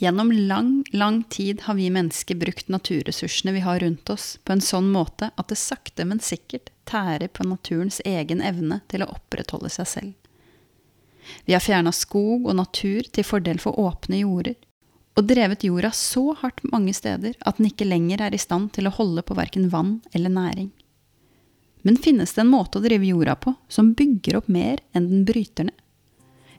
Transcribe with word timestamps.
Gjennom 0.00 0.32
lang, 0.32 0.84
lang 0.92 1.22
tid 1.22 1.60
har 1.60 1.74
vi 1.76 1.90
mennesker 1.92 2.34
brukt 2.40 2.70
naturressursene 2.72 3.52
vi 3.52 3.60
har 3.60 3.82
rundt 3.82 4.10
oss, 4.10 4.38
på 4.44 4.54
en 4.54 4.62
sånn 4.64 4.86
måte 4.88 5.28
at 5.36 5.50
det 5.52 5.58
sakte, 5.60 6.06
men 6.08 6.22
sikkert 6.24 6.70
tærer 6.88 7.28
på 7.28 7.44
naturens 7.44 7.98
egen 8.08 8.40
evne 8.40 8.78
til 8.88 9.04
å 9.04 9.10
opprettholde 9.12 9.68
seg 9.68 9.90
selv. 9.90 10.14
Vi 11.44 11.52
har 11.52 11.60
fjerna 11.60 11.92
skog 11.92 12.48
og 12.48 12.56
natur 12.56 13.10
til 13.12 13.28
fordel 13.28 13.60
for 13.60 13.76
åpne 13.76 14.22
jorder, 14.22 14.56
og 15.20 15.28
drevet 15.28 15.68
jorda 15.68 15.92
så 15.92 16.30
hardt 16.40 16.64
mange 16.72 16.96
steder 16.96 17.36
at 17.44 17.60
den 17.60 17.68
ikke 17.68 17.84
lenger 17.84 18.24
er 18.24 18.32
i 18.32 18.40
stand 18.40 18.72
til 18.72 18.88
å 18.88 18.94
holde 18.96 19.20
på 19.20 19.36
verken 19.36 19.68
vann 19.68 19.98
eller 20.16 20.32
næring. 20.32 20.72
Men 21.84 22.00
finnes 22.00 22.32
det 22.32 22.46
en 22.46 22.54
måte 22.56 22.80
å 22.80 22.86
drive 22.88 23.04
jorda 23.04 23.36
på 23.36 23.52
som 23.68 23.92
bygger 23.92 24.40
opp 24.40 24.48
mer 24.48 24.80
enn 24.96 25.12
den 25.12 25.28
bryter 25.28 25.68
ned? 25.68 25.76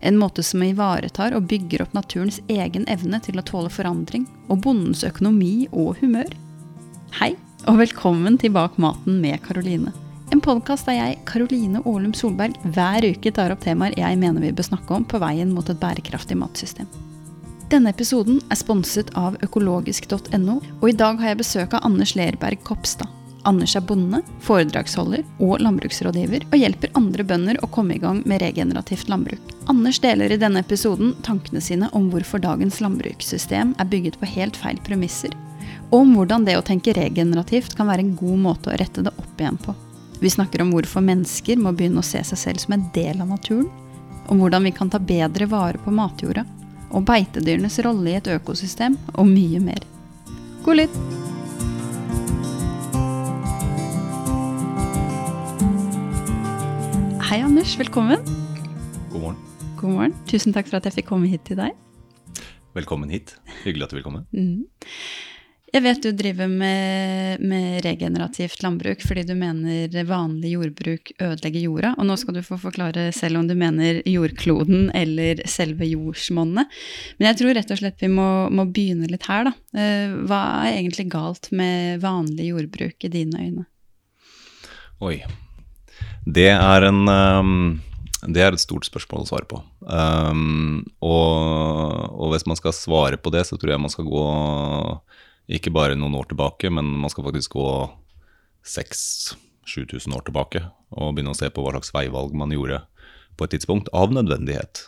En 0.01 0.17
måte 0.17 0.41
som 0.43 0.63
ivaretar 0.65 1.35
og 1.37 1.45
bygger 1.49 1.83
opp 1.83 1.91
naturens 1.93 2.39
egen 2.49 2.87
evne 2.89 3.19
til 3.21 3.37
å 3.37 3.45
tåle 3.45 3.69
forandring, 3.69 4.25
og 4.49 4.63
bondens 4.65 5.03
økonomi 5.05 5.67
og 5.69 5.99
humør? 6.01 6.31
Hei, 7.19 7.35
og 7.69 7.77
velkommen 7.83 8.39
til 8.41 8.53
Bak 8.55 8.79
maten 8.81 9.19
med 9.21 9.37
Karoline. 9.45 9.93
En 10.33 10.41
podkast 10.41 10.89
der 10.89 10.97
jeg, 10.97 11.19
Karoline 11.29 11.83
Aalum 11.85 12.15
Solberg, 12.17 12.57
hver 12.73 13.05
uke 13.11 13.29
tar 13.35 13.53
opp 13.53 13.61
temaer 13.61 13.93
jeg 13.99 14.17
mener 14.17 14.41
vi 14.41 14.53
bør 14.57 14.71
snakke 14.71 14.97
om 14.97 15.05
på 15.05 15.21
veien 15.21 15.53
mot 15.53 15.69
et 15.69 15.81
bærekraftig 15.81 16.39
matsystem. 16.39 16.89
Denne 17.69 17.93
episoden 17.93 18.41
er 18.49 18.57
sponset 18.57 19.13
av 19.19 19.37
økologisk.no, 19.45 20.57
og 20.81 20.87
i 20.89 20.97
dag 20.97 21.21
har 21.21 21.35
jeg 21.35 21.43
besøk 21.45 21.77
av 21.77 21.85
Anders 21.87 22.17
Lerberg 22.17 22.65
Kopstad. 22.65 23.20
Anders 23.43 23.75
er 23.75 23.81
bonde, 23.81 24.19
foredragsholder 24.45 25.23
og 25.41 25.61
landbruksrådgiver, 25.63 26.45
og 26.51 26.59
hjelper 26.61 26.91
andre 26.97 27.25
bønder 27.25 27.59
å 27.63 27.69
komme 27.73 27.95
i 27.95 28.01
gang 28.01 28.21
med 28.29 28.43
regenerativt 28.43 29.09
landbruk. 29.09 29.53
Anders 29.71 29.97
deler 30.03 30.33
i 30.33 30.39
denne 30.41 30.61
episoden 30.61 31.15
tankene 31.25 31.61
sine 31.63 31.89
om 31.97 32.11
hvorfor 32.13 32.41
dagens 32.43 32.77
landbrukssystem 32.83 33.73
er 33.81 33.89
bygget 33.89 34.19
på 34.21 34.29
helt 34.35 34.59
feil 34.61 34.77
premisser, 34.85 35.33
og 35.89 36.03
om 36.03 36.13
hvordan 36.17 36.45
det 36.45 36.57
å 36.59 36.65
tenke 36.65 36.93
regenerativt 36.97 37.75
kan 37.77 37.89
være 37.89 38.05
en 38.05 38.15
god 38.19 38.45
måte 38.45 38.71
å 38.71 38.77
rette 38.77 39.05
det 39.05 39.13
opp 39.17 39.41
igjen 39.41 39.59
på. 39.65 39.75
Vi 40.21 40.29
snakker 40.29 40.61
om 40.61 40.73
hvorfor 40.75 41.01
mennesker 41.01 41.57
må 41.57 41.73
begynne 41.73 42.03
å 42.03 42.05
se 42.05 42.21
seg 42.21 42.37
selv 42.37 42.61
som 42.61 42.77
en 42.77 42.87
del 42.93 43.23
av 43.23 43.33
naturen, 43.33 43.69
om 44.29 44.39
hvordan 44.39 44.69
vi 44.69 44.75
kan 44.75 44.89
ta 44.91 45.01
bedre 45.01 45.49
vare 45.49 45.81
på 45.81 45.93
matjorda, 45.97 46.45
og 46.91 47.07
beitedyrenes 47.07 47.79
rolle 47.81 48.13
i 48.13 48.19
et 48.19 48.31
økosystem, 48.37 48.99
og 49.15 49.25
mye 49.31 49.63
mer. 49.63 49.81
God 50.61 50.83
lytt! 50.83 51.39
Hei, 57.31 57.39
Anders. 57.39 57.79
Velkommen. 57.79 58.19
God 59.11 59.21
morgen. 59.21 59.35
God 59.79 59.91
morgen. 59.93 60.13
Tusen 60.27 60.51
takk 60.51 60.67
for 60.67 60.81
at 60.81 60.87
jeg 60.89 60.97
fikk 60.97 61.05
komme 61.13 61.29
hit 61.31 61.45
til 61.47 61.55
deg. 61.61 61.77
Velkommen 62.75 63.07
hit. 63.07 63.37
Hyggelig 63.61 63.85
at 63.85 63.93
du 63.93 63.95
vil 63.95 64.03
komme. 64.03 64.25
Mm. 64.35 64.65
Jeg 65.71 65.83
vet 65.85 66.01
du 66.03 66.09
driver 66.11 66.49
med, 66.51 67.39
med, 67.39 67.77
regenerativt 67.85 68.59
landbruk 68.65 69.05
fordi 69.07 69.23
du 69.29 69.31
mener 69.39 69.95
vanlig 70.09 70.51
jordbruk 70.57 71.13
ødelegger 71.23 71.63
jorda. 71.63 71.93
Og 72.03 72.09
nå 72.09 72.17
skal 72.19 72.35
du 72.35 72.41
få 72.43 72.57
forklare 72.59 73.05
selv 73.15 73.39
om 73.39 73.47
du 73.47 73.55
mener 73.55 74.01
jordkloden 74.11 74.89
eller 74.91 75.39
selve 75.47 75.87
jordsmonnet. 75.87 76.81
Men 77.15 77.29
jeg 77.29 77.37
tror 77.39 77.55
rett 77.55 77.71
og 77.71 77.79
slett 77.79 78.03
vi 78.03 78.09
må, 78.11 78.25
må 78.51 78.65
begynne 78.67 79.07
litt 79.07 79.29
her, 79.31 79.47
da. 79.47 79.55
Eh, 79.71 80.17
hva 80.27 80.41
er 80.65 80.81
egentlig 80.81 81.07
galt 81.15 81.47
med 81.55 82.03
vanlig 82.03 82.49
jordbruk 82.51 83.07
i 83.07 83.13
dine 83.15 83.45
øyne? 83.47 83.65
Oi, 84.99 85.21
det 86.25 86.51
er, 86.53 86.85
en, 86.85 87.07
um, 87.09 87.53
det 88.29 88.43
er 88.43 88.53
et 88.53 88.61
stort 88.61 88.85
spørsmål 88.85 89.23
å 89.23 89.29
svare 89.29 89.47
på. 89.49 89.61
Um, 89.81 90.83
og, 91.01 92.11
og, 92.13 92.27
hvis 92.33 92.45
man 92.49 92.59
skal 92.59 92.75
svare 92.77 93.17
på 93.17 93.33
det, 93.33 93.47
så 93.49 93.57
tror 93.57 93.73
jeg 93.73 93.81
man 93.81 93.93
skal 93.93 94.05
gå 94.09 94.27
ikke 95.51 95.73
bare 95.73 95.97
noen 95.97 96.15
år 96.19 96.29
tilbake, 96.29 96.69
men 96.69 96.93
man 97.01 97.11
skal 97.11 97.25
faktisk 97.27 97.57
gå 97.57 97.67
6000-7000 98.69 100.15
år 100.15 100.25
tilbake 100.27 100.63
og 100.93 101.15
begynne 101.15 101.33
å 101.33 101.39
se 101.39 101.49
på 101.49 101.63
hva 101.65 101.73
slags 101.73 101.93
veivalg 101.95 102.35
man 102.37 102.53
gjorde 102.53 102.83
på 103.39 103.47
et 103.47 103.55
tidspunkt, 103.55 103.89
av 103.95 104.13
nødvendighet. 104.13 104.85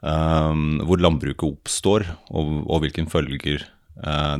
Um, 0.00 0.80
hvor 0.88 1.00
landbruket 1.00 1.46
oppstår, 1.48 2.04
og, 2.28 2.52
og 2.66 2.84
hvilken 2.84 3.08
følger 3.12 3.64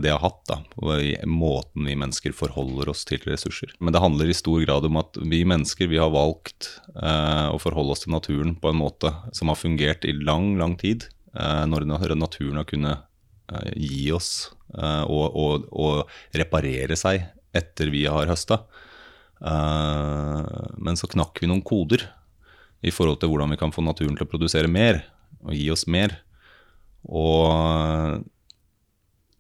det 0.01 0.09
har 0.09 0.23
hatt, 0.23 0.41
da, 0.49 0.57
og 0.81 1.27
måten 1.29 1.85
vi 1.85 1.97
mennesker 1.99 2.33
forholder 2.33 2.89
oss 2.93 3.03
til 3.09 3.21
ressurser. 3.27 3.73
Men 3.83 3.93
det 3.93 4.01
handler 4.01 4.31
i 4.31 4.37
stor 4.37 4.63
grad 4.65 4.87
om 4.89 4.97
at 5.01 5.19
vi 5.21 5.43
mennesker 5.49 5.91
vi 5.91 5.99
har 6.01 6.13
valgt 6.15 6.71
eh, 6.95 7.49
å 7.51 7.59
forholde 7.61 7.97
oss 7.97 8.07
til 8.07 8.15
naturen 8.15 8.55
på 8.57 8.71
en 8.71 8.81
måte 8.81 9.13
som 9.37 9.53
har 9.53 9.59
fungert 9.61 10.07
i 10.09 10.15
lang, 10.17 10.55
lang 10.61 10.79
tid. 10.81 11.09
Eh, 11.35 11.65
når 11.69 11.85
naturen 11.91 12.63
har 12.63 12.69
kunnet 12.71 13.05
eh, 13.53 13.73
gi 13.77 14.09
oss 14.17 14.53
og, 14.71 15.35
og, 15.35 15.65
og, 15.75 16.11
reparere 16.39 16.95
seg 16.95 17.25
etter 17.51 17.89
vi 17.91 18.05
har 18.07 18.31
høsta. 18.31 18.61
men 20.79 20.95
så 20.95 21.09
knakk 21.11 21.41
vi 21.43 21.49
noen 21.51 21.65
koder 21.67 22.05
i 22.87 22.93
forhold 22.95 23.19
til 23.19 23.33
hvordan 23.33 23.51
vi 23.51 23.59
kan 23.59 23.75
få 23.75 23.83
naturen 23.83 24.15
til 24.15 24.29
å 24.29 24.31
produsere 24.31 24.71
mer 24.71 25.01
og 25.43 25.57
gi 25.57 25.67
oss 25.75 25.89
mer. 25.91 26.15
Og 27.03 28.23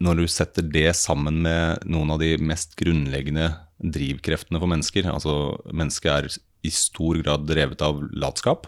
når 0.01 0.23
du 0.23 0.27
setter 0.33 0.65
det 0.65 0.91
sammen 0.97 1.43
med 1.45 1.85
noen 1.89 2.15
av 2.15 2.23
de 2.23 2.33
mest 2.41 2.73
grunnleggende 2.81 3.51
drivkreftene 3.81 4.61
for 4.61 4.71
mennesker 4.71 5.09
Altså, 5.13 5.35
mennesket 5.73 6.11
er 6.13 6.29
i 6.67 6.73
stor 6.73 7.21
grad 7.23 7.47
drevet 7.49 7.81
av 7.85 8.03
latskap, 8.13 8.67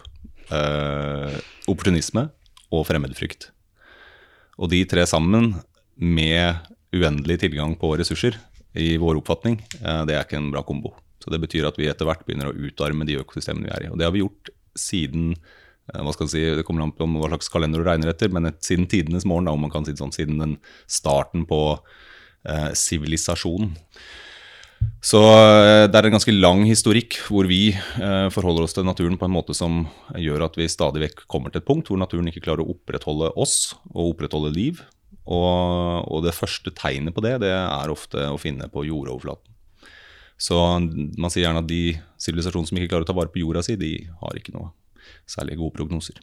eh, 0.49 1.35
opportunisme 1.69 2.27
og 2.73 2.87
fremmedfrykt. 2.89 3.51
Og 4.57 4.69
de 4.73 4.81
tre 4.89 5.05
sammen, 5.09 5.53
med 5.93 6.57
uendelig 6.93 7.39
tilgang 7.43 7.75
på 7.77 7.91
ressurser, 7.99 8.33
i 8.73 8.95
vår 8.97 9.19
oppfatning, 9.21 9.59
eh, 9.61 10.05
det 10.09 10.15
er 10.15 10.25
ikke 10.25 10.39
en 10.41 10.51
bra 10.53 10.63
kombo. 10.65 10.95
Så 11.21 11.29
det 11.29 11.39
betyr 11.41 11.67
at 11.67 11.77
vi 11.77 11.87
etter 11.87 12.05
hvert 12.05 12.25
begynner 12.25 12.49
å 12.49 12.57
utarme 12.57 13.05
de 13.05 13.19
økosystemene 13.21 13.69
vi 13.69 13.73
er 13.73 13.85
i. 13.85 13.91
Og 13.91 13.97
det 13.99 14.05
har 14.07 14.11
vi 14.11 14.23
gjort 14.23 14.49
siden 14.75 15.35
hva 15.91 16.13
skal 16.15 16.29
si, 16.31 16.41
Det 16.55 16.63
kommer 16.67 16.85
an 16.85 16.93
på 16.95 17.07
hva 17.19 17.31
slags 17.33 17.51
kalender 17.51 17.81
du 17.81 17.87
regner 17.87 18.13
etter, 18.13 18.31
men 18.31 18.47
et, 18.49 18.61
siden 18.63 18.87
tidenes 18.87 19.27
morgen, 19.27 19.49
da, 19.49 19.55
om 19.55 19.65
man 19.65 19.73
kan 19.73 19.85
si 19.85 19.95
det 19.95 19.99
sånn, 20.01 20.15
siden 20.15 20.39
den 20.39 20.57
starten 20.87 21.47
på 21.49 21.63
sivilisasjonen. 22.75 23.71
Eh, 23.75 24.21
så 25.03 25.19
eh, 25.19 25.85
det 25.91 25.99
er 25.99 26.07
en 26.07 26.15
ganske 26.15 26.33
lang 26.35 26.63
historikk 26.67 27.17
hvor 27.27 27.47
vi 27.49 27.73
eh, 27.73 28.27
forholder 28.33 28.65
oss 28.65 28.75
til 28.75 28.87
naturen 28.87 29.17
på 29.19 29.27
en 29.27 29.35
måte 29.35 29.55
som 29.55 29.83
gjør 30.19 30.45
at 30.47 30.59
vi 30.59 30.69
stadig 30.71 31.03
vekk 31.03 31.25
kommer 31.31 31.51
til 31.51 31.63
et 31.63 31.67
punkt 31.67 31.91
hvor 31.91 31.99
naturen 31.99 32.29
ikke 32.31 32.43
klarer 32.45 32.63
å 32.63 32.75
opprettholde 32.75 33.33
oss 33.39 33.73
og 33.93 34.13
opprettholde 34.13 34.53
liv. 34.55 34.83
Og, 35.23 36.07
og 36.11 36.23
det 36.25 36.35
første 36.35 36.71
tegnet 36.75 37.15
på 37.15 37.23
det, 37.23 37.37
det 37.45 37.51
er 37.53 37.91
ofte 37.91 38.27
å 38.27 38.39
finne 38.39 38.67
på 38.71 38.83
jordoverflaten. 38.89 39.51
Så 40.39 40.57
man 40.59 41.31
sier 41.31 41.45
gjerne 41.45 41.61
at 41.63 41.69
de 41.69 41.93
sivilisasjonene 42.19 42.67
som 42.67 42.79
ikke 42.79 42.89
klarer 42.91 43.05
å 43.05 43.11
ta 43.11 43.15
vare 43.15 43.31
på 43.31 43.39
jorda 43.39 43.61
si, 43.63 43.77
de 43.79 43.93
har 44.19 44.39
ikke 44.39 44.55
noe 44.55 44.73
særlig 45.29 45.59
gode 45.59 45.77
prognoser. 45.77 46.19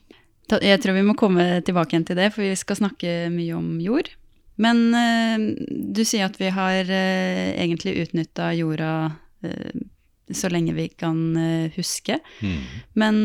Jeg 0.51 0.81
tror 0.83 0.97
vi 0.97 1.07
må 1.07 1.15
komme 1.19 1.61
tilbake 1.63 1.95
igjen 1.95 2.09
til 2.09 2.19
det, 2.19 2.33
for 2.35 2.43
vi 2.43 2.57
skal 2.59 2.81
snakke 2.81 3.31
mye 3.31 3.55
om 3.55 3.77
jord. 3.83 4.11
Men 4.61 4.83
uh, 4.93 5.47
du 5.69 6.03
sier 6.05 6.29
at 6.29 6.37
vi 6.41 6.51
har 6.53 6.91
uh, 6.91 7.49
egentlig 7.55 7.97
utnytta 8.05 8.51
jorda 8.59 8.93
uh, 9.47 9.81
så 10.31 10.51
lenge 10.53 10.77
vi 10.77 10.87
kan 10.95 11.19
huske. 11.75 12.21
Mm. 12.39 12.59
Men 13.03 13.17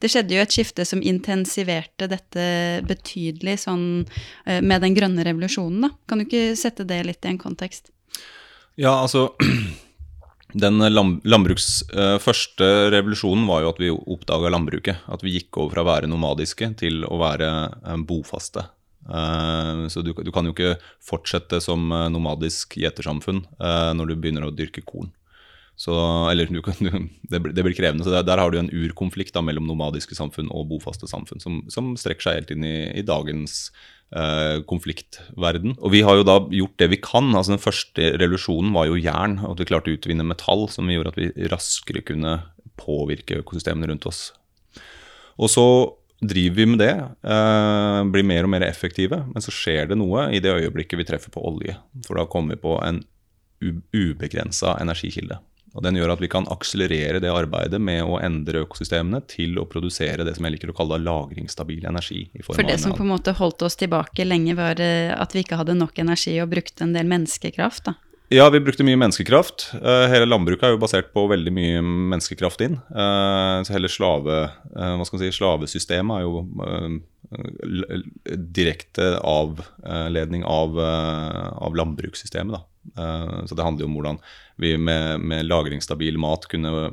det 0.00 0.08
skjedde 0.08 0.32
jo 0.32 0.40
et 0.40 0.54
skifte 0.54 0.86
som 0.88 1.02
intensiverte 1.04 2.06
dette 2.08 2.44
betydelig 2.88 3.58
sånn, 3.66 4.06
med 4.48 4.80
den 4.80 4.96
grønne 4.96 5.26
revolusjonen. 5.28 5.82
Da. 5.84 5.90
Kan 6.08 6.22
du 6.22 6.24
ikke 6.24 6.56
sette 6.56 6.86
det 6.88 7.02
litt 7.04 7.28
i 7.28 7.34
en 7.34 7.42
kontekst? 7.42 7.92
Ja, 8.80 8.94
altså 9.02 9.34
Den 10.54 10.80
landbruks 10.82 11.82
uh, 11.94 12.16
første 12.22 12.66
revolusjonen 12.94 13.46
var 13.48 13.64
jo 13.64 13.70
at 13.72 13.80
vi 13.82 13.90
oppdaga 13.92 14.50
landbruket. 14.52 15.04
At 15.10 15.24
vi 15.24 15.36
gikk 15.36 15.60
over 15.60 15.76
fra 15.76 15.84
å 15.84 15.90
være 15.90 16.10
nomadiske 16.10 16.72
til 16.80 17.04
å 17.06 17.20
være 17.20 17.50
uh, 17.84 17.96
bofaste. 18.06 18.66
Uh, 19.10 19.86
så 19.90 20.02
du, 20.04 20.12
du, 20.12 20.32
kan 20.34 20.48
jo 20.48 20.54
ikke 20.54 20.76
fortsette 21.04 21.62
som 21.64 21.88
nomadisk 22.12 22.76
gjetersamfunn 22.78 23.46
når 23.96 24.10
du 24.10 24.18
begynner 24.18 24.46
å 24.46 24.54
dyrke 24.54 24.84
korn. 24.86 25.10
Så, 25.80 25.94
eller 26.28 26.50
du, 26.50 26.60
du, 26.84 26.90
det, 27.30 27.40
det, 27.40 27.62
blir 27.64 27.76
krevende. 27.76 28.04
så 28.04 28.12
Der, 28.12 28.26
der 28.28 28.42
har 28.42 28.52
du 28.52 28.58
en 28.60 28.68
urkonflikt 28.68 29.32
da, 29.36 29.40
mellom 29.44 29.70
nomadiske 29.70 30.18
samfunn 30.18 30.50
og 30.52 30.68
bofaste 30.74 31.08
samfunn, 31.08 31.40
som, 31.40 31.62
som 31.72 31.94
strekker 31.98 32.26
seg 32.26 32.42
helt 32.42 32.52
inn 32.52 32.66
i, 32.68 32.76
i 33.00 33.06
dagens 33.06 33.70
Eh, 33.72 33.99
konfliktverden. 34.66 35.76
Og 35.78 35.92
vi 35.94 36.00
har 36.02 36.16
jo 36.18 36.24
da 36.26 36.34
gjort 36.50 36.74
det 36.82 36.88
vi 36.90 36.96
kan. 36.98 37.28
altså 37.30 37.52
Den 37.54 37.62
første 37.62 38.08
revolusjonen 38.18 38.72
var 38.74 38.88
jo 38.88 38.98
jern, 38.98 39.36
og 39.44 39.52
at 39.52 39.62
vi 39.62 39.68
klarte 39.70 39.92
å 39.92 39.94
utvinne 39.94 40.26
metall 40.26 40.64
som 40.72 40.90
gjorde 40.90 41.12
at 41.12 41.20
vi 41.20 41.48
raskere 41.52 42.02
kunne 42.02 42.32
påvirke 42.80 43.38
økosystemene 43.44 43.92
rundt 43.92 44.08
oss. 44.10 44.32
Og 45.38 45.52
så 45.52 45.66
driver 46.20 46.56
vi 46.56 46.66
med 46.66 46.82
det, 46.82 46.94
eh, 47.24 48.00
blir 48.12 48.26
mer 48.26 48.44
og 48.44 48.50
mer 48.50 48.66
effektive, 48.66 49.24
men 49.26 49.40
så 49.40 49.52
skjer 49.54 49.88
det 49.88 49.96
noe 49.96 50.28
i 50.34 50.40
det 50.40 50.52
øyeblikket 50.52 50.98
vi 50.98 51.04
treffer 51.08 51.32
på 51.32 51.44
olje. 51.44 51.76
For 52.06 52.16
da 52.16 52.26
kommer 52.26 52.56
vi 52.56 52.62
på 52.66 52.76
en 52.84 53.04
ubegrensa 53.60 54.78
energikilde. 54.80 55.38
Og 55.74 55.84
Den 55.86 55.98
gjør 56.00 56.16
at 56.16 56.22
vi 56.22 56.28
kan 56.30 56.48
akselerere 56.50 57.20
det 57.22 57.30
arbeidet 57.30 57.78
med 57.82 58.02
å 58.02 58.18
endre 58.18 58.64
økosystemene 58.64 59.22
til 59.30 59.58
å 59.60 59.66
produsere 59.70 60.26
det 60.26 60.34
som 60.36 60.46
jeg 60.46 60.56
liker 60.56 60.72
å 60.72 60.76
kalle 60.76 60.98
lagringsstabil 61.02 61.86
energi. 61.86 62.24
For 62.42 62.66
det 62.66 62.80
som 62.82 62.96
på 62.96 63.04
en 63.06 63.12
måte 63.12 63.36
holdt 63.38 63.62
oss 63.62 63.78
tilbake 63.78 64.26
lenge, 64.26 64.56
var 64.58 64.82
eh, 64.82 65.12
at 65.14 65.36
vi 65.36 65.44
ikke 65.44 65.60
hadde 65.60 65.78
nok 65.78 65.98
energi 66.02 66.34
og 66.42 66.50
brukte 66.50 66.86
en 66.86 66.96
del 66.96 67.06
menneskekraft? 67.10 67.86
da? 67.86 67.98
Ja, 68.30 68.44
vi 68.50 68.60
brukte 68.62 68.84
mye 68.86 68.94
menneskekraft. 68.94 69.64
Uh, 69.74 70.04
hele 70.06 70.28
landbruket 70.28 70.62
er 70.68 70.76
jo 70.76 70.78
basert 70.78 71.08
på 71.10 71.24
veldig 71.32 71.50
mye 71.50 71.80
menneskekraft 71.82 72.60
inn. 72.62 72.76
Uh, 72.94 73.58
så 73.66 73.74
hele 73.74 73.88
slave, 73.90 74.36
uh, 74.76 74.92
hva 74.94 75.06
skal 75.06 75.16
man 75.16 75.22
si, 75.24 75.30
slavesystemet 75.34 76.20
er 76.20 76.28
jo 76.28 77.00
direkte 78.54 79.08
avledning 79.26 80.44
av, 80.46 80.78
av 80.78 81.76
landbrukssystemet. 81.78 82.54
Da. 82.54 83.10
så 83.46 83.54
det 83.54 83.62
handler 83.62 83.84
jo 83.84 83.90
om 83.90 83.98
hvordan 83.98 84.18
vi 84.62 84.72
med, 84.80 85.22
med 85.22 85.46
lagringsstabil 85.46 86.18
mat 86.18 86.48
kunne 86.50 86.88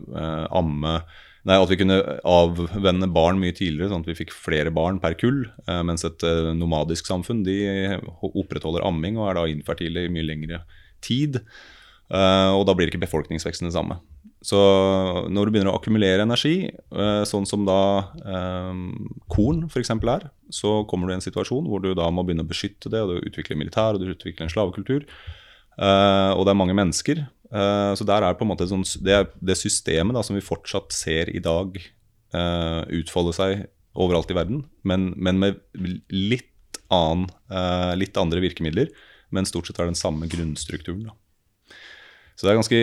amme 0.54 1.00
Nei, 1.48 1.56
At 1.56 1.69
vi 1.72 1.78
kunne 1.80 1.95
avvenne 2.28 3.07
barn 3.16 3.38
mye 3.40 3.56
tidligere, 3.56 3.88
sånn 3.94 4.01
at 4.04 4.10
vi 4.12 4.18
fikk 4.19 4.33
flere 4.36 4.74
barn 4.75 4.98
per 5.00 5.16
kull. 5.16 5.45
mens 5.88 6.04
et 6.04 6.25
nomadisk 6.60 7.07
samfunn 7.07 7.45
de 7.48 7.56
opprettholder 8.28 8.83
amming 8.83 9.16
og 9.16 9.30
er 9.30 9.40
da 9.40 9.45
infertile 9.48 10.04
i 10.06 10.12
mye 10.12 10.28
lengre 10.28 10.60
tid. 10.60 10.87
Uh, 12.08 12.56
og 12.56 12.64
da 12.68 12.76
blir 12.76 12.88
ikke 12.88 13.04
befolkningsveksten 13.04 13.68
det 13.68 13.76
samme. 13.76 14.00
Så 14.46 14.58
når 15.34 15.48
du 15.48 15.52
begynner 15.52 15.74
å 15.74 15.80
akkumulere 15.80 16.24
energi, 16.24 16.70
uh, 16.96 17.24
sånn 17.28 17.48
som 17.50 17.66
da 17.68 17.80
um, 18.24 19.10
korn 19.32 19.66
f.eks. 19.68 19.92
er, 19.98 20.28
så 20.54 20.80
kommer 20.88 21.08
du 21.08 21.16
i 21.16 21.18
en 21.18 21.26
situasjon 21.26 21.68
hvor 21.68 21.84
du 21.84 21.92
da 21.98 22.08
må 22.14 22.24
begynne 22.24 22.46
å 22.46 22.52
beskytte 22.52 22.92
det, 22.94 23.02
og 23.04 23.12
du 23.18 23.28
utvikler 23.28 23.60
militær 23.60 23.98
og 23.98 24.04
du 24.04 24.14
utvikler 24.14 24.48
en 24.48 24.54
slavekultur. 24.54 25.08
Uh, 25.76 26.32
og 26.38 26.46
det 26.46 26.54
er 26.54 26.62
mange 26.64 26.78
mennesker. 26.78 27.28
så 27.48 28.04
der 28.04 28.26
er 28.28 28.34
på 28.36 28.44
en 28.44 28.50
måte 28.50 28.66
sånn, 28.68 28.82
det, 29.08 29.22
det, 29.40 29.56
systemet 29.56 30.18
da, 30.18 30.24
som 30.26 30.36
vi 30.36 30.44
fortsatt 30.44 30.92
ser 30.92 31.30
i 31.32 31.40
dag 31.40 31.78
utfolde 32.92 33.32
seg 33.32 33.62
overalt 33.96 34.34
i 34.34 34.36
verden, 34.36 34.66
men, 34.84 35.14
men 35.16 35.40
med 35.40 35.62
litt, 36.12 36.82
annen, 36.92 37.30
litt 37.96 38.20
andre 38.20 38.44
virkemidler 38.44 38.92
men 39.34 39.48
stort 39.50 39.70
sett 39.70 39.80
er 39.82 39.90
den 39.90 40.00
samme 40.00 40.30
grunnstrukturen. 40.32 41.08
Da. 41.10 41.16
Så 42.38 42.46
det 42.46 42.52
er 42.52 42.60
ganske 42.60 42.80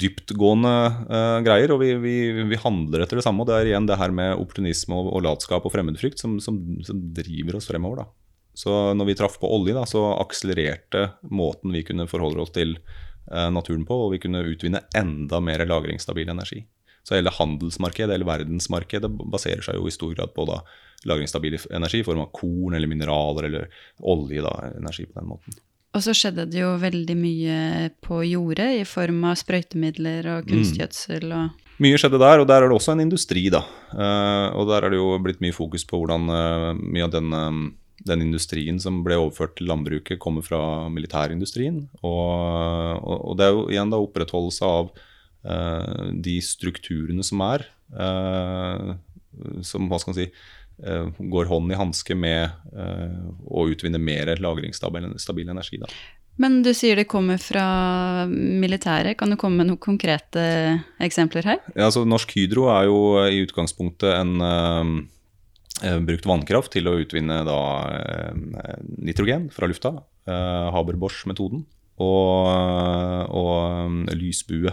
dyptgående 0.00 0.72
uh, 1.04 1.38
greier, 1.44 1.74
og 1.74 1.82
vi, 1.82 1.90
vi, 2.00 2.14
vi, 2.48 2.58
handler 2.62 3.04
etter 3.04 3.20
det 3.20 3.26
samme. 3.26 3.44
Og 3.44 3.50
det 3.50 3.58
er 3.58 3.68
igjen 3.68 3.88
det 3.90 3.98
her 4.00 4.14
med 4.16 4.40
opportunisme 4.40 4.96
og, 4.96 5.10
og 5.18 5.24
latskap 5.26 5.66
og 5.68 5.74
fremmedfrykt 5.74 6.22
som, 6.22 6.38
som, 6.40 6.56
som, 6.86 7.02
driver 7.12 7.58
oss 7.58 7.68
fremover. 7.68 8.00
da. 8.00 8.08
Så 8.56 8.72
når 8.96 9.10
vi 9.10 9.16
traff 9.20 9.36
på 9.40 9.50
olje, 9.52 9.76
da, 9.76 9.84
så 9.88 10.06
akselererte 10.16 11.10
måten 11.28 11.76
vi 11.76 11.84
kunne 11.84 12.08
forholde 12.08 12.40
oss 12.46 12.54
til 12.56 12.78
uh, 12.78 13.50
naturen 13.52 13.84
på, 13.88 14.00
og 14.06 14.14
vi 14.14 14.22
kunne 14.24 14.46
utvinne 14.48 14.86
enda 14.96 15.42
mer 15.44 15.66
lagringsstabil 15.68 16.32
energi. 16.32 16.64
Så 17.04 17.18
hele 17.18 17.32
handelsmarkedet, 17.36 18.16
hele 18.16 18.28
verdensmarkedet, 18.28 19.12
baserer 19.28 19.64
seg 19.64 19.76
jo 19.76 19.88
i 19.88 19.92
stor 19.92 20.16
grad 20.16 20.32
på 20.32 20.48
da 20.48 20.62
lagringsstabil 21.08 21.56
energi 21.72 22.02
i 22.02 22.06
form 22.06 22.22
av 22.24 22.30
korn 22.36 22.76
eller 22.76 22.90
mineraler 22.90 23.48
eller 23.48 23.82
olje. 24.00 24.42
da, 24.44 24.54
energi 24.76 25.06
på 25.06 25.20
den 25.20 25.30
måten. 25.30 25.60
Og 25.90 26.04
så 26.04 26.14
skjedde 26.14 26.46
det 26.46 26.60
jo 26.60 26.76
veldig 26.78 27.16
mye 27.18 27.56
på 28.04 28.20
jordet 28.28 28.68
i 28.78 28.84
form 28.86 29.24
av 29.26 29.38
sprøytemidler 29.40 30.28
og 30.36 30.46
mm. 30.46 30.52
kunstgjødsel 30.52 31.34
og 31.34 31.66
Mye 31.80 31.96
skjedde 31.96 32.18
der, 32.20 32.42
og 32.42 32.48
der 32.48 32.60
er 32.60 32.68
det 32.68 32.76
også 32.76 32.92
en 32.92 33.00
industri, 33.06 33.46
da. 33.48 33.62
Uh, 33.94 34.52
og 34.52 34.66
der 34.68 34.84
er 34.84 34.92
det 34.92 34.98
jo 34.98 35.14
blitt 35.24 35.40
mye 35.40 35.56
fokus 35.56 35.86
på 35.88 35.96
hvordan 35.96 36.28
uh, 36.28 36.72
mye 36.76 37.06
av 37.06 37.14
den, 37.14 37.32
uh, 37.32 37.94
den, 38.04 38.24
industrien 38.26 38.76
som 38.82 38.98
ble 39.06 39.16
overført 39.16 39.54
til 39.56 39.70
landbruket, 39.70 40.20
kommer 40.20 40.44
fra 40.44 40.60
militærindustrien. 40.92 41.86
Og, 42.02 43.00
og, 43.00 43.16
og 43.32 43.38
det 43.40 43.46
er 43.46 43.56
jo 43.56 43.64
igjen 43.72 43.94
da 43.94 44.02
opprettholdelse 44.02 44.74
av 44.80 44.92
de 46.20 46.34
strukturene 46.44 47.24
som 47.24 47.40
er. 47.40 47.62
som 49.64 49.86
hva 49.88 49.96
skal 49.96 50.10
man 50.10 50.18
si 50.18 50.26
går 50.80 51.50
hånd 51.50 51.72
i 51.72 51.78
hanske 51.78 52.16
med 52.16 52.48
eh, 52.72 53.20
å 53.46 53.66
utvinne 53.70 54.00
mer 54.00 54.32
lagringsstabil 54.40 55.52
energi. 55.52 55.80
Da. 55.82 55.90
Men 56.40 56.60
du 56.64 56.70
sier 56.76 56.96
det 56.96 57.08
kommer 57.10 57.40
fra 57.42 58.24
militæret. 58.30 59.18
Kan 59.20 59.32
du 59.32 59.38
komme 59.40 59.60
med 59.60 59.70
noen 59.70 59.82
konkrete 59.82 60.42
eksempler 61.02 61.48
her? 61.52 61.58
Ja, 61.74 61.90
altså 61.90 62.06
Norsk 62.08 62.32
Hydro 62.36 62.70
er 62.72 62.88
jo 62.88 63.00
i 63.26 63.42
utgangspunktet 63.44 64.14
en 64.14 64.40
uh, 64.40 65.98
brukt 66.06 66.28
vannkraft 66.28 66.72
til 66.72 66.88
å 66.88 66.96
utvinne 67.02 67.42
da, 67.44 67.60
uh, 67.92 68.72
nitrogen 68.96 69.50
fra 69.52 69.68
lufta. 69.68 69.98
Uh, 70.30 70.70
Haber-Bosch-metoden. 70.72 71.66
Og, 72.00 72.46
og 73.36 74.14
lysbue 74.16 74.72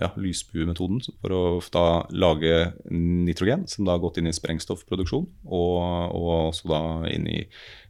ja, 0.00 0.10
lysbuemetoden 0.20 1.00
for 1.20 1.34
å 1.34 1.42
da 1.74 1.84
lage 2.14 2.72
nitrogen, 2.90 3.66
som 3.70 3.86
da 3.86 3.96
har 3.96 4.02
gått 4.02 4.20
inn 4.20 4.30
i 4.30 4.34
sprengstoffproduksjon, 4.36 5.26
og, 5.44 5.76
og 6.14 6.30
også 6.52 6.70
da 6.70 6.82
inn 7.12 7.28
i 7.30 7.42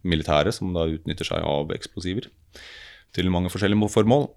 militæret, 0.08 0.56
som 0.56 0.72
da 0.76 0.88
utnytter 0.88 1.28
seg 1.28 1.44
av 1.44 1.72
eksplosiver 1.76 2.30
til 3.16 3.32
mange 3.32 3.52
forskjellige 3.52 3.90
formål. 3.92 4.28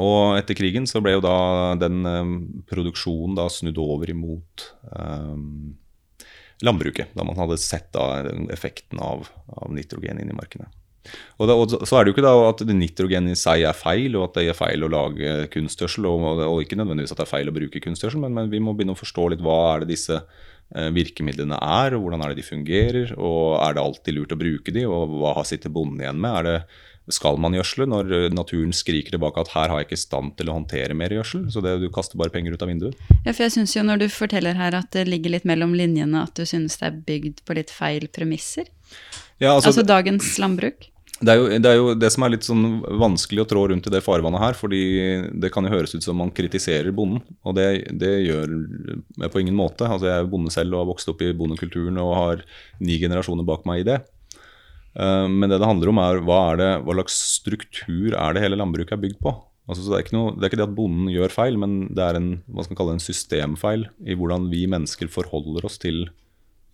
Og 0.00 0.38
etter 0.38 0.54
krigen 0.54 0.86
så 0.86 1.02
ble 1.02 1.16
jo 1.16 1.22
da 1.24 1.36
den 1.80 2.04
um, 2.06 2.34
produksjonen 2.70 3.34
da 3.38 3.48
snudd 3.50 3.78
over 3.82 4.12
imot 4.12 4.68
um, 4.94 5.72
landbruket, 6.62 7.10
da 7.16 7.26
man 7.26 7.38
hadde 7.40 7.58
sett 7.58 7.90
da 7.96 8.22
effekten 8.54 9.02
av, 9.02 9.26
av 9.50 9.72
nitrogen 9.74 10.20
inn 10.22 10.30
i 10.30 10.36
markene. 10.36 10.70
Og, 11.40 11.48
da, 11.48 11.56
og, 11.56 11.72
Så 11.88 11.96
er 11.96 12.04
det 12.04 12.12
jo 12.12 12.16
ikke 12.18 12.26
da 12.26 12.34
at 12.50 12.62
nitrogen 12.68 13.30
i 13.32 13.38
seg 13.38 13.64
er 13.68 13.76
feil, 13.76 14.18
og 14.18 14.28
at 14.28 14.38
det 14.38 14.50
er 14.50 14.58
feil 14.58 14.84
å 14.84 14.92
lage 14.92 15.48
kunstgjødsel. 15.54 16.08
Og, 16.10 16.44
og, 16.44 16.60
ikke 16.64 16.78
nødvendigvis 16.80 17.14
at 17.14 17.22
det 17.22 17.26
er 17.26 17.34
feil 17.34 17.50
å 17.50 17.56
bruke 17.56 17.82
kunstgjødsel, 17.82 18.22
men, 18.22 18.36
men, 18.36 18.52
vi 18.52 18.62
må 18.62 18.76
begynne 18.76 18.96
å 18.96 19.00
forstå 19.00 19.30
litt 19.32 19.44
hva 19.44 19.58
er 19.72 19.84
det 19.84 19.94
disse 19.94 20.18
eh, 20.20 20.90
virkemidlene 20.96 21.56
er, 21.56 21.96
og 21.96 22.04
hvordan 22.04 22.26
er 22.26 22.34
det 22.34 22.42
de 22.42 22.50
fungerer. 22.50 23.16
Og 23.16 23.56
er 23.62 23.76
det 23.76 23.84
alltid 23.86 24.18
lurt 24.18 24.36
å 24.36 24.40
bruke 24.40 24.76
de, 24.76 24.86
og 24.88 25.18
hva 25.22 25.40
sitter 25.48 25.72
bonden 25.72 26.04
igjen 26.04 26.20
med? 26.20 26.38
Er 26.40 26.48
det 26.50 26.60
skal 27.10 27.38
man 27.42 27.54
gjødsle 27.56 27.86
når 27.90 28.12
naturen 28.34 28.72
skriker 28.76 29.14
tilbake 29.14 29.42
at 29.42 29.52
her 29.54 29.72
har 29.72 29.80
jeg 29.80 29.88
ikke 29.88 29.98
stand 29.98 30.34
til 30.38 30.50
å 30.50 30.56
håndtere 30.58 30.96
mer 30.96 31.12
gjødsel? 31.14 31.48
Så 31.50 31.62
det, 31.64 31.76
du 31.82 31.88
kaster 31.92 32.20
bare 32.20 32.32
penger 32.34 32.54
ut 32.54 32.62
av 32.62 32.70
vinduet. 32.70 32.98
Ja, 33.24 33.32
for 33.32 33.44
jeg 33.46 33.54
synes 33.56 33.74
jo 33.74 33.84
når 33.86 34.04
du 34.04 34.06
forteller 34.12 34.58
her 34.58 34.76
at 34.78 34.92
det 34.94 35.08
ligger 35.08 35.34
litt 35.34 35.48
mellom 35.48 35.74
linjene 35.76 36.22
at 36.22 36.36
du 36.38 36.46
synes 36.46 36.78
det 36.80 36.90
er 36.90 37.00
bygd 37.08 37.42
på 37.46 37.56
litt 37.58 37.72
feil 37.74 38.06
premisser. 38.14 38.70
Ja, 39.40 39.54
altså, 39.56 39.72
altså 39.72 39.86
dagens 39.88 40.34
landbruk? 40.40 40.90
Det 41.20 41.32
er, 41.34 41.36
jo, 41.36 41.48
det 41.52 41.68
er, 41.68 41.76
jo, 41.76 41.88
det 42.00 42.08
som 42.14 42.24
er 42.24 42.32
litt 42.32 42.46
sånn 42.46 42.62
vanskelig 43.00 43.42
å 43.42 43.48
trå 43.48 43.66
rundt 43.68 43.88
i 43.90 43.92
det 43.92 44.00
farvannet 44.00 44.40
her. 44.40 44.56
fordi 44.56 44.84
det 45.42 45.50
kan 45.52 45.66
jo 45.66 45.72
høres 45.74 45.92
ut 45.92 46.04
som 46.04 46.16
man 46.16 46.32
kritiserer 46.32 46.88
bonden, 46.96 47.20
og 47.44 47.58
det, 47.58 47.66
det 48.00 48.14
gjør 48.24 48.54
jeg 48.54 49.32
på 49.32 49.42
ingen 49.42 49.58
måte. 49.58 49.84
Altså 49.84 50.08
Jeg 50.08 50.22
er 50.22 50.30
bonde 50.32 50.52
selv 50.54 50.78
og 50.78 50.84
har 50.84 50.88
vokst 50.94 51.12
opp 51.12 51.20
i 51.24 51.34
bondekulturen 51.36 52.00
og 52.00 52.14
har 52.16 52.46
ni 52.80 52.96
generasjoner 53.02 53.44
bak 53.48 53.68
meg 53.68 53.82
i 53.82 53.86
det. 53.90 53.98
Eh, 54.96 55.26
men 55.28 55.50
det 55.50 55.60
det 55.60 55.68
handler 55.68 55.92
om, 55.92 56.00
er 56.00 56.24
hva, 56.24 56.40
er 56.54 56.62
det, 56.62 56.70
hva 56.86 56.96
slags 56.96 57.20
struktur 57.36 58.16
er 58.16 58.36
det 58.36 58.44
hele 58.46 58.58
landbruket 58.60 58.96
er 58.96 59.04
bygd 59.04 59.20
på. 59.20 59.34
Altså, 59.70 59.84
det, 59.86 60.00
er 60.00 60.16
noe, 60.16 60.32
det, 60.34 60.46
er 60.46 60.50
ikke 60.50 60.62
det 60.62 60.70
at 60.70 60.78
bonden 60.78 61.12
gjør 61.12 61.36
feil, 61.36 61.60
men 61.60 61.82
det 61.94 62.02
er 62.06 62.16
en, 62.18 62.30
en 62.40 63.04
systemfeil 63.04 63.86
i 64.08 64.16
hvordan 64.18 64.48
vi 64.50 64.64
mennesker 64.72 65.12
forholder 65.12 65.68
oss 65.68 65.76
til 65.82 66.08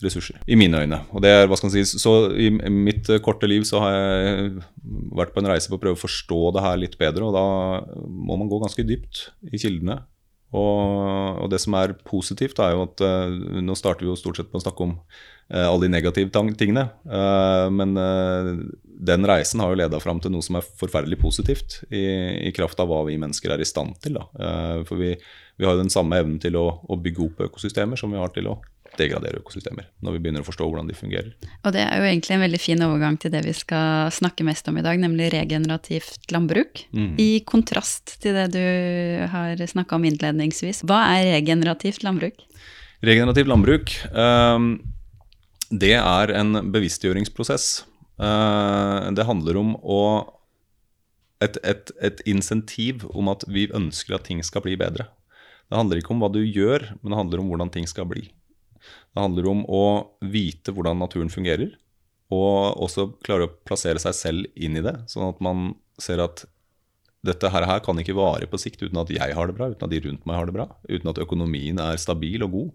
ressurser, 0.04 0.40
i 0.44 0.58
mine 0.58 0.82
øyne. 0.82 0.98
Og 1.16 1.22
det 1.24 1.30
er, 1.32 1.46
hva 1.48 1.56
skal 1.56 1.70
man 1.70 1.76
si, 1.76 1.98
så 2.00 2.14
I 2.36 2.50
mitt 2.52 3.08
korte 3.24 3.48
liv 3.48 3.64
så 3.68 3.80
har 3.84 3.94
jeg 3.96 4.50
vært 5.16 5.32
på 5.34 5.40
en 5.42 5.48
reise 5.52 5.70
på 5.72 5.78
å 5.78 5.82
prøve 5.82 5.96
å 5.96 6.02
forstå 6.02 6.40
det 6.56 6.66
her 6.66 6.82
litt 6.82 6.98
bedre, 7.00 7.28
og 7.28 7.36
da 7.36 7.46
må 8.04 8.36
man 8.36 8.50
gå 8.50 8.60
ganske 8.62 8.84
dypt 8.86 9.28
i 9.48 9.60
kildene. 9.62 10.02
Og, 10.54 11.40
og 11.42 11.48
det 11.50 11.58
som 11.62 11.74
er 11.78 11.96
positivt, 12.06 12.60
er 12.62 12.76
jo 12.76 12.84
at 12.86 13.02
uh, 13.02 13.62
nå 13.62 13.74
starter 13.78 14.06
vi 14.06 14.12
jo 14.12 14.18
stort 14.18 14.38
sett 14.38 14.52
på 14.52 14.60
å 14.60 14.62
snakke 14.62 14.84
om 14.84 14.92
uh, 14.94 15.66
alle 15.66 15.86
de 15.86 15.90
negative 15.92 16.30
tingene. 16.30 16.86
Uh, 17.02 17.66
men 17.74 17.96
den 18.96 19.26
reisen 19.28 19.60
har 19.60 19.72
jo 19.72 19.80
leda 19.82 20.00
fram 20.00 20.22
til 20.22 20.32
noe 20.32 20.44
som 20.46 20.60
er 20.60 20.68
forferdelig 20.80 21.18
positivt, 21.20 21.80
i, 21.90 22.04
i, 22.46 22.54
kraft 22.56 22.80
av 22.80 22.92
hva 22.92 23.02
vi 23.08 23.18
mennesker 23.20 23.52
er 23.52 23.64
i 23.64 23.68
stand 23.68 23.98
til. 24.04 24.16
for 24.88 24.96
vi, 25.00 25.12
vi, 25.58 25.66
har 25.66 25.74
jo 25.74 25.82
den 25.82 25.92
samme 25.92 26.22
evnen 26.22 26.38
til 26.42 26.56
å, 26.56 26.68
å 26.86 27.00
bygge 27.00 27.26
opp 27.26 27.44
økosystemer 27.50 28.00
som 28.00 28.14
vi 28.14 28.22
har 28.22 28.32
til 28.32 28.48
å 28.52 28.56
degradere 29.00 29.40
økosystemer. 29.40 29.88
Når 30.04 30.16
vi 30.16 30.22
begynner 30.24 30.44
å 30.44 30.46
forstå 30.46 30.66
hvordan 30.66 30.90
de 30.90 30.96
fungerer. 30.96 31.32
Og 31.62 31.74
det 31.74 31.82
er 31.84 32.00
jo 32.00 32.08
egentlig 32.08 32.36
en 32.36 32.44
veldig 32.44 32.60
fin 32.62 32.84
overgang 32.86 33.18
til 33.22 33.32
det 33.34 33.42
vi 33.46 33.54
skal 33.56 34.12
snakke 34.14 34.46
mest 34.46 34.68
om 34.70 34.78
i 34.80 34.84
dag, 34.86 35.00
nemlig 35.02 35.30
regenerativt 35.34 36.30
landbruk. 36.34 36.84
Mm. 36.96 37.14
I 37.22 37.30
kontrast 37.48 38.16
til 38.22 38.36
det 38.38 38.48
du 38.56 38.62
har 39.32 39.60
snakka 39.60 39.98
om 39.98 40.06
innledningsvis. 40.08 40.84
Hva 40.88 41.02
er 41.16 41.32
regenerativt 41.36 42.06
landbruk? 42.06 42.46
Regenerativt 43.06 43.50
landbruk, 43.50 43.92
um, 44.16 44.70
det 45.70 45.96
er 45.98 46.32
en 46.38 46.62
bevisstgjøringsprosess. 46.72 47.84
Uh, 48.16 49.12
det 49.12 49.26
handler 49.28 49.60
om 49.60 49.76
å 49.84 50.00
et, 51.44 51.58
et, 51.68 51.92
et 52.00 52.22
insentiv 52.28 53.04
om 53.12 53.28
at 53.28 53.44
vi 53.52 53.66
ønsker 53.76 54.16
at 54.16 54.24
ting 54.28 54.40
skal 54.46 54.64
bli 54.64 54.76
bedre. 54.80 55.10
Det 55.66 55.78
handler 55.78 56.00
ikke 56.00 56.14
om 56.14 56.22
hva 56.22 56.30
du 56.32 56.40
gjør, 56.40 56.86
men 57.02 57.12
det 57.12 57.18
handler 57.18 57.42
om 57.42 57.50
hvordan 57.50 57.72
ting 57.74 57.88
skal 57.90 58.06
bli. 58.08 58.28
Det 59.14 59.22
handler 59.22 59.48
om 59.50 59.64
å 59.64 59.84
vite 60.20 60.74
hvordan 60.74 61.00
naturen 61.00 61.32
fungerer, 61.32 61.74
og 62.32 62.82
også 62.82 63.08
klare 63.24 63.46
å 63.46 63.54
plassere 63.68 64.02
seg 64.02 64.16
selv 64.18 64.58
inn 64.58 64.78
i 64.78 64.84
det, 64.84 64.96
sånn 65.10 65.28
at 65.30 65.42
man 65.44 65.70
ser 66.02 66.20
at 66.24 66.44
dette 67.26 67.50
her, 67.50 67.66
her 67.66 67.82
kan 67.82 67.98
ikke 67.98 68.16
vare 68.16 68.46
på 68.50 68.58
sikt 68.60 68.82
uten 68.84 68.98
at 69.00 69.10
jeg 69.10 69.34
har 69.34 69.48
det 69.48 69.56
bra, 69.56 69.70
uten 69.72 69.86
at 69.86 69.92
de 69.92 70.02
rundt 70.04 70.26
meg 70.28 70.38
har 70.38 70.48
det 70.48 70.56
bra, 70.56 70.66
uten 70.88 71.10
at 71.10 71.22
økonomien 71.22 71.80
er 71.82 71.98
stabil 72.00 72.44
og 72.46 72.52
god. 72.54 72.74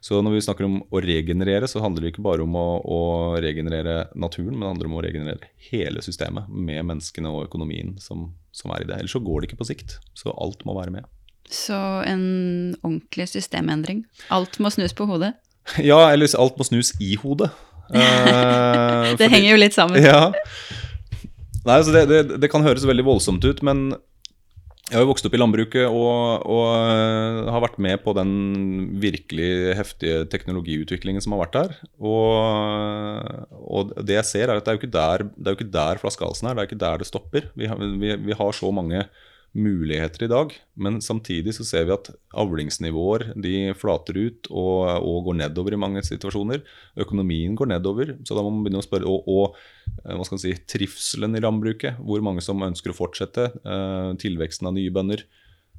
Så 0.00 0.16
når 0.24 0.32
vi 0.32 0.42
snakker 0.46 0.64
om 0.64 0.78
å 0.88 1.00
regenerere, 1.04 1.68
så 1.68 1.82
handler 1.84 2.06
det 2.06 2.14
ikke 2.14 2.24
bare 2.24 2.44
om 2.44 2.54
å, 2.56 2.66
å 2.80 3.00
regenerere 3.44 4.06
naturen, 4.16 4.54
men 4.54 4.64
det 4.64 4.70
handler 4.72 4.88
om 4.88 4.96
å 4.96 5.02
regenerere 5.04 5.50
hele 5.68 6.00
systemet 6.04 6.48
med 6.48 6.86
menneskene 6.88 7.28
og 7.28 7.50
økonomien 7.50 7.98
som, 8.00 8.30
som 8.56 8.72
er 8.72 8.84
i 8.84 8.88
det. 8.88 8.96
Ellers 8.96 9.12
så 9.12 9.20
går 9.24 9.42
det 9.42 9.50
ikke 9.50 9.60
på 9.60 9.68
sikt. 9.68 9.98
Så 10.16 10.32
alt 10.32 10.64
må 10.64 10.76
være 10.78 10.94
med. 10.96 11.08
Så 11.50 11.76
en 12.06 12.76
ordentlig 12.84 13.26
systemendring. 13.32 14.04
Alt 14.32 14.60
må 14.62 14.70
snus 14.72 14.96
på 14.96 15.08
hodet? 15.10 15.34
Ja, 15.84 16.08
eller 16.10 16.30
alt 16.40 16.56
må 16.58 16.66
snus 16.66 16.94
i 17.02 17.16
hodet. 17.20 17.50
Eh, 17.90 17.96
det 17.98 19.16
fordi, 19.16 19.26
henger 19.32 19.48
jo 19.50 19.56
litt 19.58 19.74
sammen. 19.74 19.98
Ja. 19.98 20.30
Nei, 21.64 21.74
altså 21.74 21.90
det, 21.90 22.04
det, 22.06 22.36
det, 22.38 22.50
kan 22.52 22.62
høres 22.62 22.84
veldig 22.86 23.02
voldsomt 23.02 23.42
ut, 23.42 23.64
men 23.66 23.88
jeg 24.90 24.94
har 24.94 25.02
jo 25.02 25.08
vokst 25.08 25.26
opp 25.26 25.34
i 25.34 25.40
landbruket 25.40 25.86
og, 25.86 26.44
og, 26.46 26.68
eh, 26.86 27.50
har 27.50 27.64
vært 27.64 27.80
med 27.82 27.98
på 28.04 28.14
den 28.14 28.30
virkelig 29.02 29.74
heftige 29.78 30.24
teknologiutviklingen 30.30 31.22
som 31.22 31.34
har 31.34 31.42
vært 31.44 31.58
der. 31.58 31.74
Og, 31.98 33.58
og 33.58 33.92
det 33.98 34.20
jeg 34.20 34.28
ser, 34.30 34.46
er 34.46 34.62
at 34.62 34.66
det 34.66 34.72
er 34.72 34.78
jo 34.78 34.82
ikke 34.84 34.94
der, 35.00 35.26
er 35.26 35.50
jo 35.50 35.58
ikke 35.58 35.74
der 35.74 36.02
flaskehalsen 36.02 36.50
er. 36.50 36.54
Det 36.54 36.62
er 36.62 36.70
ikke 36.70 36.82
der 36.86 37.02
det 37.02 37.10
stopper. 37.10 37.50
Vi 37.58 37.70
har, 37.70 37.82
vi, 38.02 38.14
vi 38.30 38.38
har 38.38 38.54
så 38.54 38.70
mange 38.74 39.02
muligheter 39.56 40.24
i 40.24 40.30
dag. 40.30 40.52
Men 40.78 41.00
samtidig 41.02 41.54
så 41.56 41.66
ser 41.66 41.86
vi 41.88 41.94
at 41.94 42.10
avlingsnivåer 42.38 43.32
de 43.40 43.72
flater 43.78 44.18
ut 44.18 44.50
og, 44.50 44.86
og, 45.02 45.18
går 45.26 45.40
nedover 45.42 45.74
i 45.74 45.80
mange 45.80 46.02
situasjoner. 46.06 46.62
Økonomien 47.00 47.56
går 47.58 47.72
nedover. 47.72 48.14
så 48.24 48.36
da 48.36 48.44
må 48.44 48.52
man 48.54 48.64
begynne 48.64 48.82
å 48.82 48.86
spørre, 48.86 49.10
Og, 49.10 49.26
og 49.26 49.58
eh, 50.04 50.14
hva 50.14 50.24
skal 50.26 50.38
man 50.38 50.44
si, 50.44 50.54
trivselen 50.70 51.36
i 51.36 51.42
landbruket. 51.42 51.98
Hvor 51.98 52.22
mange 52.24 52.44
som 52.46 52.62
ønsker 52.66 52.94
å 52.94 52.98
fortsette. 52.98 53.50
Eh, 53.64 54.10
tilveksten 54.22 54.70
av 54.70 54.76
nye 54.78 54.94
bønder. 54.94 55.26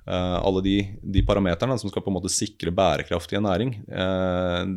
Eh, 0.02 0.38
alle 0.42 0.64
de, 0.66 0.78
de 1.02 1.26
parameterne 1.28 1.80
som 1.80 1.92
skal 1.92 2.04
på 2.04 2.12
en 2.12 2.20
måte 2.20 2.34
sikre 2.34 2.76
bærekraft 2.76 3.32
i 3.32 3.40
en 3.40 3.48
næring, 3.48 3.76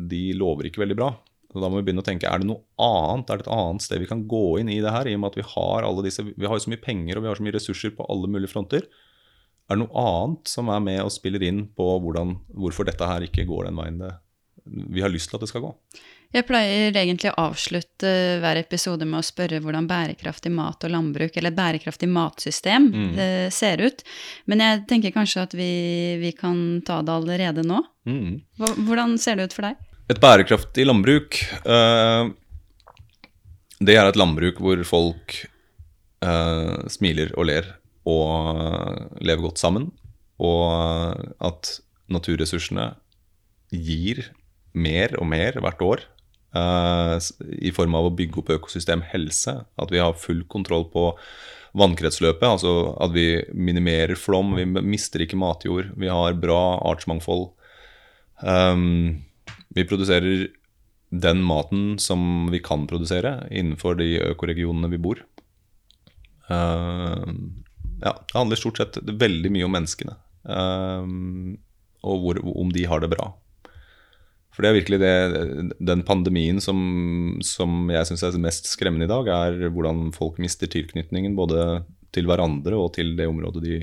de 0.09 0.25
lover 0.37 0.69
ikke 0.69 0.85
veldig 0.85 0.99
bra. 0.99 1.15
Så 1.55 1.61
da 1.63 1.69
må 1.71 1.79
vi 1.79 1.85
begynne 1.87 2.03
å 2.03 2.05
tenke 2.05 2.27
er 2.27 2.41
det 2.41 2.49
noe 2.49 2.65
annet, 2.83 3.29
er 3.31 3.39
det 3.39 3.45
et 3.45 3.53
annet 3.55 3.83
sted 3.85 4.01
vi 4.03 4.09
kan 4.09 4.25
gå 4.27 4.43
inn 4.59 4.67
i 4.73 4.81
det 4.83 4.91
her? 4.91 5.07
I 5.07 5.13
og 5.15 5.21
med 5.23 5.31
at 5.31 5.37
vi 5.39 5.45
har 5.53 5.85
alle 5.87 6.03
disse, 6.03 6.25
vi 6.27 6.49
har 6.51 6.59
så 6.59 6.71
mye 6.73 6.83
penger 6.83 7.15
og 7.15 7.23
vi 7.23 7.29
har 7.31 7.39
så 7.39 7.45
mye 7.45 7.55
ressurser 7.55 7.93
på 7.95 8.07
alle 8.11 8.27
mulige 8.27 8.51
fronter. 8.51 8.89
Er 9.69 9.77
det 9.77 9.85
noe 9.85 10.03
annet 10.03 10.51
som 10.51 10.67
er 10.67 10.83
med 10.83 10.99
og 11.05 11.13
spiller 11.15 11.45
inn 11.47 11.63
på 11.71 11.87
hvordan, 12.03 12.35
hvorfor 12.59 12.89
dette 12.91 13.07
her 13.07 13.23
ikke 13.23 13.47
går 13.47 13.69
den 13.69 13.79
veien 13.79 14.03
det, 14.03 14.11
vi 14.65 15.05
har 15.05 15.13
lyst 15.13 15.31
til 15.31 15.39
at 15.39 15.45
det 15.45 15.51
skal 15.53 15.63
gå? 15.63 15.71
Jeg 16.35 16.43
pleier 16.49 16.91
egentlig 16.91 17.31
å 17.31 17.47
avslutte 17.47 18.11
hver 18.43 18.59
episode 18.59 19.07
med 19.07 19.21
å 19.21 19.25
spørre 19.25 19.61
hvordan 19.63 19.87
bærekraftig 19.87 20.51
mat 20.51 20.83
og 20.83 20.91
landbruk, 20.91 21.37
eller 21.37 21.53
et 21.53 21.59
bærekraftig 21.61 22.09
matsystem, 22.11 22.89
mm. 22.91 23.11
Eh, 23.15 23.47
ser 23.55 23.79
ut. 23.85 24.03
Men 24.51 24.63
jeg 24.65 24.85
tenker 24.89 25.15
kanskje 25.15 25.45
at 25.47 25.55
vi, 25.55 25.71
vi 26.19 26.35
kan 26.35 26.81
ta 26.83 26.99
det 27.05 27.15
allerede 27.15 27.63
nå. 27.63 27.79
Mm. 28.09 28.41
Hvordan 28.59 29.15
ser 29.21 29.39
det 29.39 29.47
ut 29.47 29.55
for 29.55 29.69
deg? 29.69 29.94
Et 30.05 30.19
bærekraftig 30.21 30.85
landbruk, 30.85 31.39
uh, 31.65 32.29
det 33.81 33.95
er 33.97 34.05
et 34.05 34.19
landbruk 34.19 34.59
hvor 34.61 34.83
folk 34.85 35.39
uh, 36.21 36.85
smiler 36.93 37.33
og 37.33 37.49
ler 37.49 37.71
og 38.05 39.17
lever 39.25 39.47
godt 39.47 39.61
sammen. 39.61 39.89
Og 40.37 40.69
at 41.41 41.71
naturressursene 42.11 42.91
gir 43.73 44.27
mer 44.75 45.15
og 45.17 45.25
mer 45.31 45.57
hvert 45.63 45.81
år 45.81 46.03
i 46.55 47.71
form 47.75 47.95
av 47.97 48.07
å 48.07 48.13
bygge 48.15 48.39
opp 48.39 48.51
økosystem 48.55 49.01
helse. 49.09 49.57
At 49.81 49.91
vi 49.91 49.99
har 50.03 50.19
full 50.19 50.43
kontroll 50.51 50.85
på 50.91 51.09
vannkretsløpet, 51.75 52.45
altså 52.45 52.93
at 53.03 53.11
vi 53.15 53.41
minimerer 53.51 54.15
flom, 54.19 54.53
vi 54.55 54.67
mister 54.85 55.25
ikke 55.25 55.39
matjord, 55.39 55.89
vi 55.99 56.11
har 56.11 56.37
bra 56.39 56.77
artsmangfold. 56.91 57.49
Um, 58.39 59.25
vi 59.75 59.85
produserer 59.87 60.47
den 61.09 61.43
maten 61.45 61.99
som 62.01 62.49
vi 62.51 62.59
kan 62.63 62.87
produsere 62.89 63.37
innenfor 63.51 63.99
de 63.99 64.15
økoregionene 64.31 64.89
vi 64.91 65.01
bor. 65.01 65.21
Uh, 66.49 67.25
ja, 68.01 68.11
det 68.13 68.35
handler 68.35 68.59
stort 68.59 68.81
sett 68.81 68.99
veldig 69.03 69.51
mye 69.53 69.67
om 69.67 69.75
menneskene. 69.75 70.17
Uh, 70.45 71.55
og 72.05 72.21
hvor, 72.23 72.41
om 72.55 72.71
de 72.73 72.85
har 72.89 73.03
det 73.03 73.11
bra. 73.13 73.31
For 74.55 74.63
det 74.63 74.69
er 74.69 74.77
virkelig 74.77 74.99
det, 75.01 75.15
den 75.83 76.05
pandemien 76.07 76.61
som, 76.63 76.79
som 77.43 77.89
jeg 77.91 78.07
syns 78.07 78.23
er 78.23 78.37
mest 78.39 78.69
skremmende 78.71 79.07
i 79.09 79.11
dag, 79.11 79.27
er 79.27 79.73
hvordan 79.75 80.13
folk 80.15 80.39
mister 80.39 80.71
tilknytningen 80.71 81.35
både 81.35 81.83
til 82.15 82.29
hverandre 82.29 82.77
og 82.79 82.93
til 82.95 83.17
det 83.17 83.27
området 83.27 83.63
de 83.65 83.81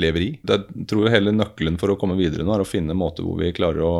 lever 0.00 0.24
i. 0.24 0.30
Jeg 0.40 0.86
tror 0.88 1.12
hele 1.12 1.34
nøkkelen 1.36 1.76
for 1.80 1.92
å 1.92 1.98
komme 2.00 2.16
videre 2.16 2.46
nå 2.46 2.54
er 2.54 2.64
å 2.64 2.68
finne 2.68 2.96
en 2.96 3.00
måte 3.00 3.24
hvor 3.24 3.36
vi 3.42 3.52
klarer 3.56 3.84
å 3.84 3.96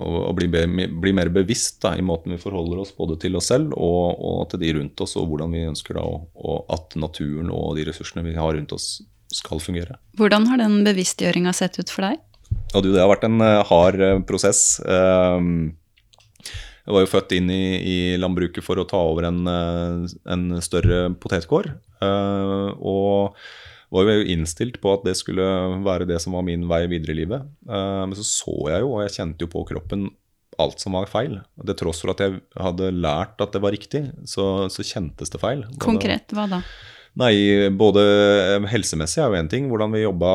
og, 0.00 0.16
og 0.30 0.36
bli, 0.38 0.48
bli, 0.50 1.12
mer 1.16 1.30
bevisst 1.34 1.80
da, 1.84 1.92
i 1.96 2.04
måten 2.04 2.34
vi 2.34 2.40
forholder 2.40 2.82
oss 2.82 2.92
både 2.96 3.18
til 3.20 3.36
oss 3.38 3.50
selv 3.52 3.74
og, 3.76 4.16
og 4.16 4.42
til 4.50 4.62
de 4.62 4.72
rundt 4.78 5.04
oss, 5.04 5.16
og 5.20 5.28
hvordan 5.30 5.52
vi 5.54 5.66
ønsker 5.68 5.98
da, 5.98 6.04
og, 6.04 6.58
at 6.72 6.96
naturen 7.00 7.52
og 7.52 7.76
de 7.78 7.86
ressursene 7.90 8.24
vi 8.26 8.36
har 8.38 8.54
rundt 8.56 8.74
oss, 8.76 8.92
skal 9.30 9.62
fungere. 9.62 10.00
Hvordan 10.18 10.48
har 10.50 10.58
den 10.58 10.80
bevisstgjøringa 10.86 11.52
sett 11.54 11.78
ut 11.78 11.92
for 11.92 12.08
deg? 12.08 12.18
Ja, 12.72 12.80
det 12.82 12.96
har 12.98 13.10
vært 13.10 13.28
en 13.28 13.38
uh, 13.38 13.60
hard 13.68 14.00
uh, 14.02 14.16
prosess. 14.26 14.80
Uh, 14.82 15.70
jeg 16.80 16.96
var 16.96 17.04
jo 17.04 17.10
født 17.12 17.36
inn 17.36 17.52
i, 17.54 17.62
i 17.78 17.98
landbruket 18.18 18.64
for 18.66 18.80
å 18.80 18.86
ta 18.88 18.98
over 19.06 19.28
en, 19.28 19.44
en 19.46 20.46
større 20.64 21.12
potetgård. 21.22 21.68
og 22.02 23.36
var 23.90 24.06
jo 24.06 24.26
innstilt 24.32 24.78
på 24.82 24.92
at 24.94 25.04
det 25.06 25.16
skulle 25.18 25.44
være 25.84 26.06
det 26.08 26.20
som 26.22 26.36
var 26.36 26.46
min 26.46 26.68
vei 26.70 26.84
videre 26.90 27.14
i 27.14 27.20
livet. 27.22 27.46
Uh, 27.66 28.06
men 28.06 28.14
så 28.18 28.26
så 28.26 28.56
jeg 28.70 28.84
jo, 28.84 28.94
og 28.94 29.04
jeg 29.04 29.16
kjente 29.18 29.46
jo 29.46 29.50
på 29.50 29.64
kroppen 29.72 30.08
alt 30.60 30.82
som 30.82 30.96
var 30.96 31.10
feil. 31.10 31.38
Til 31.64 31.76
tross 31.78 32.02
for 32.04 32.12
at 32.12 32.22
jeg 32.22 32.38
hadde 32.60 32.92
lært 32.94 33.40
at 33.42 33.54
det 33.54 33.62
var 33.64 33.74
riktig, 33.74 34.04
så, 34.28 34.68
så 34.72 34.84
kjentes 34.86 35.32
det 35.32 35.40
feil. 35.42 35.64
Konkret, 35.82 36.34
hva 36.36 36.46
da? 36.50 36.62
Nei, 37.18 37.34
både 37.74 38.02
helsemessig 38.70 39.22
er 39.22 39.32
jo 39.32 39.40
én 39.40 39.50
ting. 39.50 39.66
Hvordan 39.70 39.94
vi 39.94 40.04
jobba 40.04 40.32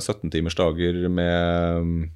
17-timersdager 0.00 1.04
med, 1.12 2.06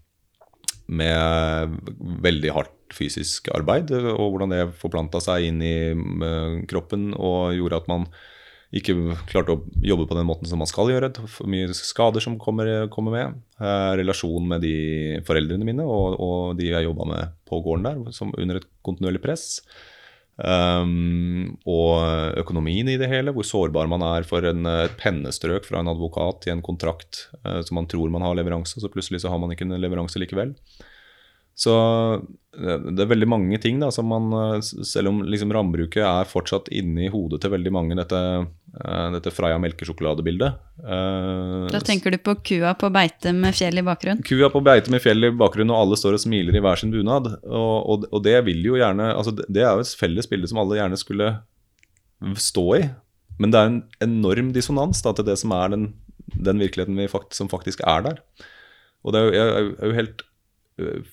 med 0.89 1.77
veldig 2.25 2.55
hardt 2.57 2.75
fysisk 2.97 3.51
arbeid, 3.53 3.93
og 3.93 4.33
hvordan 4.33 4.55
det 4.55 4.63
forplanta 4.81 5.21
seg 5.21 5.51
inn 5.51 5.61
i 5.61 5.77
kroppen 6.71 7.11
og 7.13 7.53
gjorde 7.59 7.83
at 7.83 7.91
man 7.91 8.09
ikke 8.69 8.95
klarte 9.31 9.55
å 9.55 9.63
jobbe 9.81 10.05
på 10.11 10.17
den 10.19 10.27
måten 10.29 10.49
som 10.49 10.61
man 10.61 10.69
skal 10.69 10.91
gjøre. 10.93 11.09
For 11.31 11.49
mye 11.49 11.73
skader 11.77 12.21
som 12.21 12.37
kommer, 12.41 12.89
kommer 12.93 13.15
med. 13.15 13.39
Eh, 13.57 13.93
relasjon 14.03 14.49
med 14.51 14.65
de 14.65 14.75
foreldrene 15.29 15.65
mine 15.65 15.87
og, 15.87 16.19
og 16.21 16.59
de 16.59 16.73
jeg 16.75 16.89
jobba 16.89 17.07
med 17.09 17.39
på 17.49 17.63
gården 17.65 17.87
der, 17.89 18.03
som 18.17 18.35
under 18.37 18.61
et 18.61 18.69
kontinuerlig 18.85 19.23
press. 19.25 19.63
Um, 20.39 21.57
og 21.67 22.39
økonomien 22.39 22.87
i 22.93 22.99
det 23.01 23.09
hele, 23.11 23.33
hvor 23.35 23.47
sårbar 23.47 23.89
man 23.91 24.05
er 24.07 24.27
for 24.29 24.45
en, 24.47 24.69
et 24.71 24.95
pennestrøk 25.01 25.67
fra 25.67 25.81
en 25.83 25.91
advokat 25.91 26.47
i 26.47 26.53
en 26.53 26.63
kontrakt 26.63 27.25
uh, 27.43 27.59
som 27.67 27.81
man 27.81 27.89
tror 27.91 28.13
man 28.15 28.23
har 28.23 28.39
leveranse, 28.39 28.79
så 28.79 28.93
plutselig 28.93 29.25
så 29.25 29.33
har 29.33 29.41
man 29.43 29.51
ikke 29.51 29.67
en 29.67 29.75
leveranse 29.83 30.21
likevel. 30.23 30.55
Så 31.59 31.75
det 32.59 33.03
er 33.05 33.11
veldig 33.11 33.29
mange 33.31 33.59
ting 33.63 33.79
da, 33.79 33.91
som 33.95 34.09
man 34.11 34.33
eh, 34.35 34.61
Selv 34.63 35.13
om 35.13 35.21
liksom 35.27 35.53
rambruket 35.55 36.03
er 36.03 36.29
fortsatt 36.29 36.71
inni 36.75 37.07
hodet 37.13 37.43
til 37.45 37.53
veldig 37.53 37.73
mange, 37.75 37.97
dette, 37.99 38.21
eh, 38.83 39.07
dette 39.15 39.33
Freia 39.35 39.61
melkesjokoladebildet. 39.63 40.59
Eh, 40.83 41.69
da 41.71 41.81
tenker 41.85 42.15
du 42.15 42.19
på 42.23 42.35
kua 42.51 42.75
på 42.79 42.91
beite 42.95 43.35
med 43.37 43.55
fjell 43.59 43.79
i 43.79 43.85
bakgrunnen? 43.87 44.25
Kua 44.27 44.51
på 44.55 44.63
beite 44.67 44.91
med 44.95 45.05
fjell 45.05 45.31
i 45.31 45.33
bakgrunnen, 45.35 45.75
og 45.75 45.85
alle 45.85 46.01
står 46.01 46.19
og 46.19 46.25
smiler 46.25 46.59
i 46.59 46.65
hver 46.65 46.81
sin 46.81 46.95
bunad. 46.95 47.31
Og, 47.47 47.77
og, 47.79 48.09
og 48.11 48.25
det 48.27 48.39
vil 48.49 48.65
jo 48.73 48.79
gjerne 48.81 49.13
altså 49.15 49.37
Det 49.39 49.63
er 49.63 49.79
jo 49.79 49.87
et 49.87 49.99
felles 50.01 50.31
bilde 50.31 50.51
som 50.51 50.63
alle 50.63 50.81
gjerne 50.81 50.99
skulle 50.99 51.33
stå 52.43 52.69
i. 52.81 52.85
Men 53.39 53.55
det 53.55 53.59
er 53.61 53.71
en 53.71 53.83
enorm 54.03 54.55
dissonans 54.55 55.05
da, 55.05 55.15
til 55.15 55.29
det 55.29 55.39
som 55.39 55.55
er 55.55 55.75
den, 55.77 55.91
den 56.35 56.65
virkeligheten 56.65 56.99
fakt, 57.13 57.37
som 57.39 57.51
faktisk 57.51 57.85
er 57.87 58.03
der. 58.09 58.25
Og 59.07 59.15
det 59.15 59.21
er 59.21 59.29
jo, 59.29 59.37
jeg 59.37 59.69
er 59.69 59.93
jo 59.93 59.99
helt 60.01 60.25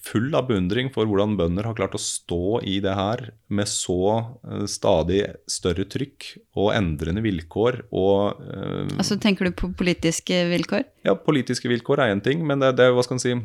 full 0.06 0.36
av 0.38 0.48
beundring 0.50 0.92
for 0.94 1.10
hvordan 1.10 1.36
bønder 1.40 1.66
har 1.68 1.76
klart 1.78 1.96
å 1.98 2.02
stå 2.02 2.60
i 2.68 2.78
det 2.84 2.94
her 2.98 3.24
med 3.48 3.70
så 3.70 3.98
uh, 4.46 4.66
stadig 4.70 5.24
større 5.50 5.88
trykk 5.90 6.28
og 6.60 6.72
endrende 6.76 7.24
vilkår 7.26 7.82
og 7.90 8.42
uh, 8.46 8.86
Altså 8.96 9.18
Tenker 9.22 9.50
du 9.50 9.56
på 9.58 9.72
politiske 9.78 10.44
vilkår? 10.52 10.86
Ja, 11.08 11.16
politiske 11.18 11.72
vilkår 11.72 12.04
er 12.04 12.14
én 12.14 12.24
ting, 12.26 12.46
men 12.46 12.62
det, 12.62 12.76
det, 12.80 12.92
hva 12.94 13.06
skal 13.06 13.20
man 13.20 13.26
si 13.26 13.38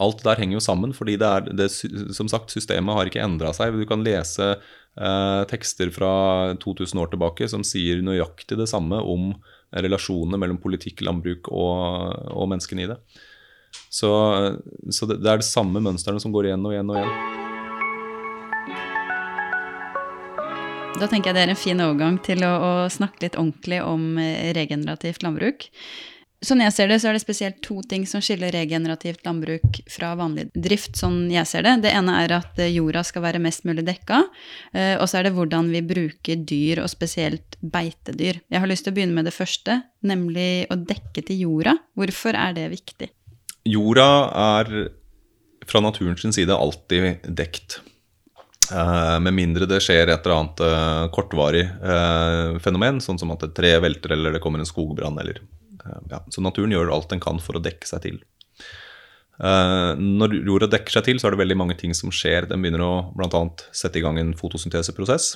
Alt 0.00 0.20
der 0.22 0.38
henger 0.38 0.54
jo 0.54 0.62
sammen, 0.62 0.92
fordi 0.94 1.16
det 1.18 1.26
er, 1.26 1.48
det, 1.58 1.66
som 2.14 2.28
sagt, 2.30 2.52
systemet 2.54 2.94
har 2.94 3.08
ikke 3.10 3.24
endra 3.24 3.50
seg. 3.52 3.74
Du 3.74 3.82
kan 3.90 4.04
lese 4.06 4.52
uh, 4.54 5.42
tekster 5.50 5.90
fra 5.92 6.12
2000 6.62 7.00
år 7.02 7.10
tilbake 7.10 7.48
som 7.50 7.64
sier 7.66 7.98
nøyaktig 8.06 8.60
det 8.60 8.68
samme 8.70 9.00
om 9.02 9.32
relasjonene 9.74 10.38
mellom 10.40 10.60
politikk, 10.62 11.02
landbruk 11.04 11.50
og, 11.50 12.14
og 12.30 12.48
menneskene 12.52 12.86
i 12.86 12.88
det. 12.92 13.00
Så, 13.90 14.10
så 14.90 15.06
det, 15.10 15.20
er 15.26 15.40
det 15.42 15.46
samme 15.48 15.82
mønstrene 15.82 16.22
som 16.22 16.32
går 16.34 16.50
igjen 16.50 16.66
og 16.66 16.74
igjen 16.74 16.92
og 16.92 17.00
igjen. 17.00 17.38
Da 21.00 21.08
tenker 21.08 21.30
jeg 21.30 21.36
det 21.38 21.42
er 21.46 21.52
en 21.54 21.58
fin 21.58 21.80
overgang 21.80 22.18
til 22.20 22.44
å, 22.44 22.52
å 22.60 22.72
snakke 22.92 23.24
litt 23.24 23.36
ordentlig 23.40 23.80
om 23.80 24.18
eh, 24.20 24.50
regenerativt 24.56 25.22
landbruk. 25.24 25.70
Sånn 26.40 26.62
jeg 26.64 26.72
ser 26.72 26.88
det, 26.88 26.96
så 27.02 27.10
er 27.10 27.16
det 27.16 27.20
spesielt 27.20 27.58
to 27.60 27.82
ting 27.84 28.06
som 28.08 28.22
skiller 28.24 28.52
regenerativt 28.54 29.26
landbruk 29.28 29.82
fra 29.92 30.14
vanlig 30.16 30.46
drift. 30.56 30.96
sånn 30.96 31.26
jeg 31.28 31.44
ser 31.48 31.66
Det 31.66 31.74
Det 31.84 31.92
ene 31.92 32.14
er 32.22 32.32
at 32.38 32.58
eh, 32.58 32.72
jorda 32.72 33.02
skal 33.04 33.22
være 33.26 33.42
mest 33.44 33.64
mulig 33.68 33.84
dekka. 33.84 34.22
eh, 34.72 34.96
Og 34.96 35.08
så 35.08 35.18
er 35.18 35.28
det 35.28 35.34
hvordan 35.36 35.68
vi 35.72 35.82
bruker 35.84 36.36
dyr, 36.36 36.80
og 36.80 36.88
spesielt 36.88 37.56
beitedyr. 37.60 38.40
Jeg 38.48 38.60
har 38.60 38.68
lyst 38.68 38.84
til 38.84 38.92
å 38.92 38.96
begynne 38.96 39.16
med 39.16 39.28
det 39.28 39.36
første, 39.36 39.82
nemlig 40.02 40.66
å 40.72 40.76
dekke 40.80 41.24
til 41.24 41.44
jorda. 41.44 41.76
Hvorfor 41.96 42.36
er 42.36 42.56
det 42.56 42.70
viktig? 42.72 43.10
Jorda 43.68 44.08
er 44.56 44.72
fra 45.68 45.82
naturens 45.84 46.34
side 46.34 46.54
alltid 46.54 47.26
dekt. 47.36 47.80
Eh, 48.72 49.20
med 49.20 49.34
mindre 49.34 49.66
det 49.66 49.80
skjer 49.82 50.08
et 50.08 50.26
eller 50.26 50.36
annet 50.36 50.62
eh, 50.62 51.04
kortvarig 51.14 51.64
eh, 51.66 52.58
fenomen, 52.62 53.00
sånn 53.02 53.18
som 53.18 53.32
at 53.34 53.42
et 53.46 53.56
tre 53.56 53.72
velter 53.82 54.14
eller 54.14 54.36
det 54.36 54.42
kommer 54.42 54.62
en 54.62 54.68
skogbrann. 54.68 55.18
Eller, 55.22 55.42
ja. 56.10 56.22
Så 56.30 56.44
naturen 56.44 56.74
gjør 56.74 56.92
alt 56.94 57.10
den 57.10 57.22
kan 57.22 57.42
for 57.42 57.58
å 57.58 57.64
dekke 57.64 57.88
seg 57.88 58.06
til. 58.06 58.20
Når 59.40 60.34
jorda 60.44 60.66
dekker 60.68 60.92
seg 60.92 61.04
til, 61.06 61.16
så 61.16 61.30
er 61.30 61.32
det 61.32 61.40
veldig 61.40 61.54
mange 61.56 61.74
ting 61.80 61.94
som 61.96 62.10
skjer. 62.12 62.44
Den 62.50 62.60
begynner 62.60 62.82
å 62.84 62.94
bl.a. 63.16 63.38
sette 63.72 63.96
i 63.96 64.02
gang 64.04 64.18
en 64.20 64.34
fotosynteseprosess. 64.36 65.30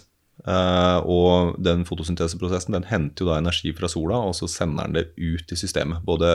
Og 1.09 1.55
den 1.65 1.87
fotosynteseprosessen 1.89 2.77
den 2.77 2.85
henter 2.91 3.25
jo 3.25 3.31
da 3.31 3.39
energi 3.41 3.73
fra 3.73 3.89
sola, 3.89 4.19
og 4.29 4.37
så 4.37 4.51
sender 4.53 4.91
den 4.91 4.99
det 4.99 5.07
ut 5.17 5.57
i 5.57 5.57
systemet. 5.57 6.05
Både 6.05 6.35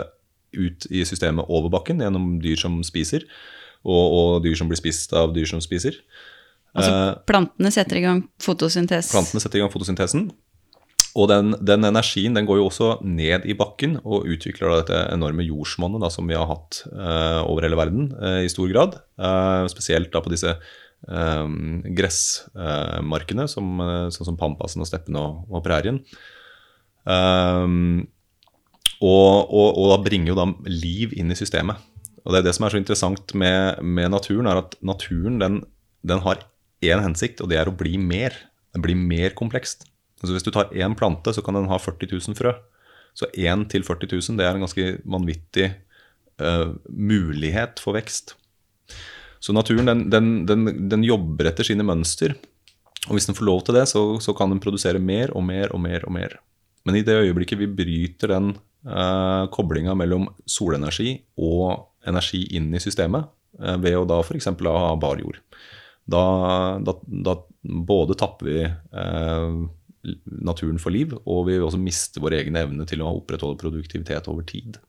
ut 0.58 0.90
i 0.90 1.06
systemet 1.08 1.50
over 1.50 1.72
bakken 1.74 2.04
gjennom 2.04 2.38
dyr 2.44 2.60
som 2.60 2.80
spiser, 2.88 3.26
og, 3.86 4.18
og 4.20 4.44
dyr 4.44 4.58
som 4.60 4.72
blir 4.72 4.80
spist 4.80 5.16
av 5.16 5.34
dyr 5.36 5.48
som 5.50 5.64
spiser. 5.64 6.02
Altså, 6.78 6.92
Eh, 6.94 7.16
plantene 7.30 7.72
setter 7.74 7.98
i 7.98 8.06
gang 8.06 8.22
fotosyntesen? 8.44 9.14
Plantene 9.16 9.42
setter 9.42 9.60
i 9.60 9.64
gang 9.64 9.74
fotosyntesen. 9.74 10.30
Og 11.18 11.26
den, 11.32 11.56
den 11.66 11.88
energien 11.88 12.36
den 12.38 12.46
går 12.46 12.60
jo 12.60 12.68
også 12.70 12.90
ned 13.02 13.48
i 13.50 13.56
bakken 13.58 13.96
og 14.04 14.28
utvikler 14.30 14.76
dette 14.78 15.00
enorme 15.10 15.44
jordsmonnet 15.48 16.04
da, 16.04 16.10
som 16.14 16.30
vi 16.30 16.38
har 16.38 16.46
hatt 16.52 16.84
uh, 16.92 17.42
over 17.50 17.66
hele 17.66 17.80
verden 17.80 18.12
uh, 18.14 18.42
i 18.46 18.52
stor 18.52 18.70
grad. 18.70 19.00
Uh, 19.18 19.66
spesielt 19.72 20.12
da 20.14 20.22
på 20.24 20.34
disse 20.34 20.52
gressmarkene, 21.00 23.46
som, 23.48 23.80
sånn 24.12 24.28
som 24.28 24.38
Pampasen 24.38 24.84
og 24.84 24.88
steppene 24.90 25.22
og, 25.24 25.46
og 25.48 25.64
prærien. 25.64 26.02
Um, 27.08 28.04
og, 29.00 29.48
og, 29.48 29.68
og 29.80 29.92
da 29.94 29.98
bringer 30.04 30.34
jo 30.34 30.40
da 30.40 30.48
liv 30.68 31.14
inn 31.16 31.32
i 31.32 31.38
systemet. 31.40 31.80
Og 32.26 32.34
det 32.34 32.42
er 32.42 32.50
det 32.50 32.56
som 32.58 32.68
er 32.68 32.74
så 32.74 32.80
interessant 32.82 33.34
med, 33.38 33.80
med 33.84 34.12
naturen, 34.12 34.50
er 34.50 34.60
at 34.62 34.76
naturen 34.86 35.40
den, 35.40 35.62
den 36.08 36.24
har 36.26 36.44
én 36.86 37.04
hensikt, 37.04 37.42
og 37.44 37.52
det 37.52 37.60
er 37.60 37.72
å 37.72 37.76
bli 37.76 37.96
mer. 38.02 38.36
Den 38.76 38.84
blir 38.84 39.00
mer 39.00 39.36
komplekst. 39.40 39.88
Altså 40.20 40.36
hvis 40.36 40.46
du 40.46 40.52
tar 40.52 40.74
én 40.76 40.98
plante, 41.00 41.32
så 41.36 41.44
kan 41.46 41.56
den 41.56 41.70
ha 41.72 41.80
40 41.80 42.12
000 42.12 42.38
frø. 42.40 42.54
Så 43.18 43.30
1 43.34 43.66
til 43.72 43.86
40 43.88 44.12
000 44.20 44.40
det 44.40 44.46
er 44.46 44.58
en 44.58 44.66
ganske 44.66 44.90
vanvittig 45.08 45.72
uh, 46.44 46.76
mulighet 46.92 47.82
for 47.84 47.98
vekst. 47.98 48.36
Så 49.40 49.56
naturen 49.56 49.88
den, 49.88 50.06
den, 50.12 50.30
den, 50.48 50.68
den 50.92 51.06
jobber 51.08 51.50
etter 51.50 51.68
sine 51.68 51.88
mønster. 51.88 52.36
Og 53.08 53.16
hvis 53.16 53.30
den 53.30 53.38
får 53.38 53.48
lov 53.48 53.64
til 53.66 53.80
det, 53.80 53.88
så, 53.92 54.04
så 54.22 54.36
kan 54.36 54.52
den 54.52 54.62
produsere 54.64 55.00
mer 55.00 55.32
og 55.32 55.46
mer 55.48 55.72
og 55.72 55.82
mer 55.82 56.04
og 56.04 56.14
mer. 56.16 56.36
Men 56.88 57.00
i 57.00 57.04
det 57.08 57.16
øyeblikket 57.16 57.62
vi 57.62 57.72
bryter 57.72 58.36
den 58.36 58.54
uh, 58.88 59.48
koblinga 59.52 59.96
mellom 59.98 60.30
solenergi 60.48 61.18
og 61.42 61.90
energi 62.08 62.46
inn 62.56 62.72
i 62.74 62.82
systemet, 62.82 63.28
eh, 63.60 63.78
ved 63.82 63.98
å 64.00 64.08
da 64.08 64.22
f.eks. 64.24 64.48
ha 64.48 64.94
bar 65.02 65.20
jord, 65.22 65.40
da, 66.10 66.24
da, 66.84 66.96
da 67.06 67.36
både 67.64 68.16
tapper 68.18 68.50
vi 68.50 68.60
eh, 68.66 69.58
naturen 70.40 70.80
for 70.82 70.96
liv, 70.96 71.16
og 71.26 71.48
vi 71.50 71.60
også 71.60 71.82
mister 71.82 72.24
vår 72.24 72.40
egen 72.42 72.60
evne 72.60 72.88
til 72.90 73.04
å 73.04 73.12
opprettholde 73.20 73.60
produktivitet 73.62 74.30
over 74.32 74.48
tid. 74.48 74.80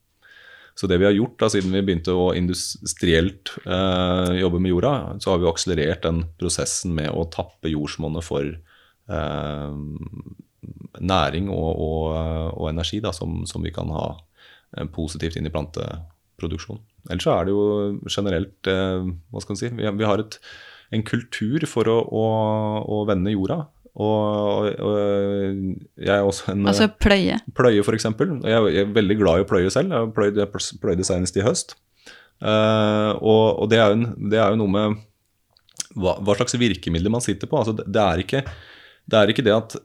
Så 0.79 0.89
det 0.89 1.01
vi 1.03 1.09
har 1.09 1.17
gjort 1.17 1.35
da, 1.43 1.49
siden 1.53 1.75
vi 1.75 1.83
begynte 1.85 2.15
å 2.17 2.31
industrielt 2.37 3.53
eh, 3.67 4.37
jobbe 4.41 4.63
med 4.63 4.73
jorda, 4.73 4.93
så 5.21 5.35
har 5.35 5.43
vi 5.43 5.51
akselerert 5.51 6.07
den 6.07 6.23
prosessen 6.41 6.95
med 6.97 7.11
å 7.13 7.27
tappe 7.33 7.73
jordsmonnet 7.73 8.25
for 8.25 8.47
eh, 8.47 9.75
næring 11.01 11.49
og, 11.53 11.71
og, 11.81 12.05
og 12.57 12.71
energi 12.71 13.01
da, 13.05 13.13
som, 13.17 13.43
som, 13.49 13.65
vi 13.65 13.73
kan 13.75 13.91
ha 13.95 14.07
eh, 14.77 14.87
positivt 14.93 15.39
inn 15.39 15.49
i 15.49 15.53
planteproduksjon. 15.55 16.81
Ellers 17.09 17.25
så 17.25 17.37
er 17.37 17.49
det 17.49 17.55
jo 17.55 17.65
generelt 18.13 18.69
eh, 18.69 19.07
Hva 19.33 19.43
skal 19.43 19.55
man 19.55 19.61
si? 19.63 19.71
Vi, 19.79 19.93
vi 20.03 20.09
har 20.09 20.23
et, 20.23 20.39
en 20.93 21.05
kultur 21.07 21.65
for 21.71 21.89
å, 21.89 22.01
å, 22.05 22.25
å 22.85 23.05
vende 23.09 23.33
jorda. 23.33 23.63
Og, 24.01 24.69
og, 24.79 24.97
jeg 25.99 26.15
er 26.15 26.23
også 26.23 26.53
en 26.53 26.69
Altså 26.71 26.87
pløye. 27.03 27.41
Pløye, 27.57 27.83
f.eks. 27.83 28.07
Jeg, 28.07 28.73
jeg 28.77 28.85
er 28.85 28.93
veldig 28.97 29.17
glad 29.19 29.41
i 29.41 29.45
å 29.45 29.49
pløye 29.49 29.73
selv. 29.73 29.95
Jeg 29.97 30.13
pløyde, 30.17 30.47
pløyde 30.83 31.07
senest 31.07 31.39
i 31.41 31.45
høst. 31.45 31.75
Uh, 32.41 33.13
og, 33.21 33.45
og 33.61 33.67
det, 33.69 33.81
er 33.81 33.91
jo, 33.93 34.13
det, 34.31 34.39
er 34.41 34.55
jo, 34.55 34.61
noe 34.63 34.73
med 34.73 35.01
hva, 35.93 36.15
hva, 36.25 36.37
slags 36.39 36.57
virkemidler 36.61 37.13
man 37.13 37.25
sitter 37.25 37.51
på. 37.51 37.59
Altså, 37.61 37.75
det, 37.77 37.89
det, 37.93 38.05
er 38.05 38.23
ikke, 38.25 38.45
det, 39.05 39.19
er 39.19 39.33
ikke, 39.35 39.45
det 39.45 39.57
at 39.57 39.77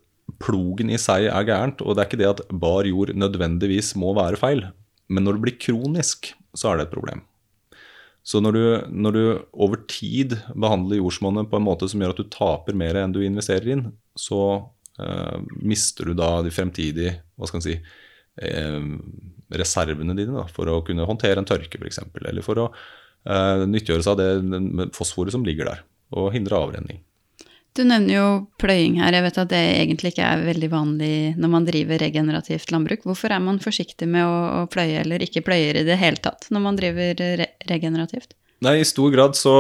plogen 0.42 0.92
i 0.92 1.00
seg 1.02 1.30
er 1.30 1.48
gærent, 1.48 1.84
og 1.84 1.96
det 1.96 2.04
er 2.04 2.10
ikke 2.10 2.22
det 2.22 2.32
at 2.32 2.44
bar 2.52 2.88
jord 2.90 3.14
nødvendigvis 3.16 3.94
må 4.00 4.14
være 4.18 4.40
feil. 4.42 4.66
Men 5.08 5.26
når 5.26 5.38
det 5.38 5.44
blir 5.46 5.58
kronisk, 5.62 6.34
så 6.58 6.72
er 6.72 6.80
det 6.80 6.88
et 6.88 6.96
problem. 6.96 7.22
Så 8.26 8.42
når 8.42 8.56
du, 8.56 8.64
når 8.90 9.14
du, 9.14 9.24
over 9.54 9.84
tid 9.90 10.34
behandler 10.58 10.98
jordsmonnet 10.98 11.50
på 11.52 11.60
en 11.60 11.68
måte 11.68 11.88
som 11.92 12.02
gjør 12.02 12.16
at 12.16 12.22
du 12.24 12.32
taper 12.34 12.78
mer 12.78 12.98
enn 12.98 13.14
du 13.14 13.22
investerer 13.22 13.76
inn, 13.76 13.86
så 14.18 14.40
eh, 14.98 15.38
mister 15.62 16.10
du 16.10 16.16
da 16.18 16.40
de 16.42 16.54
fremtidige 16.54 17.20
hva 17.38 17.50
skal 17.52 17.62
si, 17.62 17.76
eh, 18.42 18.88
reservene 19.54 20.18
dine 20.18 20.40
da, 20.40 20.48
for 20.50 20.72
å 20.74 20.82
kunne 20.88 21.06
håndtere 21.06 21.38
en 21.38 21.46
tørke 21.48 21.78
f.eks. 21.78 22.02
Eller 22.24 22.46
for 22.46 22.64
å 22.64 22.70
eh, 22.74 23.68
nyttiggjøre 23.70 24.08
seg 24.08 24.18
av 24.18 24.24
det 24.24 24.90
fosforet 24.98 25.36
som 25.36 25.46
ligger 25.46 25.70
der, 25.70 25.86
og 26.18 26.34
hindre 26.34 26.58
avrenning. 26.58 27.04
Du 27.76 27.82
nevner 27.84 28.14
jo 28.14 28.28
pløying 28.62 29.02
her. 29.02 29.18
Jeg 29.18 29.26
vet 29.26 29.38
at 29.42 29.50
det 29.52 29.64
egentlig 29.82 30.14
ikke 30.14 30.28
er 30.30 30.46
veldig 30.46 30.70
vanlig 30.72 31.16
når 31.36 31.52
man 31.52 31.66
driver 31.68 32.00
regenerativt 32.00 32.72
landbruk. 32.72 33.04
Hvorfor 33.04 33.34
er 33.36 33.44
man 33.44 33.60
forsiktig 33.64 34.08
med 34.08 34.24
å, 34.24 34.64
pløye, 34.72 35.02
eller 35.02 35.26
ikke 35.26 35.44
pløyer 35.44 35.82
i 35.82 35.84
det 35.88 35.98
hele 36.00 36.22
tatt, 36.24 36.48
når 36.56 36.64
man 36.64 36.80
driver 36.80 37.20
re 37.42 37.50
regenerativt? 37.68 38.38
Nei, 38.64 38.78
i 38.80 38.88
stor 38.88 39.12
grad 39.12 39.36
så, 39.36 39.56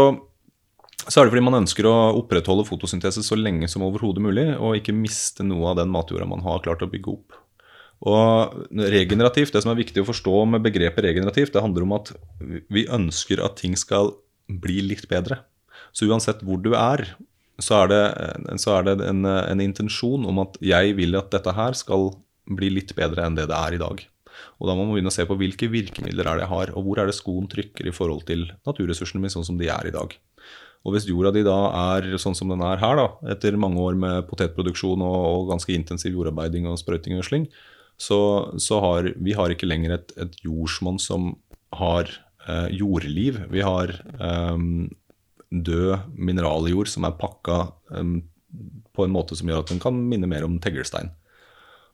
så, 1.03 1.17
er 1.19 1.25
det 1.25 1.33
fordi 1.33 1.43
man 1.43 1.59
ønsker 1.59 1.89
å 1.89 1.95
opprettholde 2.21 2.67
fotosyntese 2.69 3.25
så 3.25 3.35
lenge 3.35 3.67
som 3.71 3.83
overhodet 3.83 4.23
mulig, 4.23 4.47
og 4.55 4.79
ikke 4.79 4.95
miste 4.95 5.43
noe 5.43 5.73
av 5.73 5.81
den 5.81 5.91
matjorda 5.91 6.29
man 6.29 6.45
har 6.47 6.63
klart 6.63 6.87
å 6.87 6.91
bygge 6.91 7.17
opp. 7.17 7.41
Og 8.05 8.55
regenerativt, 8.95 9.51
Det 9.51 9.63
som 9.63 9.75
er 9.75 9.81
viktig 9.83 10.03
å 10.03 10.07
forstå 10.07 10.39
med 10.55 10.63
begrepet 10.63 11.03
regenerativt, 11.03 11.51
det 11.51 11.63
handler 11.63 11.83
om 11.83 11.99
at 11.99 12.15
vi 12.71 12.87
ønsker 12.87 13.43
at 13.43 13.59
ting 13.59 13.75
skal 13.75 14.15
bli 14.47 14.79
litt 14.87 15.09
bedre. 15.11 15.43
Så 15.91 16.07
uansett 16.07 16.43
hvor 16.45 16.61
du 16.63 16.75
er, 16.75 17.09
så 17.61 17.83
er 17.83 17.91
det, 17.91 18.03
så 18.59 18.75
er 18.77 18.87
det 18.89 18.95
en, 19.07 19.23
en, 19.25 19.63
intensjon 19.63 20.25
om 20.27 20.41
at 20.43 20.57
jeg 20.63 20.95
vil 20.97 21.15
at 21.19 21.31
dette 21.31 21.53
her 21.55 21.77
skal 21.77 22.11
bli 22.45 22.71
litt 22.73 22.91
bedre 22.97 23.25
enn 23.25 23.37
det 23.37 23.47
det 23.49 23.57
er 23.57 23.77
i 23.77 23.81
dag. 23.81 24.03
Og 24.59 24.67
da 24.67 24.75
må 24.75 24.83
man 24.83 24.95
begynne 24.95 25.11
å 25.11 25.15
se 25.15 25.25
på 25.27 25.37
hvilke 25.39 25.69
virkemidler 25.71 26.27
er 26.27 26.39
det 26.39 26.45
jeg 26.45 26.51
har, 26.51 26.71
og 26.75 26.87
hvor 26.87 27.01
er 27.01 27.09
det 27.09 27.17
skoen 27.17 27.47
trykker 27.51 27.87
i 27.87 27.95
forhold 27.95 28.25
til 28.27 28.47
naturressursene 28.67 29.23
mine 29.23 29.33
sånn 29.33 29.47
som 29.47 29.59
de 29.59 29.69
er 29.71 29.87
i 29.87 29.93
dag. 29.95 30.15
Og 30.85 30.93
hvis 30.93 31.07
jorda 31.09 31.31
di 31.33 31.41
da 31.45 31.55
er 31.95 32.11
sånn 32.21 32.35
som 32.37 32.51
den 32.51 32.61
er 32.61 32.77
her, 32.81 32.99
da, 32.99 33.07
etter 33.33 33.57
mange 33.57 33.81
år 33.81 33.95
med 33.97 34.27
potetproduksjon 34.29 35.01
og, 35.01 35.15
og 35.31 35.47
ganske 35.53 35.73
intensiv 35.73 36.13
jordarbeiding 36.13 36.67
og 36.69 36.77
sprøyting 36.81 37.15
og 37.15 37.23
gjødsling, 37.23 37.47
så, 37.97 38.19
så, 38.59 38.81
har 38.83 39.09
vi 39.23 39.33
har 39.33 39.53
ikke 39.53 39.69
lenger 39.69 39.95
et, 39.95 40.13
et 40.19 40.35
jordsmonn 40.43 40.99
som 41.01 41.31
har 41.79 42.11
eh, 42.45 42.67
jordliv. 42.75 43.39
Vi 43.49 43.63
har 43.65 43.95
eh, 43.95 44.59
død 45.51 46.15
mineraljord 46.15 46.89
som 46.91 47.07
er 47.07 47.17
pakka 47.19 47.59
um, 47.95 48.17
på 48.95 49.05
en 49.05 49.13
måte 49.13 49.37
som 49.37 49.49
gjør 49.49 49.63
at 49.63 49.71
den 49.73 49.81
kan 49.83 49.97
minne 50.09 50.29
mer 50.31 50.45
om 50.47 50.57
teglstein. 50.63 51.11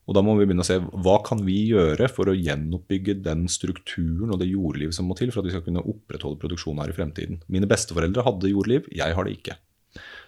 Og 0.10 0.16
Da 0.18 0.24
må 0.26 0.34
vi 0.36 0.48
begynne 0.48 0.66
å 0.66 0.68
se 0.68 0.80
hva 0.82 1.20
kan 1.24 1.44
vi 1.46 1.60
gjøre 1.70 2.08
for 2.12 2.28
å 2.28 2.36
gjenoppbygge 2.36 3.20
den 3.24 3.46
strukturen 3.52 4.34
og 4.34 4.42
det 4.42 4.50
jordlivet 4.50 4.98
som 4.98 5.08
må 5.08 5.16
til 5.18 5.30
for 5.32 5.42
at 5.42 5.48
vi 5.48 5.54
skal 5.54 5.64
kunne 5.68 5.84
opprettholde 5.88 6.42
produksjonen 6.42 6.82
her 6.84 6.92
i 6.92 6.96
fremtiden. 6.98 7.44
Mine 7.54 7.70
besteforeldre 7.70 8.26
hadde 8.26 8.52
jordliv, 8.52 8.90
jeg 8.92 9.16
har 9.16 9.28
det 9.28 9.38
ikke. 9.38 9.56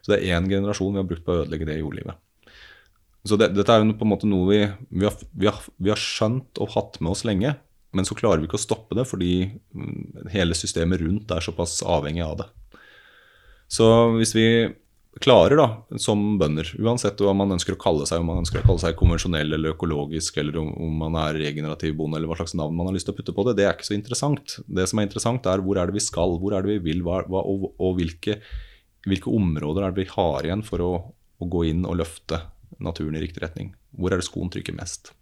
Så 0.04 0.14
det 0.14 0.22
er 0.22 0.38
én 0.38 0.48
generasjon 0.52 0.94
vi 0.94 1.02
har 1.02 1.10
brukt 1.10 1.26
på 1.26 1.34
å 1.34 1.42
ødelegge 1.42 1.68
det 1.68 1.82
jordlivet. 1.82 2.22
Så 3.28 3.40
det, 3.40 3.54
Dette 3.56 3.74
er 3.74 3.82
jo 3.82 3.96
på 3.98 4.06
en 4.06 4.12
måte 4.12 4.30
noe 4.30 4.48
vi, 4.50 4.62
vi, 4.92 5.06
har, 5.08 5.16
vi, 5.32 5.48
har, 5.50 5.60
vi 5.80 5.92
har 5.92 6.00
skjønt 6.00 6.60
og 6.64 6.74
hatt 6.76 7.00
med 7.02 7.16
oss 7.16 7.24
lenge. 7.28 7.56
Men 7.94 8.08
så 8.08 8.18
klarer 8.18 8.42
vi 8.42 8.50
ikke 8.50 8.58
å 8.60 8.64
stoppe 8.64 8.98
det 8.98 9.06
fordi 9.06 9.34
hele 10.34 10.58
systemet 10.58 11.02
rundt 11.04 11.32
er 11.32 11.46
såpass 11.46 11.80
avhengig 11.86 12.24
av 12.26 12.40
det. 12.42 12.48
Så 13.72 13.88
hvis 14.18 14.34
vi 14.36 14.48
klarer, 15.22 15.60
da, 15.60 15.98
som 16.02 16.22
bønder, 16.42 16.68
uansett 16.82 17.22
hva 17.22 17.34
man 17.38 17.54
ønsker 17.54 17.76
å 17.76 17.82
kalle 17.82 18.06
seg, 18.10 18.22
om 18.24 18.32
man 18.32 18.42
ønsker 18.42 18.62
å 18.62 18.66
kalle 18.66 18.82
seg 18.82 18.98
konvensjonell 18.98 19.56
eller 19.58 19.76
økologisk, 19.76 20.40
eller 20.42 20.58
om, 20.62 20.96
man 21.04 21.18
er 21.22 21.38
regenerativ 21.38 21.96
bonde, 22.00 22.18
eller 22.18 22.32
hva 22.32 22.40
slags 22.42 22.56
navn 22.58 22.76
man 22.78 22.90
har 22.90 22.98
lyst 22.98 23.08
til 23.10 23.16
å 23.16 23.20
putte 23.20 23.36
på 23.36 23.46
det, 23.48 23.56
det 23.60 23.68
er 23.68 23.78
ikke 23.78 23.92
så 23.92 23.98
interessant. 23.98 24.58
Det 24.66 24.88
som 24.90 25.00
er 25.00 25.08
interessant, 25.08 25.50
er 25.50 25.64
hvor 25.64 25.80
er 25.80 25.90
det 25.90 26.00
vi 26.00 26.06
skal, 26.06 26.38
hvor 26.42 26.58
er 26.58 26.66
det 26.66 26.78
vi 26.78 26.92
vil, 26.92 27.04
hva, 27.06 27.24
og, 27.30 27.70
og 27.78 27.98
hvilke, 28.00 28.40
hvilke, 29.06 29.34
områder 29.34 29.86
er 29.86 29.94
det 29.94 30.04
vi 30.04 30.14
har 30.16 30.50
igjen 30.50 30.66
for 30.66 30.86
å, 30.86 30.94
å 31.38 31.52
gå 31.58 31.68
inn 31.70 31.86
og 31.86 32.00
løfte 32.02 32.42
naturen 32.84 33.20
i 33.20 33.24
riktig 33.24 33.46
retning. 33.46 33.76
Hvor 33.94 34.14
er 34.14 34.22
det 34.22 34.28
skoen 34.28 34.50
trykker 34.54 34.76
mest? 34.76 35.14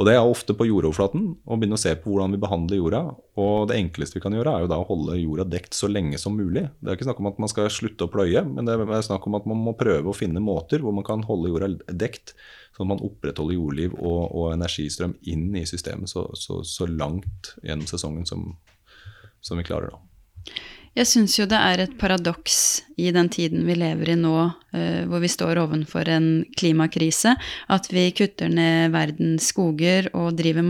Og 0.00 0.06
det 0.08 0.14
er 0.16 0.24
ofte 0.24 0.54
på 0.56 0.64
jordoverflaten, 0.64 1.24
å 1.44 1.56
begynne 1.60 1.76
å 1.76 1.80
se 1.80 1.90
på 2.00 2.08
hvordan 2.08 2.32
vi 2.32 2.38
behandler 2.40 2.78
jorda. 2.78 3.00
Og 3.42 3.66
det 3.68 3.76
enkleste 3.76 4.16
vi 4.16 4.22
kan 4.24 4.32
gjøre, 4.32 4.54
er 4.56 4.64
jo 4.64 4.70
da 4.72 4.78
å 4.80 4.86
holde 4.88 5.18
jorda 5.20 5.44
dekt 5.52 5.76
så 5.76 5.90
lenge 5.92 6.16
som 6.16 6.38
mulig. 6.40 6.62
Det 6.80 6.88
er 6.88 6.96
ikke 6.96 7.04
snakk 7.10 7.20
om 7.20 7.28
at 7.28 7.42
man 7.44 7.52
skal 7.52 7.68
slutte 7.74 8.06
å 8.06 8.12
pløye, 8.12 8.40
men 8.48 8.64
det 8.64 8.78
er 8.80 9.04
snakk 9.04 9.28
om 9.28 9.36
at 9.36 9.44
man 9.50 9.60
må 9.60 9.74
prøve 9.76 10.08
å 10.08 10.16
finne 10.16 10.40
måter 10.40 10.80
hvor 10.80 10.96
man 10.96 11.04
kan 11.04 11.26
holde 11.28 11.52
jorda 11.52 11.68
dekt, 12.00 12.32
sånn 12.72 12.86
at 12.86 12.92
man 12.94 13.04
opprettholder 13.10 13.58
jordliv 13.58 13.98
og, 13.98 14.22
og 14.32 14.54
energistrøm 14.54 15.18
inn 15.28 15.50
i 15.60 15.66
systemet 15.68 16.08
så, 16.08 16.24
så, 16.32 16.62
så 16.64 16.88
langt 16.88 17.52
gjennom 17.60 17.90
sesongen 17.90 18.24
som, 18.30 18.54
som 19.44 19.60
vi 19.60 19.68
klarer. 19.68 19.92
da. 19.92 20.56
Jeg 20.98 21.06
syns 21.06 21.36
jo 21.38 21.44
det 21.46 21.58
er 21.58 21.84
et 21.84 21.92
paradoks 22.00 22.56
i 22.98 23.12
den 23.14 23.28
tiden 23.32 23.62
vi 23.64 23.76
lever 23.78 24.10
i 24.10 24.16
nå, 24.18 24.32
uh, 24.74 25.02
hvor 25.08 25.22
vi 25.22 25.30
står 25.30 25.60
ovenfor 25.62 26.08
en 26.10 26.26
klimakrise, 26.58 27.36
at 27.70 27.86
vi 27.94 28.08
kutter 28.16 28.50
ned 28.50 28.90
verdens 28.92 29.52
skoger 29.52 30.10
og 30.18 30.34
driver 30.40 30.66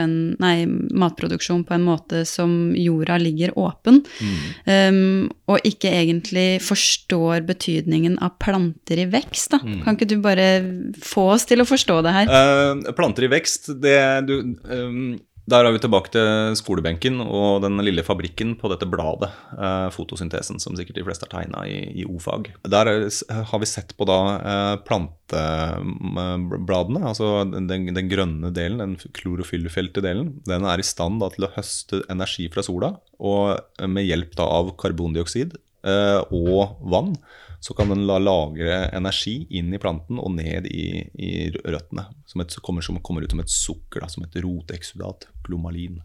en, 0.00 0.16
nei, 0.40 0.64
matproduksjon 0.66 1.66
på 1.68 1.76
en 1.76 1.84
måte 1.84 2.24
som 2.26 2.72
jorda 2.74 3.20
ligger 3.20 3.52
åpen, 3.60 4.00
mm. 4.08 4.40
um, 4.72 5.28
og 5.52 5.68
ikke 5.68 5.92
egentlig 6.00 6.48
forstår 6.64 7.44
betydningen 7.48 8.18
av 8.24 8.38
planter 8.40 9.04
i 9.04 9.08
vekst. 9.12 9.52
Da. 9.52 9.62
Mm. 9.62 9.78
Kan 9.84 10.00
ikke 10.00 10.10
du 10.10 10.18
bare 10.24 10.48
få 11.04 11.28
oss 11.36 11.44
til 11.48 11.60
å 11.60 11.68
forstå 11.68 12.00
det 12.08 12.16
her? 12.22 12.32
Uh, 12.32 12.92
planter 12.96 13.28
i 13.28 13.32
vekst, 13.36 13.74
det 13.84 14.00
du 14.26 14.38
um 14.64 15.18
der 15.48 15.64
er 15.64 15.72
vi 15.72 15.78
tilbake 15.80 16.10
til 16.12 16.56
skolebenken 16.58 17.22
og 17.24 17.62
den 17.64 17.80
lille 17.84 18.02
fabrikken 18.04 18.56
på 18.60 18.68
dette 18.72 18.86
bladet, 18.90 19.30
eh, 19.56 19.88
fotosyntesen, 19.94 20.58
som 20.60 20.76
sikkert 20.76 20.96
de 20.98 21.06
fleste 21.06 21.24
har 21.26 21.32
tegna 21.32 21.58
i, 21.68 21.78
i 22.02 22.04
o-fag. 22.08 22.42
Der 22.68 22.84
har 23.50 23.58
vi 23.62 23.70
sett 23.70 23.90
på 23.96 24.04
da 24.08 24.18
eh, 24.36 24.76
plantebladene, 24.88 27.00
altså 27.12 27.26
den, 27.48 27.88
den, 27.96 28.10
grønne 28.12 28.48
delen, 28.54 28.78
den 28.82 29.12
klorofyllfelte 29.16 30.00
delen. 30.04 30.26
Den 30.48 30.62
er 30.68 30.78
i 30.80 30.86
stand 30.86 31.16
da, 31.24 31.28
til 31.32 31.44
å 31.48 31.54
høste 31.56 31.96
energi 32.12 32.44
fra 32.52 32.62
sola, 32.66 32.88
og 33.18 33.42
med 33.88 34.06
hjelp 34.06 34.32
da 34.38 34.44
av 34.58 34.64
karbondioksid 34.80 35.50
eh, 35.88 36.20
og 36.28 36.60
vann 36.92 37.12
så 37.60 37.74
kan 37.74 37.90
den 37.90 38.04
la 38.06 38.18
lagre 38.22 38.84
energi 38.94 39.40
inn 39.58 39.72
i 39.74 39.80
planten 39.82 40.20
og 40.22 40.30
ned 40.36 40.68
i, 40.70 41.02
i 41.18 41.30
røttene. 41.50 42.06
Som, 42.30 42.44
et, 42.44 42.54
kommer, 42.62 42.84
som, 42.86 43.00
kommer, 43.02 43.24
ut 43.24 43.34
som 43.34 43.42
et 43.42 43.50
sukker, 43.50 44.04
da, 44.04 44.10
som 44.12 44.26
et 44.26 44.38
roteksudat, 44.44 45.26
glomalin. 45.46 45.98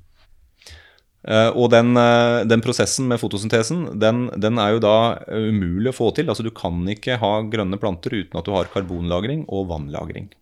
Uh, 1.24 1.56
og 1.56 1.70
den, 1.72 1.94
uh, 1.96 2.42
den, 2.44 2.60
prosessen 2.60 3.08
med 3.08 3.22
fotosyntesen 3.22 3.94
den, 3.96 4.26
den, 4.44 4.58
er 4.60 4.74
jo 4.74 4.82
da 4.84 4.96
umulig 5.30 5.94
å 5.94 5.96
få 5.96 6.10
til. 6.18 6.28
Altså 6.28 6.44
Du 6.44 6.52
kan 6.52 6.82
ikke 6.90 7.20
ha 7.22 7.38
grønne 7.48 7.80
planter 7.80 8.18
uten 8.18 8.40
at 8.40 8.50
du 8.50 8.52
har 8.56 8.72
karbonlagring 8.74 9.46
og 9.48 9.70
vannlagring. 9.70 10.34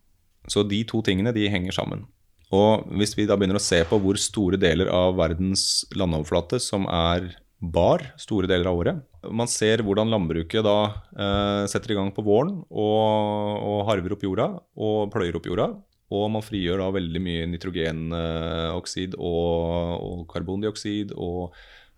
Så 0.49 0.63
de 0.65 0.81
to 0.89 1.03
tingene 1.05 1.35
de 1.35 1.45
henger 1.53 1.75
sammen. 1.75 2.07
Og 2.55 2.87
hvis 2.99 3.13
vi 3.15 3.27
da 3.29 3.37
begynner 3.39 3.59
å 3.59 3.63
se 3.63 3.83
på 3.87 3.99
hvor 4.01 4.17
store 4.19 4.57
deler 4.59 4.89
av 4.91 5.15
verdens 5.19 5.85
landoverflate 5.95 6.59
som 6.59 6.87
er 6.89 7.29
bar 7.61 8.03
store 8.19 8.49
deler 8.49 8.71
av 8.71 8.79
året. 8.81 9.01
Man 9.29 9.49
ser 9.49 9.83
hvordan 9.85 10.09
landbruket 10.09 10.65
da 10.65 10.77
eh, 11.13 11.63
setter 11.69 11.93
i 11.93 11.97
gang 11.99 12.09
på 12.13 12.25
våren 12.25 12.55
og, 12.65 13.61
og, 13.61 13.79
harver 13.89 14.15
opp 14.15 14.25
jorda 14.25 14.47
og 14.81 15.11
pløyer 15.13 15.37
opp 15.37 15.49
jorda. 15.49 15.69
Og 16.11 16.25
man 16.33 16.43
frigjør 16.43 16.81
da 16.81 16.89
veldig 16.91 17.21
mye 17.23 17.45
nitrogenoksid 17.53 19.13
og, 19.15 20.01
og 20.01 20.25
karbondioksid 20.33 21.13
og 21.15 21.53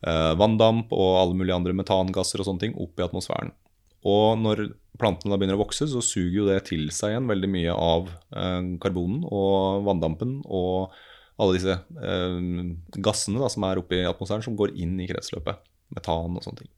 eh, 0.05 0.33
vanndamp 0.37 0.91
og 0.93 1.17
alle 1.21 1.39
mulige 1.39 1.57
andre 1.57 1.73
metangasser 1.79 2.43
og 2.43 2.49
sånne 2.49 2.67
ting 2.67 2.77
opp 2.77 2.99
i 2.99 3.07
atmosfæren. 3.07 3.55
Og 4.03 4.35
når 4.35 4.67
plantene 4.99 5.31
da 5.31 5.39
begynner 5.39 5.55
å 5.57 5.63
vokse, 5.63 5.87
så 5.89 6.03
suger 6.03 6.41
jo 6.41 6.49
det 6.51 6.59
til 6.67 6.89
seg 6.93 7.15
igjen 7.15 7.31
veldig 7.31 7.49
mye 7.55 7.73
av 7.73 8.11
eh, 8.35 8.61
karbonen 8.83 9.23
og 9.31 9.87
vanndampen 9.87 10.41
og 10.43 10.93
alle 11.41 11.57
disse 11.57 11.75
eh, 11.77 12.39
gassene 13.03 13.41
da, 13.41 13.49
som 13.51 13.65
er 13.67 13.81
oppe 13.81 13.99
i 13.99 14.07
atmosfæren, 14.07 14.45
som 14.45 14.57
går 14.59 14.75
inn 14.77 14.95
i 15.01 15.09
kretsløpet. 15.09 15.61
Metan 15.93 16.37
og 16.37 16.45
sånne 16.45 16.63
ting. 16.63 16.71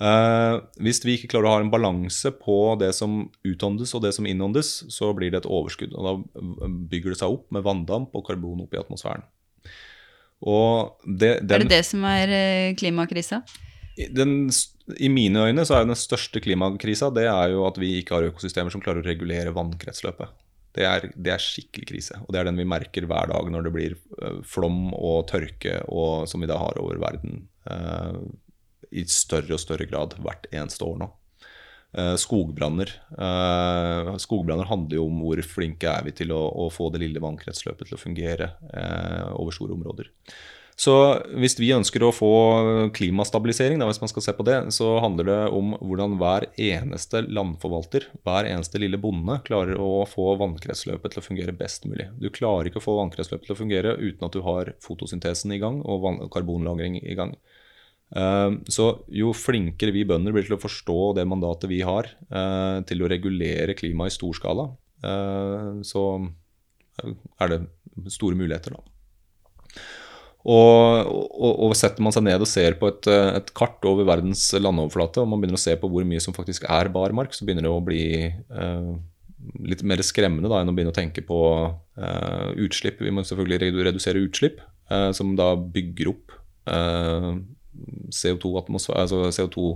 Eh, 0.00 0.56
hvis 0.80 1.02
vi 1.04 1.18
ikke 1.18 1.34
klarer 1.34 1.48
å 1.48 1.54
ha 1.56 1.62
en 1.62 1.72
balanse 1.72 2.32
på 2.38 2.56
det 2.80 2.94
som 2.96 3.26
utåndes 3.44 3.92
og 3.96 4.04
det 4.06 4.14
som 4.16 4.26
innåndes, 4.28 4.74
så 4.92 5.12
blir 5.16 5.32
det 5.32 5.42
et 5.42 5.50
overskudd. 5.50 5.94
og 5.94 6.08
Da 6.08 6.68
bygger 6.90 7.12
det 7.12 7.20
seg 7.20 7.36
opp 7.36 7.50
med 7.54 7.66
vanndamp 7.66 8.14
og 8.16 8.26
karbon 8.28 8.64
opp 8.64 8.74
i 8.74 8.80
atmosfæren. 8.80 9.26
Det, 10.42 11.36
den, 11.46 11.54
er 11.54 11.62
det 11.62 11.70
det 11.70 11.84
som 11.86 12.02
er 12.08 12.32
eh, 12.34 12.74
klimakrisa? 12.74 13.44
Den, 14.10 14.48
I 14.98 15.10
mine 15.12 15.44
øyne 15.46 15.64
så 15.68 15.76
er 15.76 15.86
den 15.86 15.98
største 15.98 16.40
klimakrisa 16.42 17.12
det 17.14 17.28
er 17.30 17.52
jo 17.52 17.66
at 17.68 17.76
vi 17.78 17.98
ikke 18.00 18.16
har 18.16 18.26
økosystemer 18.32 18.72
som 18.72 18.82
klarer 18.82 19.04
å 19.04 19.06
regulere 19.06 19.52
vannkretsløpet. 19.54 20.32
Det 20.72 20.84
er, 20.88 21.08
det 21.12 21.32
er, 21.34 21.42
skikkelig 21.42 21.88
krise. 21.90 22.18
Og 22.24 22.32
det 22.32 22.40
er 22.40 22.48
den 22.48 22.60
vi 22.60 22.68
merker 22.68 23.04
hver 23.08 23.28
dag 23.28 23.48
når 23.52 23.66
det 23.66 23.72
blir 23.74 23.96
uh, 24.22 24.40
flom 24.48 24.92
og 24.96 25.26
tørke, 25.32 25.82
og, 25.92 26.28
som 26.30 26.40
vi 26.42 26.48
da 26.48 26.56
har 26.60 26.80
over 26.80 27.00
verden 27.02 27.44
uh, 27.68 28.16
i 28.92 29.04
større 29.08 29.56
og 29.56 29.60
større 29.60 29.88
grad 29.88 30.16
hvert 30.24 30.48
eneste 30.52 30.86
år 30.88 31.02
nå. 31.04 31.10
Uh, 31.92 32.14
skogbranner. 32.16 32.88
skogbranner 34.22 34.64
handler 34.70 34.96
jo 34.96 35.10
om 35.10 35.18
hvor 35.26 35.42
flinke 35.44 35.90
er 35.92 36.06
vi 36.06 36.14
til 36.22 36.32
å, 36.32 36.40
å 36.64 36.70
få 36.72 36.88
det 36.92 37.02
lille 37.02 37.20
vannkretsløpet 37.20 37.90
til 37.90 37.98
å 37.98 38.00
fungere 38.00 38.48
over 39.36 39.52
store 39.52 39.76
områder. 39.76 40.08
Så 40.78 40.94
hvis 41.36 41.54
vi 41.60 41.68
ønsker 41.74 42.02
å 42.02 42.12
få 42.14 42.30
klimastabilisering, 42.96 43.78
da, 43.78 43.86
hvis 43.90 44.00
man 44.02 44.10
skal 44.10 44.24
se 44.24 44.34
på 44.36 44.46
det, 44.46 44.56
så 44.74 44.94
handler 45.04 45.28
det 45.28 45.40
om 45.54 45.74
hvordan 45.78 46.16
hver 46.20 46.48
eneste 46.56 47.22
landforvalter, 47.28 48.08
hver 48.24 48.48
eneste 48.50 48.80
lille 48.80 49.00
bonde, 49.00 49.36
klarer 49.46 49.78
å 49.80 50.06
få 50.08 50.32
vannkretsløpet 50.40 51.14
til 51.14 51.22
å 51.22 51.26
fungere 51.26 51.56
best 51.56 51.86
mulig. 51.86 52.08
Du 52.18 52.30
klarer 52.34 52.70
ikke 52.70 52.80
å 52.80 52.86
få 52.86 52.96
vannkretsløpet 52.98 53.46
til 53.46 53.56
å 53.56 53.60
fungere 53.60 53.96
uten 54.00 54.26
at 54.26 54.36
du 54.36 54.40
har 54.46 54.72
fotosyntesen 54.82 55.54
i 55.54 55.60
gang 55.62 55.82
og 55.84 56.24
karbonlagring 56.32 56.98
i 57.02 57.18
gang. 57.18 57.36
Eh, 58.16 58.50
så 58.68 58.88
jo 59.12 59.32
flinkere 59.36 59.94
vi 59.94 60.04
bønder 60.08 60.34
blir 60.34 60.44
til 60.48 60.58
å 60.58 60.62
forstå 60.62 60.98
det 61.16 61.28
mandatet 61.28 61.70
vi 61.70 61.80
har 61.86 62.10
eh, 62.10 62.78
til 62.88 63.04
å 63.04 63.10
regulere 63.12 63.76
klimaet 63.78 64.12
i 64.12 64.16
stor 64.18 64.36
skala, 64.36 64.66
eh, 65.00 65.70
så 65.86 66.06
er 67.40 67.52
det 67.54 67.62
store 68.12 68.36
muligheter, 68.38 68.76
da. 68.76 68.88
Og, 70.42 71.06
og, 71.06 71.52
og, 71.68 71.72
setter 71.78 72.02
man 72.02 72.14
seg 72.14 72.24
ned 72.26 72.42
og 72.42 72.48
ser 72.50 72.74
på 72.80 72.88
et, 72.90 73.06
et, 73.06 73.52
kart 73.54 73.84
over 73.86 74.06
verdens 74.08 74.48
landoverflate, 74.58 75.22
og 75.22 75.30
man 75.30 75.42
begynner 75.42 75.60
å 75.60 75.62
se 75.62 75.76
på 75.78 75.90
hvor 75.90 76.06
mye 76.08 76.22
som 76.22 76.34
faktisk 76.34 76.66
er 76.66 76.90
barmark, 76.94 77.30
så 77.34 77.46
begynner 77.46 77.68
det 77.68 77.70
å 77.70 77.84
bli 77.86 78.04
eh, 78.26 78.88
litt 79.70 79.82
mer 79.86 80.02
skremmende 80.04 80.50
da, 80.50 80.60
enn 80.60 80.70
å 80.70 80.74
begynne 80.74 80.92
å 80.94 80.96
tenke 80.98 81.22
på 81.26 81.40
eh, 81.68 82.48
utslipp. 82.64 83.02
Vi 83.02 83.14
må 83.14 83.24
selvfølgelig 83.26 83.72
redusere 83.88 84.22
utslipp, 84.24 84.60
eh, 84.90 85.10
som 85.16 85.36
da 85.38 85.52
bygger 85.56 86.12
opp 86.12 86.38
CO2-innholdet 88.12 88.90
eh, 88.94 89.02
altså 89.02 89.30
CO2 89.30 89.66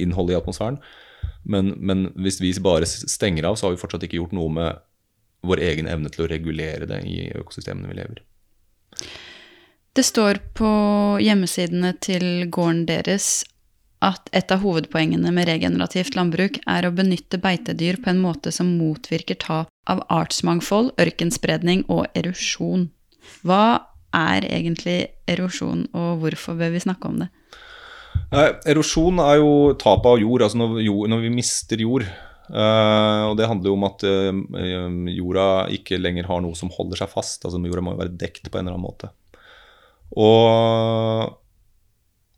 i 0.00 0.38
atmosfæren. 0.38 0.80
Men, 1.46 1.74
men 1.78 2.08
hvis 2.18 2.40
vi 2.42 2.52
bare 2.62 2.86
stenger 2.88 3.48
av, 3.48 3.56
så 3.56 3.66
har 3.66 3.76
vi 3.76 3.80
fortsatt 3.80 4.04
ikke 4.06 4.20
gjort 4.20 4.34
noe 4.36 4.50
med 4.52 4.82
vår 5.46 5.62
egen 5.68 5.88
evne 5.90 6.10
til 6.12 6.24
å 6.24 6.30
regulere 6.30 6.88
det 6.90 7.00
i 7.06 7.30
økosystemene 7.38 7.90
vi 7.92 7.98
lever 8.00 8.20
i. 8.20 8.24
Det 9.96 10.02
står 10.04 10.42
på 10.52 10.70
hjemmesidene 11.24 11.94
til 12.04 12.50
gården 12.52 12.82
deres 12.84 13.46
at 14.04 14.28
et 14.36 14.52
av 14.52 14.60
hovedpoengene 14.60 15.30
med 15.32 15.48
regenerativt 15.48 16.18
landbruk 16.18 16.58
er 16.68 16.84
å 16.84 16.92
benytte 16.92 17.40
beitedyr 17.40 17.96
på 18.04 18.12
en 18.12 18.20
måte 18.20 18.52
som 18.52 18.74
motvirker 18.76 19.40
tap 19.40 19.72
av 19.88 20.02
artsmangfold, 20.12 20.92
ørkenspredning 21.00 21.86
og 21.88 22.04
erosjon. 22.12 22.90
Hva 23.40 23.88
er 24.12 24.44
egentlig 24.44 24.98
erosjon, 25.32 25.86
og 25.96 26.20
hvorfor 26.20 26.60
bør 26.60 26.76
vi 26.76 26.84
snakke 26.84 27.08
om 27.08 27.24
det? 27.24 27.32
erosjon 28.68 29.20
er 29.24 29.40
jo 29.40 29.50
tap 29.80 30.04
av 30.08 30.20
jord, 30.20 30.44
altså 30.44 30.60
når, 30.60 30.78
jord, 30.84 31.08
når 31.12 31.24
vi 31.24 31.34
mister 31.40 31.80
jord. 31.80 32.04
Eh, 32.52 33.22
og 33.26 33.34
det 33.40 33.48
handler 33.48 33.72
jo 33.72 33.76
om 33.80 33.88
at 33.88 34.04
eh, 34.06 35.08
jorda 35.16 35.46
ikke 35.72 35.98
lenger 35.98 36.28
har 36.28 36.44
noe 36.44 36.56
som 36.58 36.68
holder 36.72 37.00
seg 37.00 37.16
fast. 37.16 37.44
altså 37.44 37.64
Jorda 37.64 37.84
må 37.84 37.96
jo 37.96 38.04
være 38.04 38.18
dekt 38.20 38.50
på 38.50 38.58
en 38.58 38.66
eller 38.66 38.76
annen 38.76 38.90
måte. 38.92 39.16
Og, 40.14 41.34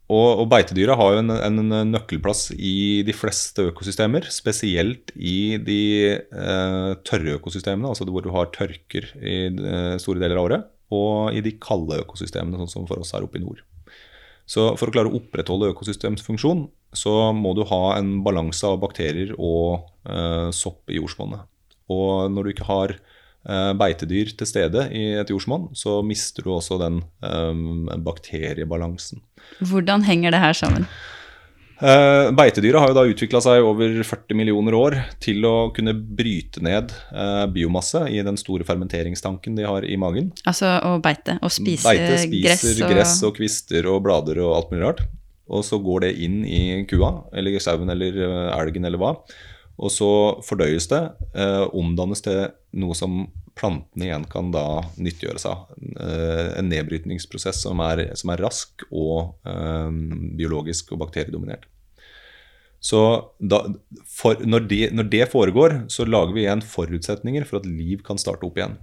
og, 0.08 0.28
og 0.40 0.46
beitedyra 0.50 0.96
har 0.96 1.14
jo 1.14 1.22
en, 1.22 1.34
en, 1.36 1.74
nøkkelplass 1.92 2.48
i 2.54 3.04
de 3.06 3.14
fleste 3.16 3.68
økosystemer. 3.72 4.30
Spesielt 4.32 5.12
i 5.14 5.58
de 5.60 5.82
eh, 6.16 6.90
tørre 7.04 7.36
økosystemene, 7.36 7.90
altså 7.92 8.08
hvor 8.08 8.24
du 8.24 8.32
har 8.34 8.52
tørker 8.54 9.10
i 9.20 9.38
eh, 9.52 9.94
store 10.00 10.22
deler 10.22 10.40
av 10.40 10.48
året. 10.48 10.68
Og 10.94 11.36
i 11.36 11.44
de 11.44 11.58
kalde 11.60 12.00
økosystemene, 12.00 12.56
sånn 12.62 12.72
som 12.72 12.88
for 12.88 13.02
oss 13.02 13.12
her 13.12 13.26
oppe 13.26 13.40
i 13.40 13.44
nord. 13.44 13.60
Så 14.48 14.70
for 14.80 14.88
å 14.88 14.94
klare 14.94 15.10
å 15.10 15.18
opprettholde 15.18 15.68
økosystemsfunksjon, 15.74 16.64
så 16.96 17.34
må 17.36 17.52
du 17.52 17.66
ha 17.68 17.98
en 17.98 18.22
balanse 18.24 18.64
av 18.64 18.80
bakterier 18.80 19.34
og 19.36 19.90
eh, 20.08 20.48
sopp 20.56 20.88
i 20.88 20.96
jordsmonnet. 20.96 21.44
Og 21.92 22.32
når 22.32 22.44
du 22.44 22.52
ikke 22.54 22.68
har 22.68 22.96
beitedyr 23.48 24.34
til 24.36 24.48
stede 24.50 24.82
i 24.92 25.04
et 25.22 25.30
jordsmonn, 25.32 25.70
så 25.72 25.98
mister 26.04 26.44
du 26.44 26.50
også 26.52 26.76
den 26.82 26.98
um, 27.24 27.88
bakteriebalansen. 28.04 29.22
Hvordan 29.64 30.04
henger 30.04 30.36
det 30.36 30.42
her 30.42 30.58
sammen? 30.58 30.84
Uh, 31.78 32.32
Beitedyra 32.34 32.80
har 32.82 32.90
jo 32.90 32.94
da 32.96 33.04
utvikla 33.06 33.38
seg 33.42 33.62
over 33.62 34.00
40 34.02 34.34
millioner 34.34 34.74
år 34.74 34.96
til 35.22 35.44
å 35.46 35.68
kunne 35.74 35.92
bryte 35.94 36.62
ned 36.64 36.90
uh, 37.12 37.44
biomasse 37.54 38.02
i 38.10 38.18
den 38.26 38.38
store 38.40 38.66
fermenteringstanken 38.66 39.54
de 39.54 39.66
har 39.68 39.86
i 39.86 39.94
magen. 40.00 40.32
Altså 40.42 40.72
å 40.82 40.96
beite 41.02 41.36
og 41.38 41.54
spise 41.54 41.86
beite, 41.86 42.16
spiser 42.24 42.50
gress 42.50 42.64
og 42.82 42.96
gress 42.96 43.14
og 43.28 43.36
kvister 43.38 43.86
og 43.92 44.02
blader 44.08 44.42
og 44.42 44.56
alt 44.56 44.74
mulig 44.74 44.84
rart. 44.88 45.04
Og 45.48 45.62
så 45.64 45.78
går 45.80 46.08
det 46.08 46.16
inn 46.26 46.42
i 46.42 46.82
kua 46.90 47.12
eller 47.30 47.62
sauen 47.62 47.94
eller 47.94 48.18
uh, 48.26 48.58
elgen 48.58 48.90
eller 48.90 48.98
hva. 48.98 49.14
Og 49.78 49.94
så 49.94 50.10
fordøyes 50.42 50.88
det, 50.90 50.98
omdannes 51.70 52.24
til 52.24 52.48
noe 52.82 52.96
som 52.98 53.20
plantene 53.58 54.06
igjen 54.08 54.26
kan 54.30 54.52
da 54.54 54.66
nyttiggjøre 54.96 55.42
seg. 55.42 55.66
en 55.98 56.70
nedbrytningsprosess 56.70 57.64
som 57.66 57.82
er, 57.84 58.06
som 58.18 58.30
er 58.32 58.42
rask 58.46 58.86
og 58.88 59.34
biologisk 60.38 60.94
og 60.94 61.02
bakteriedominert. 61.02 61.66
Så 62.80 63.00
da, 63.38 63.64
for, 64.06 64.38
når, 64.46 64.68
det, 64.70 64.82
når, 64.94 65.08
det, 65.10 65.24
foregår, 65.32 65.80
så 65.90 66.06
lager 66.06 66.34
vi 66.36 66.44
igjen 66.46 66.62
forutsetninger 66.62 67.46
for 67.48 67.60
at 67.60 67.66
liv 67.66 68.04
kan 68.06 68.20
starte 68.20 68.46
opp 68.46 68.58
igjen. 68.60 68.78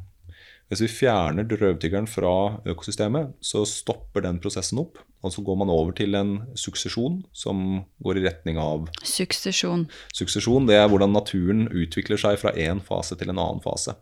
Hvis 0.65 0.81
vi 0.81 0.89
fjerner 0.89 1.45
røvtyggeren 1.45 2.07
fra 2.09 2.57
økosystemet, 2.65 3.35
så 3.39 3.61
stopper 3.69 4.25
den 4.25 4.39
prosessen 4.41 4.81
opp. 4.81 4.97
Og 5.25 5.33
så 5.33 5.41
går 5.45 5.59
man 5.61 5.71
over 5.73 5.93
til 5.97 6.17
en 6.17 6.39
suksesjon 6.57 7.19
som 7.33 7.85
går 8.05 8.19
i 8.19 8.25
retning 8.25 8.59
av 8.61 8.89
Suksesjon. 9.05 9.87
Suksesjon, 10.13 10.67
Det 10.67 10.77
er 10.77 10.89
hvordan 10.89 11.13
naturen 11.13 11.67
utvikler 11.69 12.19
seg 12.21 12.37
fra 12.41 12.53
én 12.53 12.81
fase 12.81 13.17
til 13.17 13.29
en 13.29 13.39
annen 13.39 13.61
fase. 13.63 13.95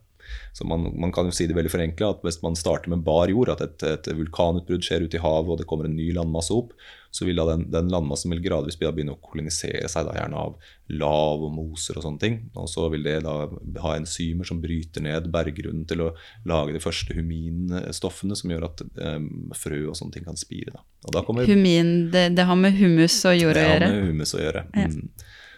Så 0.53 0.67
man, 0.69 0.89
man, 0.99 1.13
kan 1.13 1.29
jo 1.29 1.35
si 1.35 1.47
det 1.49 1.57
veldig 1.57 1.71
forenkla 1.73 2.11
at 2.13 2.25
hvis 2.25 2.41
man 2.43 2.57
starter 2.59 2.93
med 2.93 3.05
bar 3.05 3.31
jord, 3.31 3.53
at 3.55 3.63
et, 3.65 3.85
et 3.89 4.11
vulkanutbrudd 4.17 4.85
skjer 4.85 5.07
ute 5.07 5.17
i 5.17 5.23
havet 5.23 5.55
og 5.55 5.61
det 5.61 5.69
kommer 5.69 5.89
en 5.89 5.97
ny 5.97 6.11
landmasse 6.15 6.53
opp, 6.55 6.75
så 7.13 7.27
vil 7.27 7.37
da 7.37 7.45
den, 7.45 7.67
den 7.69 7.91
landmassen 7.93 8.31
vil 8.33 8.41
gradvis 8.41 8.79
begynne 8.79 9.13
å 9.13 9.19
kolonisere 9.21 9.85
seg, 9.91 10.07
da, 10.07 10.15
gjerne 10.17 10.39
av 10.39 10.55
lav 10.97 11.43
og 11.45 11.51
moser 11.53 11.99
og 11.99 12.05
sånne 12.07 12.21
ting. 12.23 12.39
Og 12.57 12.65
så 12.71 12.87
vil 12.89 13.05
det 13.05 13.19
da 13.25 13.35
ha 13.83 13.91
enzymer 13.99 14.49
som 14.49 14.61
bryter 14.63 15.05
ned 15.05 15.27
berggrunnen 15.33 15.85
til 15.89 16.07
å 16.07 16.09
lage 16.49 16.73
de 16.73 16.81
første 16.81 17.13
huminstoffene 17.13 18.37
som 18.39 18.53
gjør 18.53 18.65
at 18.65 18.81
um, 18.97 19.29
frø 19.53 19.83
og 19.91 19.99
sånne 19.99 20.17
ting 20.17 20.25
kan 20.25 20.41
spire. 20.41 20.73
Da. 20.73 21.21
Kommer, 21.21 21.45
Humin, 21.45 22.09
det, 22.13 22.31
det, 22.33 22.47
har 22.49 22.57
med 22.57 22.81
humus 22.81 23.19
og 23.29 23.37
jord 23.37 23.61
å 23.61 23.67
gjøre? 23.67 23.85
Det 23.85 23.91
har 23.91 23.97
med 23.99 24.09
humus 24.09 24.33
å 24.33 24.41
gjøre. 24.41 24.65
Ja. 24.73 24.89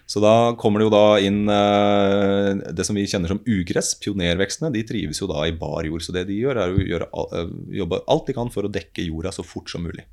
Så 0.06 0.22
da 0.22 0.54
kommer 0.62 0.80
det 0.80 0.86
jo 0.86 0.94
da 0.94 1.06
inn 1.26 1.48
uh, 1.50 2.54
det 2.78 2.86
som 2.86 2.98
vi 2.98 3.08
kjenner 3.10 3.32
som 3.32 3.42
ugress. 3.42 3.96
Pionervekstene 4.02 4.70
de 4.74 4.84
trives 4.86 5.22
jo 5.22 5.30
da 5.32 5.48
i 5.48 5.56
bar 5.58 5.88
jord. 5.88 6.04
Så 6.06 6.14
det 6.14 6.28
de 6.30 6.38
gjør, 6.38 6.60
er 6.62 6.76
å 6.76 6.84
gjøre, 6.92 7.08
uh, 7.10 7.56
jobbe 7.74 8.04
alt 8.14 8.30
de 8.30 8.36
kan 8.38 8.54
for 8.54 8.68
å 8.68 8.72
dekke 8.72 9.08
jorda 9.08 9.34
så 9.34 9.46
fort 9.46 9.72
som 9.74 9.86
mulig. 9.88 10.06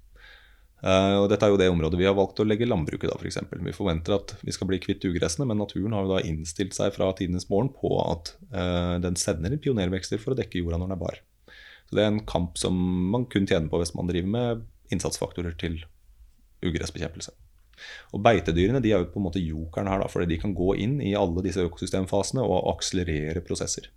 Uh, 0.83 1.21
og 1.21 1.27
Dette 1.31 1.47
er 1.47 1.53
jo 1.53 1.61
det 1.61 1.69
området 1.71 2.01
vi 2.01 2.09
har 2.09 2.17
valgt 2.17 2.41
å 2.43 2.47
legge 2.49 2.67
landbruket 2.67 3.13
da, 3.13 3.19
f.eks. 3.21 3.43
For 3.51 3.69
vi 3.69 3.77
forventer 3.77 4.17
at 4.17 4.33
vi 4.41 4.57
skal 4.57 4.71
bli 4.73 4.81
kvitt 4.83 5.05
ugressene, 5.07 5.47
men 5.51 5.61
naturen 5.61 5.93
har 5.95 6.09
jo 6.09 6.17
da 6.17 6.25
innstilt 6.27 6.75
seg 6.75 6.97
fra 6.97 7.13
tidenes 7.19 7.47
morgen 7.53 7.71
på 7.77 7.93
at 8.03 8.33
den 9.05 9.15
sender 9.21 9.55
pionervekster 9.63 10.19
for 10.19 10.35
å 10.35 10.41
dekke 10.41 10.59
jorda 10.59 10.81
når 10.81 10.91
den 10.91 10.97
er 10.97 11.05
bar. 11.05 11.21
Så 11.87 11.95
Det 12.01 12.03
er 12.03 12.11
en 12.11 12.25
kamp 12.27 12.59
som 12.59 12.75
man 13.13 13.29
kun 13.31 13.47
tjener 13.47 13.71
på 13.71 13.79
hvis 13.79 13.95
man 13.95 14.11
driver 14.11 14.35
med 14.35 14.67
innsatsfaktorer 14.91 15.55
til 15.61 15.79
ugressbekjempelse. 16.65 17.37
Og 18.13 18.23
Beitedyrene 18.25 18.83
de 18.85 18.93
er 18.93 19.03
jo 19.03 19.11
på 19.13 19.21
en 19.21 19.27
måte 19.29 19.43
jokeren 19.43 19.91
her, 19.91 20.03
da, 20.03 20.11
fordi 20.13 20.31
de 20.35 20.41
kan 20.43 20.55
gå 20.57 20.77
inn 20.85 21.01
i 21.05 21.17
alle 21.19 21.45
disse 21.45 21.65
økosystemfasene 21.65 22.45
og 22.45 22.71
akselerere 22.77 23.45
prosesser. 23.47 23.91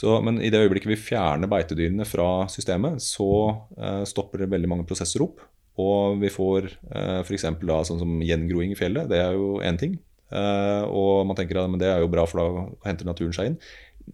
Så, 0.00 0.14
men 0.24 0.38
i 0.40 0.50
det 0.52 0.62
øyeblikket 0.62 0.92
vi 0.92 1.00
fjerner 1.00 1.50
beitedyrene 1.50 2.06
fra 2.08 2.46
systemet, 2.52 3.02
så 3.04 3.30
eh, 3.76 4.04
stopper 4.08 4.44
det 4.44 4.52
veldig 4.54 4.70
mange 4.70 4.86
prosesser 4.88 5.24
opp. 5.24 5.42
Og 5.80 6.20
vi 6.20 6.30
får 6.32 6.70
eh, 6.70 7.20
f.eks. 7.24 7.46
sånn 7.46 8.00
som 8.00 8.22
gjengroing 8.24 8.74
i 8.74 8.78
fjellet. 8.78 9.10
Det 9.10 9.20
er 9.20 9.36
jo 9.36 9.58
én 9.64 9.78
ting. 9.80 9.98
Eh, 10.30 10.82
og 10.86 11.26
man 11.28 11.38
tenker 11.38 11.60
at 11.60 11.78
det 11.80 11.90
er 11.90 12.02
jo 12.04 12.10
bra, 12.12 12.26
for 12.28 12.40
da 12.40 12.66
henter 12.88 13.08
naturen 13.08 13.36
seg 13.36 13.52
inn. 13.52 13.60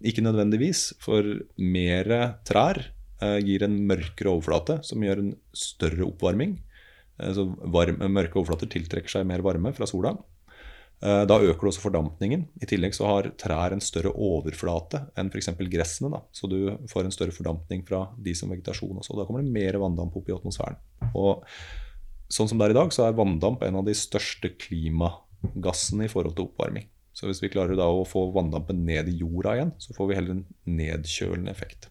Ikke 0.07 0.25
nødvendigvis, 0.25 0.91
for 1.01 1.25
mer 1.57 2.11
trær 2.47 2.81
eh, 3.21 3.39
gir 3.45 3.65
en 3.65 3.79
mørkere 3.89 4.33
overflate, 4.33 4.81
som 4.87 5.03
gjør 5.03 5.23
en 5.23 5.33
større 5.55 6.05
oppvarming. 6.09 6.57
Eh, 7.19 7.33
så 7.35 7.47
varme, 7.73 8.09
mørke 8.11 8.39
overflater 8.39 8.69
tiltrekker 8.71 9.11
seg 9.11 9.27
mer 9.29 9.45
varme 9.45 9.73
fra 9.75 9.87
sola. 9.89 10.15
Eh, 10.97 11.23
da 11.29 11.37
øker 11.37 11.61
du 11.61 11.69
også 11.69 11.83
fordampningen. 11.83 12.47
I 12.61 12.69
tillegg 12.69 12.95
så 12.97 13.05
har 13.09 13.29
trær 13.37 13.75
en 13.75 13.83
større 13.83 14.13
overflate 14.13 15.03
enn 15.17 15.29
f.eks. 15.29 15.51
gressene. 15.69 16.11
Da. 16.13 16.23
Så 16.33 16.49
du 16.49 16.59
får 16.89 17.05
en 17.05 17.13
større 17.13 17.35
fordampning 17.35 17.85
fra 17.87 18.07
de 18.17 18.33
som 18.37 18.49
vegetasjon 18.53 18.97
også. 19.03 19.17
Da 19.17 19.27
kommer 19.27 19.45
det 19.45 19.53
mer 19.53 19.77
vanndamp 19.81 20.17
opp 20.17 20.29
i 20.29 20.35
atmosfæren. 20.35 20.79
Og 21.13 21.45
sånn 22.33 22.49
som 22.49 22.59
det 22.59 22.69
er 22.69 22.75
i 22.75 22.79
dag, 22.79 22.93
så 22.93 23.05
er 23.05 23.17
vanndamp 23.17 23.61
en 23.63 23.79
av 23.79 23.85
de 23.87 23.95
største 23.97 24.51
klimagassene 24.59 26.07
i 26.07 26.11
forhold 26.11 26.37
til 26.37 26.49
oppvarming. 26.49 26.89
Så 27.17 27.29
hvis 27.29 27.41
vi 27.41 27.49
klarer 27.49 27.77
da 27.77 27.87
å 27.89 28.05
få 28.05 28.27
vanndampen 28.33 28.83
ned 28.85 29.07
i 29.09 29.19
jorda 29.21 29.55
igjen, 29.55 29.71
så 29.81 29.93
får 29.97 30.09
vi 30.09 30.17
heller 30.17 30.35
en 30.35 30.43
nedkjølende 30.77 31.53
effekt. 31.53 31.87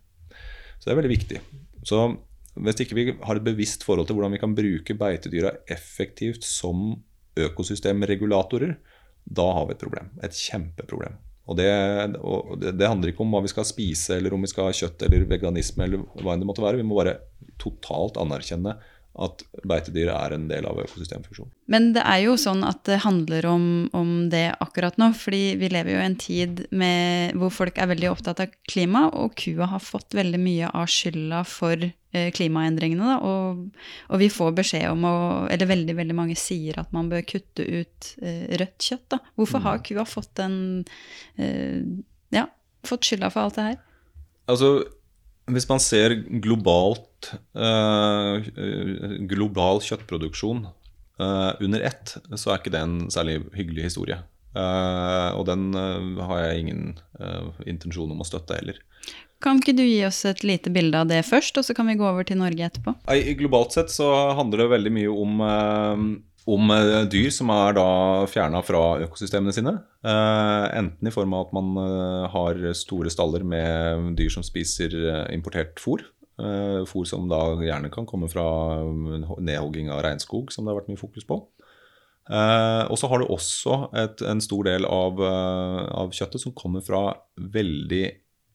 Så 0.79 0.87
det 0.87 0.93
er 0.93 1.01
veldig 1.01 1.15
viktig. 1.15 1.41
Så 1.87 2.03
hvis 2.57 2.81
ikke 2.85 2.97
vi 2.97 3.05
har 3.13 3.39
et 3.39 3.45
bevisst 3.45 3.85
forhold 3.85 4.09
til 4.09 4.17
hvordan 4.17 4.33
vi 4.37 4.41
kan 4.41 4.55
bruke 4.57 4.97
beitedyra 4.97 5.53
effektivt 5.73 6.47
som 6.47 6.95
økosystemregulatorer, 7.37 8.77
da 9.27 9.47
har 9.53 9.67
vi 9.69 9.77
et 9.77 9.83
problem. 9.83 10.11
Et 10.25 10.37
kjempeproblem. 10.37 11.19
Og 11.47 11.59
det, 11.61 11.69
og 12.27 12.57
det, 12.59 12.89
handler 12.89 13.13
ikke 13.13 13.23
om 13.23 13.35
hva 13.35 13.43
vi 13.45 13.53
skal 13.53 13.67
spise, 13.69 14.17
eller 14.17 14.35
om 14.35 14.43
vi 14.43 14.51
skal 14.51 14.67
ha 14.67 14.75
kjøtt 14.75 15.05
eller 15.07 15.29
veganisme, 15.31 15.87
eller 15.87 16.03
hva 16.23 16.35
enn 16.35 16.43
det 16.43 16.49
måtte 16.49 16.65
være. 16.65 16.81
Vi 16.81 16.87
må 16.87 16.99
bare 16.99 17.19
totalt 17.63 18.19
anerkjenne 18.19 18.75
at 19.23 19.43
beitedyr 19.65 20.11
er 20.13 20.35
en 20.37 20.47
del 20.51 20.67
av 20.69 20.79
økosystemfunksjonen. 20.83 21.53
Men 21.73 21.89
det 21.97 22.03
er 22.05 22.21
jo 22.27 22.35
sånn 22.41 22.63
at 22.69 22.83
det 22.89 22.99
handler 23.05 23.47
om, 23.49 23.67
om, 23.97 24.11
det 24.33 24.51
akkurat 24.63 24.99
nå. 25.01 25.11
fordi 25.17 25.57
vi 25.61 25.71
lever 25.73 25.95
jo 25.95 26.01
i 26.01 26.07
en 26.07 26.19
tid 26.21 26.65
med, 26.71 27.37
hvor 27.41 27.53
folk 27.55 27.79
er 27.81 27.91
veldig 27.93 28.11
opptatt 28.13 28.43
av 28.45 28.57
klima, 28.69 29.07
og 29.17 29.37
kua 29.41 29.71
har 29.73 29.85
fått 29.85 30.17
veldig 30.17 30.41
mye 30.43 30.69
av 30.69 30.91
skylda 30.93 31.43
for 31.49 31.87
eh, 31.87 32.29
klimaendringene. 32.37 33.15
Da, 33.15 33.17
og, 33.25 33.65
og, 34.11 34.19
vi 34.21 34.31
får 34.33 34.53
beskjed 34.61 34.91
om 34.91 35.09
å 35.09 35.17
Eller 35.53 35.71
veldig 35.71 35.97
veldig 35.97 36.17
mange 36.19 36.37
sier 36.39 36.81
at 36.83 36.93
man 36.97 37.09
bør 37.13 37.25
kutte 37.29 37.65
ut 37.65 38.13
eh, 38.21 38.53
rødt 38.61 38.91
kjøtt. 38.91 39.09
Da. 39.17 39.23
Hvorfor 39.39 39.65
har 39.65 39.81
mm. 39.81 39.87
kua 39.89 40.07
fått 40.09 40.35
den 40.43 40.59
eh, 41.41 41.81
Ja, 42.35 42.49
fått 42.85 43.09
skylda 43.09 43.33
for 43.33 43.47
alt 43.47 43.57
det 43.57 43.69
her? 43.71 43.83
Altså, 44.47 44.69
hvis 45.55 45.69
man 45.71 45.83
ser 45.83 46.15
globalt 46.43 47.31
eh, 47.55 48.49
global 49.31 49.83
kjøttproduksjon 49.85 50.65
eh, 50.67 51.53
under 51.63 51.85
ett, 51.87 52.17
så 52.35 52.53
er 52.53 52.61
ikke 52.61 52.75
det 52.75 52.83
en 52.83 52.97
særlig 53.15 53.39
hyggelig 53.55 53.91
historie. 53.91 54.19
Eh, 54.57 55.31
og 55.37 55.47
den 55.47 55.71
har 55.77 56.43
jeg 56.43 56.65
ingen 56.65 56.85
intensjon 57.69 58.11
om 58.13 58.23
å 58.23 58.29
støtte 58.29 58.59
heller. 58.59 58.81
Kan 59.45 59.61
ikke 59.61 59.77
du 59.77 59.85
gi 59.85 60.01
oss 60.07 60.25
et 60.27 60.43
lite 60.49 60.73
bilde 60.73 60.99
av 60.99 61.11
det 61.11 61.21
først, 61.29 61.59
og 61.61 61.67
så 61.67 61.77
kan 61.77 61.87
vi 61.91 61.99
gå 62.01 62.07
over 62.09 62.27
til 62.27 62.41
Norge 62.41 62.71
etterpå? 62.71 62.97
Globalt 63.39 63.77
sett 63.77 63.93
så 63.93 64.09
handler 64.39 64.65
det 64.65 64.73
veldig 64.73 64.95
mye 64.97 65.13
om 65.13 65.43
om 66.47 66.71
eh, 66.71 67.05
dyr 67.11 67.31
som 67.35 67.51
er 67.55 67.77
da 67.77 67.89
fjerna 68.31 68.63
fra 68.67 68.83
økosystemene 69.05 69.55
sine. 69.55 69.75
Eh, 70.07 70.67
enten 70.79 71.11
i 71.11 71.15
form 71.15 71.35
av 71.37 71.49
at 71.49 71.57
man 71.57 71.73
eh, 71.83 72.27
har 72.33 72.61
store 72.79 73.11
staller 73.13 73.47
med 73.47 74.13
dyr 74.19 74.31
som 74.33 74.47
spiser 74.47 74.95
importert 75.35 75.81
fôr. 75.83 76.07
Fôr 76.37 77.07
som 77.09 77.31
da 77.31 77.39
gjerne 77.65 77.89
kan 77.89 78.05
komme 78.05 78.29
fra 78.29 78.45
nedhogging 79.41 79.87
av 79.89 80.03
regnskog, 80.05 80.51
som 80.53 80.67
det 80.67 80.75
har 80.75 80.83
vært 80.83 80.91
mye 80.91 81.01
fokus 81.01 81.25
på. 81.25 81.39
og 82.93 82.99
så 83.01 83.09
har 83.09 83.23
du 83.23 83.33
også 83.33 83.79
et, 83.97 84.21
en 84.21 84.43
stor 84.45 84.69
del 84.69 84.85
av, 84.85 85.23
av, 85.23 86.13
kjøttet 86.13 86.45
som 86.45 86.53
kommer 86.53 86.85
fra 86.85 87.01
veldig 87.41 88.05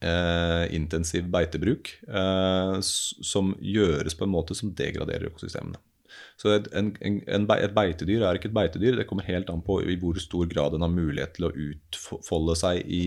eh, 0.05 0.75
intensiv 0.75 1.29
beitebruk, 1.31 1.93
eh, 2.07 2.75
som 2.81 3.55
gjøres 3.61 4.17
på 4.17 4.27
en 4.27 4.33
måte 4.33 4.57
som 4.57 4.73
degraderer 4.77 5.29
økosystemene. 5.31 5.81
Så 6.39 6.53
et, 6.55 6.69
en, 6.77 6.91
en, 7.01 7.19
et, 7.55 7.73
beitedyr 7.75 8.25
er 8.25 8.37
ikke 8.37 8.49
et 8.49 8.57
beitedyr. 8.57 8.97
Det 8.99 9.07
kommer 9.09 9.27
helt 9.27 9.49
an 9.53 9.63
på 9.65 9.79
i 9.83 9.97
hvor 10.01 10.19
stor 10.21 10.49
grad 10.51 10.75
den 10.75 10.85
har 10.85 10.93
mulighet 10.93 11.35
til 11.37 11.49
å 11.49 11.53
utfolde 11.53 12.57
seg 12.59 12.81
i, 12.85 13.03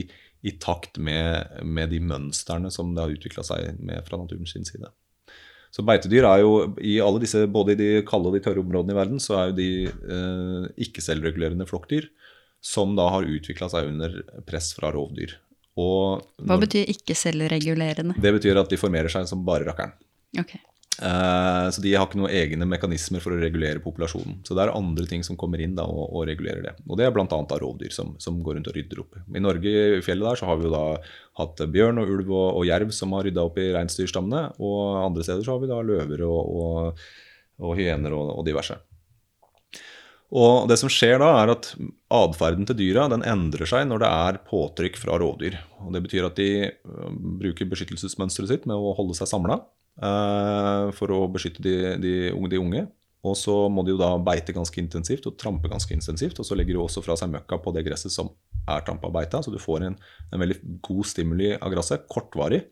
i 0.46 0.54
takt 0.62 1.00
med, 1.02 1.56
med, 1.62 1.90
de 1.94 2.02
mønstrene 2.04 2.70
som 2.74 2.92
det 2.94 3.04
har 3.04 3.14
utvikla 3.14 3.46
seg 3.46 3.80
med 3.80 4.04
fra 4.08 4.20
naturens 4.20 4.54
side. 4.54 4.92
Så 5.74 5.82
beitedyr 5.82 6.26
er 6.28 6.44
jo 6.44 6.52
i 6.78 7.00
alle 7.02 7.22
disse, 7.24 7.46
både 7.50 7.74
i 7.74 7.78
de 7.80 7.88
kalde 8.06 8.30
og 8.30 8.36
de 8.36 8.44
tørre 8.44 8.62
områdene 8.62 8.94
i 8.94 8.98
verden, 8.98 9.22
så 9.22 9.40
er 9.40 9.48
jo 9.50 9.56
de 9.58 9.70
eh, 9.90 10.68
ikke-selvregulerende 10.86 11.66
flokkdyr 11.66 12.06
som 12.64 12.94
da 12.96 13.08
har 13.12 13.26
utvikla 13.28 13.66
seg 13.72 13.90
under 13.90 14.20
press 14.46 14.70
fra 14.76 14.92
rovdyr. 14.94 15.34
Og 15.80 16.22
Hva 16.46 16.56
betyr 16.62 16.86
ikke-selvregulerende? 16.92 18.14
Det 18.22 18.32
betyr 18.36 18.60
at 18.62 18.70
de 18.70 18.78
formerer 18.78 19.10
seg 19.10 19.26
som 19.28 19.42
bare 19.46 19.66
rakkeren. 19.66 19.96
Okay. 20.38 20.62
Uh, 21.02 21.66
så 21.74 21.82
de 21.82 21.90
har 21.96 22.06
ikke 22.06 22.20
noen 22.20 22.30
egne 22.30 22.66
mekanismer 22.70 23.22
for 23.22 23.34
å 23.34 23.40
regulere 23.40 23.82
populasjonen. 23.82 24.38
Så 24.46 24.54
det 24.54 24.62
er 24.62 24.74
andre 24.76 25.06
ting 25.10 25.24
som 25.26 25.38
kommer 25.38 25.62
inn 25.62 25.74
da 25.74 25.86
og, 25.90 26.06
og 26.06 26.28
regulerer 26.28 26.62
det. 26.68 26.74
Og 26.86 27.00
det 27.00 27.08
er 27.08 27.14
bl.a. 27.14 27.26
rovdyr 27.26 27.94
som, 27.94 28.14
som, 28.22 28.38
går 28.46 28.60
rundt 28.60 28.70
og 28.70 28.78
rydder 28.78 29.02
opp. 29.02 29.18
I 29.34 29.42
Norge 29.42 29.74
i 29.98 30.04
fjellet 30.06 30.28
der 30.28 30.40
så 30.40 30.48
har 30.50 30.60
vi 30.60 30.68
jo 30.68 30.74
da 30.74 30.84
hatt 31.40 31.64
bjørn 31.74 31.98
og 32.02 32.14
ulv 32.14 32.30
og, 32.30 32.48
og 32.60 32.66
jerv 32.70 32.94
som 32.94 33.14
har 33.18 33.26
rydda 33.26 33.46
opp 33.48 33.58
i 33.58 33.72
reinsdyrstammene. 33.74 34.46
Og 34.62 35.02
andre 35.02 35.26
steder 35.26 35.42
så 35.46 35.56
har 35.56 35.64
vi 35.64 35.72
da 35.72 35.82
løver 35.82 36.26
og, 36.28 37.04
og 37.58 37.78
hyener 37.78 38.14
og, 38.14 38.44
diverse. 38.46 38.78
Og 40.34 40.66
det 40.70 40.78
som 40.80 40.90
skjer 40.90 41.20
da, 41.22 41.30
er 41.42 41.52
at 41.52 41.68
atferden 42.14 42.66
til 42.66 42.78
dyra 42.78 43.06
den 43.12 43.22
endrer 43.26 43.68
seg 43.70 43.86
når 43.90 44.02
det 44.02 44.14
er 44.30 44.42
påtrykk 44.48 44.98
fra 44.98 45.18
rovdyr. 45.20 45.58
Og 45.84 45.94
det 45.94 46.02
betyr 46.06 46.26
at 46.26 46.38
de 46.38 46.50
øh, 46.70 47.10
bruker 47.42 47.68
beskyttelsesmønsteret 47.70 48.50
sitt 48.50 48.66
med 48.70 48.78
å 48.78 48.94
holde 48.98 49.14
seg 49.18 49.30
samla 49.30 49.60
eh, 49.60 49.83
for 49.94 51.14
å 51.14 51.24
beskytte 51.30 51.62
de, 51.62 51.74
de, 52.02 52.14
de, 52.34 52.58
unge, 52.58 52.86
Og 53.22 53.36
så 53.38 53.54
må 53.70 53.84
de 53.86 53.94
jo 53.94 54.00
da 54.00 54.10
beite 54.18 54.52
ganske 54.52 54.80
intensivt 54.80 55.26
og 55.30 55.36
trampe 55.38 55.70
ganske 55.70 55.94
intensivt. 55.94 56.40
Og 56.40 56.46
så 56.48 56.56
legger 56.58 56.74
de 56.74 56.82
også 56.82 57.02
fra 57.04 57.16
seg 57.16 57.30
møkka 57.32 57.60
på 57.62 57.72
det 57.76 57.84
gresset 57.86 58.12
som 58.12 58.32
er 58.68 58.84
trampa 58.84 59.10
og 59.10 59.14
beita, 59.14 59.42
så 59.44 59.52
du 59.52 59.60
får 59.60 59.84
en, 59.86 59.96
en 60.32 60.40
veldig 60.40 60.56
god 60.84 61.04
stimuli 61.06 61.52
av 61.54 61.72
gresset, 61.72 62.06
kortvarig. 62.10 62.62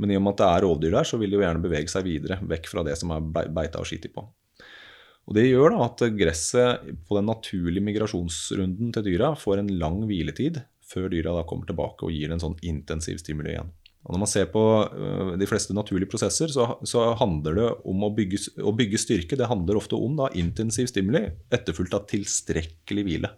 Men 0.00 0.12
i 0.12 0.16
og 0.16 0.24
med 0.24 0.36
at 0.36 0.40
det 0.40 0.48
er 0.48 0.64
rovdyr 0.64 0.94
der, 0.96 1.08
så 1.08 1.20
vil 1.20 1.32
de 1.32 1.38
jo 1.38 1.44
gjerne 1.44 1.64
bevege 1.64 1.92
seg 1.92 2.06
videre 2.06 2.38
vekk 2.48 2.68
fra 2.72 2.84
det 2.86 2.96
som 3.00 3.12
er 3.12 3.48
beita 3.52 3.80
og 3.80 3.88
skiti 3.88 4.12
på. 4.12 4.24
Og 5.28 5.36
Det 5.36 5.44
gjør 5.46 5.76
da 5.76 5.84
at 5.86 6.02
gresset 6.18 6.86
på 7.06 7.18
den 7.18 7.28
naturlige 7.28 7.84
migrasjonsrunden 7.86 8.94
til 8.96 9.04
dyra 9.06 9.34
får 9.38 9.60
en 9.60 9.74
lang 9.78 10.00
hviletid 10.08 10.62
før 10.90 11.10
dyra 11.12 11.36
da 11.36 11.44
kommer 11.46 11.68
tilbake 11.68 12.06
og 12.06 12.14
gir 12.14 12.32
en 12.32 12.42
sånn 12.42 12.56
intensiv 12.66 13.20
stimuli 13.22 13.52
igjen. 13.52 13.70
Og 14.00 14.14
Når 14.14 14.20
man 14.22 14.30
ser 14.32 14.46
på 14.48 14.62
øh, 14.88 15.34
de 15.36 15.46
fleste 15.48 15.74
naturlige 15.76 16.08
prosesser, 16.08 16.48
så, 16.48 16.64
så 16.88 17.02
handler 17.20 17.58
det 17.58 17.68
om 17.90 18.06
å 18.06 18.12
bygge, 18.16 18.40
å 18.64 18.72
bygge, 18.72 19.00
styrke. 19.02 19.36
Det 19.36 19.48
handler 19.50 19.76
ofte 19.76 19.98
om 19.98 20.16
da, 20.16 20.30
intensiv 20.40 20.88
stimuli 20.88 21.26
etterfulgt 21.52 21.96
av 21.98 22.06
tilstrekkelig 22.08 23.04
hvile. 23.06 23.30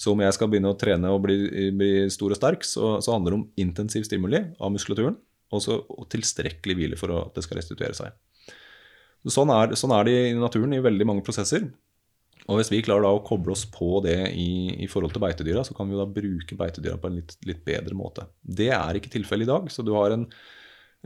Så 0.00 0.14
om 0.14 0.22
jeg 0.24 0.34
skal 0.34 0.48
begynne 0.50 0.72
å 0.72 0.78
trene 0.80 1.12
og 1.12 1.20
bli, 1.26 1.36
bli 1.76 1.92
stor 2.10 2.32
og 2.32 2.40
sterk, 2.40 2.64
så, 2.66 2.96
så, 3.04 3.12
handler 3.12 3.34
det 3.34 3.38
om 3.42 3.46
intensiv 3.60 4.08
stimuli 4.08 4.40
av 4.56 4.72
muskulaturen 4.72 5.18
og, 5.52 5.68
og 5.68 6.08
tilstrekkelig 6.10 6.78
hvile 6.78 6.98
for 6.98 7.12
at 7.18 7.36
det 7.36 7.44
skal 7.44 7.60
restituere 7.60 7.96
seg. 7.96 8.16
Sånn 9.30 9.52
er, 9.54 9.76
sånn 9.78 9.92
er, 9.94 10.08
det 10.08 10.14
i 10.32 10.38
naturen 10.38 10.72
i 10.74 10.82
veldig 10.82 11.06
mange 11.06 11.22
prosesser. 11.26 11.68
Og 12.50 12.58
hvis 12.58 12.72
vi 12.72 12.82
klarer 12.82 13.04
da 13.06 13.12
å 13.14 13.22
koble 13.24 13.54
oss 13.54 13.62
på 13.70 14.00
det 14.04 14.16
i, 14.34 14.74
i 14.82 14.88
forhold 14.90 15.14
til 15.14 15.22
beitedyra, 15.22 15.62
så 15.66 15.76
kan 15.76 15.90
vi 15.90 15.98
da 15.98 16.08
bruke 16.08 16.58
beitedyra 16.58 16.96
på 16.98 17.10
en 17.10 17.20
litt, 17.20 17.36
litt, 17.46 17.62
bedre 17.66 17.94
måte. 17.98 18.26
Det 18.42 18.72
er 18.74 18.98
ikke 18.98 19.12
tilfellet 19.12 19.46
i 19.46 19.52
dag. 19.52 19.70
Så 19.70 19.84
du 19.86 19.92
har 19.94 20.14
en, 20.14 20.26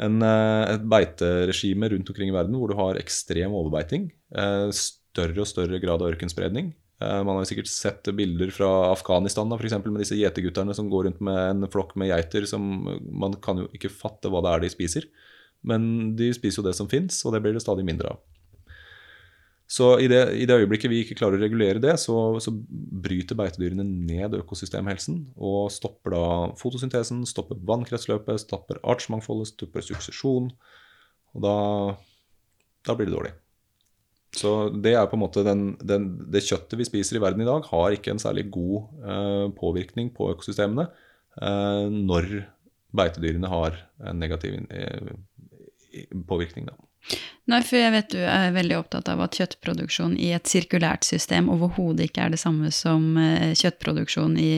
en, 0.07 0.17
eh, 0.25 0.63
et 0.73 0.87
beiteregime 0.89 1.93
rundt 1.93 2.13
omkring 2.13 2.33
i 2.33 2.37
verden 2.37 2.57
hvor 2.57 2.73
du 2.73 2.79
har 2.81 3.01
ekstrem 3.01 3.57
overbeiting. 3.57 4.09
Eh, 4.33 4.71
større 4.73 5.45
og 5.45 5.51
større 5.51 5.81
grad 5.83 6.01
av 6.01 6.15
ørkenspredning. 6.15 6.73
Eh, 7.05 7.21
man 7.29 7.37
har 7.37 7.49
sikkert 7.49 7.69
sett 7.69 8.09
bilder 8.17 8.53
fra 8.55 8.71
Afghanistan 8.95 9.53
for 9.53 9.69
eksempel, 9.69 9.93
med 9.93 10.07
disse 10.07 10.17
gjetergutterne 10.17 10.77
som 10.77 10.89
går 10.93 11.11
rundt 11.11 11.21
med 11.25 11.41
en 11.51 11.69
flokk 11.73 11.93
med 12.01 12.15
geiter 12.15 12.49
som 12.49 12.65
man 13.13 13.37
kan 13.45 13.61
jo 13.61 13.69
ikke 13.77 13.93
fatte 13.93 14.33
hva 14.33 14.41
det 14.41 14.55
er 14.55 14.65
de 14.65 14.73
spiser. 14.73 15.11
Men 15.67 16.15
de 16.17 16.31
spiser 16.33 16.63
jo 16.63 16.69
det 16.69 16.77
som 16.79 16.89
fins, 16.89 17.21
og 17.27 17.35
det 17.35 17.43
blir 17.45 17.57
det 17.57 17.65
stadig 17.65 17.85
mindre 17.85 18.15
av. 18.15 18.25
Så 19.67 19.97
i 19.99 20.07
det, 20.07 20.21
i 20.39 20.45
det, 20.47 20.61
øyeblikket 20.63 20.93
vi 20.93 21.01
ikke 21.03 21.17
klarer 21.19 21.41
å 21.41 21.43
regulere 21.43 21.81
det, 21.83 21.97
så, 21.99 22.15
så, 22.43 22.53
bryter 23.07 23.39
beitedyrene 23.39 23.83
ned 23.83 24.37
økosystemhelsen 24.39 25.19
og 25.35 25.73
stopper 25.75 26.15
da 26.15 26.27
fotosyntesen, 26.61 27.25
stopper 27.27 27.59
vannkretsløpet, 27.67 28.45
stopper 28.45 28.79
artsmangfoldet, 28.87 29.51
stopper 29.51 29.83
suksesjon. 29.83 30.53
Og 31.35 31.43
da, 31.43 31.57
da, 32.87 32.95
blir 32.95 33.11
det 33.11 33.17
dårlig. 33.17 33.35
Så 34.37 34.55
det 34.71 34.95
er 34.95 35.11
på 35.11 35.19
en 35.19 35.25
måte 35.25 35.43
den, 35.47 35.69
den, 35.83 36.09
det 36.31 36.45
kjøttet 36.47 36.79
vi 36.79 36.87
spiser 36.87 37.19
i 37.19 37.25
verden 37.25 37.43
i 37.43 37.49
dag, 37.49 37.67
har 37.67 37.97
ikke 37.97 38.15
en 38.15 38.23
særlig 38.23 38.47
god 38.55 39.03
eh, 39.03 39.47
påvirkning 39.59 40.13
på 40.15 40.31
økosystemene 40.37 40.87
eh, 41.43 41.87
når 41.91 42.31
beitedyrene 42.97 43.51
har 43.51 43.81
en 44.07 44.21
negativ 44.23 44.61
eh, 44.71 45.15
påvirkning. 46.29 46.71
Da. 46.71 46.86
Nei, 47.47 47.61
for 47.63 47.79
jeg 47.79 47.93
vet 47.95 48.09
du 48.11 48.19
er 48.19 48.55
veldig 48.57 48.81
opptatt 48.81 49.09
av 49.13 49.21
at 49.23 49.37
kjøttproduksjon 49.39 50.17
i 50.19 50.33
et 50.35 50.51
sirkulært 50.51 51.07
system 51.07 51.51
overhodet 51.53 52.09
ikke 52.09 52.25
er 52.25 52.35
det 52.35 52.41
samme 52.43 52.73
som 52.75 53.15
eh, 53.23 53.53
kjøttproduksjon 53.55 54.35
i 54.43 54.55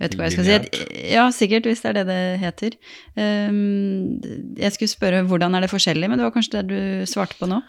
vet 0.00 0.12
ikke 0.12 0.20
hva 0.20 0.28
jeg 0.28 0.36
skal 0.36 0.46
si. 0.48 0.86
Ja, 1.12 1.26
sikkert, 1.32 1.68
hvis 1.68 1.82
det 1.84 1.90
er 1.92 1.98
det 1.98 2.06
det 2.10 2.20
heter. 2.42 2.76
Um, 3.16 4.16
jeg 4.56 4.74
skulle 4.74 4.92
spørre 4.92 5.24
hvordan 5.28 5.56
er 5.56 5.64
det 5.64 5.72
forskjellig, 5.72 6.08
men 6.10 6.20
det 6.20 6.26
var 6.26 6.34
kanskje 6.36 6.60
det 6.60 6.64
du 6.72 7.08
svarte 7.08 7.38
på 7.40 7.48
nå? 7.50 7.62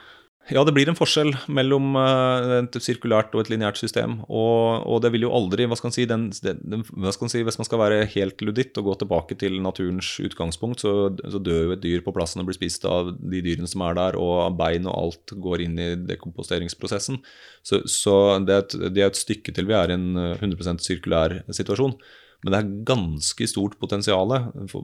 Ja, 0.47 0.62
det 0.63 0.71
blir 0.71 0.88
en 0.88 0.95
forskjell 0.95 1.33
mellom 1.51 1.95
eh, 1.99 2.51
et 2.62 2.77
sirkulært 2.79 3.33
og 3.36 3.41
et 3.41 3.49
lineært 3.51 3.79
system. 3.81 4.21
Og, 4.31 4.86
og, 4.88 5.01
det 5.03 5.12
vil 5.12 5.25
jo 5.25 5.31
aldri 5.36 5.65
hva 5.67 5.75
skal, 5.75 5.91
si, 5.91 6.05
den, 6.07 6.29
den, 6.31 6.86
skal 7.12 7.31
si, 7.31 7.41
Hvis 7.43 7.60
man 7.60 7.67
skal 7.67 7.81
være 7.81 8.05
helt 8.13 8.43
luditt 8.45 8.79
og 8.79 8.88
gå 8.88 8.95
tilbake 9.01 9.36
til 9.41 9.57
naturens 9.63 10.13
utgangspunkt, 10.23 10.86
så, 10.86 10.93
så, 11.19 11.41
dør 11.43 11.65
jo 11.65 11.75
et 11.75 11.83
dyr 11.83 12.05
på 12.05 12.13
plassen 12.15 12.43
og 12.43 12.47
blir 12.47 12.55
spist 12.55 12.88
av 12.88 13.12
de 13.17 13.41
dyrene 13.43 13.67
som 13.67 13.83
er 13.89 13.99
der, 13.99 14.19
og 14.21 14.55
bein 14.60 14.88
og 14.88 14.95
alt 14.95 15.36
går 15.47 15.65
inn 15.65 15.75
i 15.83 15.89
dekomposteringsprosessen. 16.07 17.19
Så, 17.67 17.81
så 17.91 18.15
det, 18.47 18.55
er 18.55 18.63
et, 18.63 18.77
det 18.95 19.03
er 19.03 19.12
et 19.12 19.19
stykke 19.19 19.51
til 19.51 19.67
vi 19.67 19.75
er 19.75 19.91
i 19.91 19.99
en 19.99 20.38
100% 20.39 20.79
sirkulær 20.86 21.41
situasjon. 21.51 21.97
Men 22.45 22.54
det 22.54 22.58
er 22.60 22.73
ganske 22.86 23.47
stort 23.50 23.76
potensial 23.82 24.30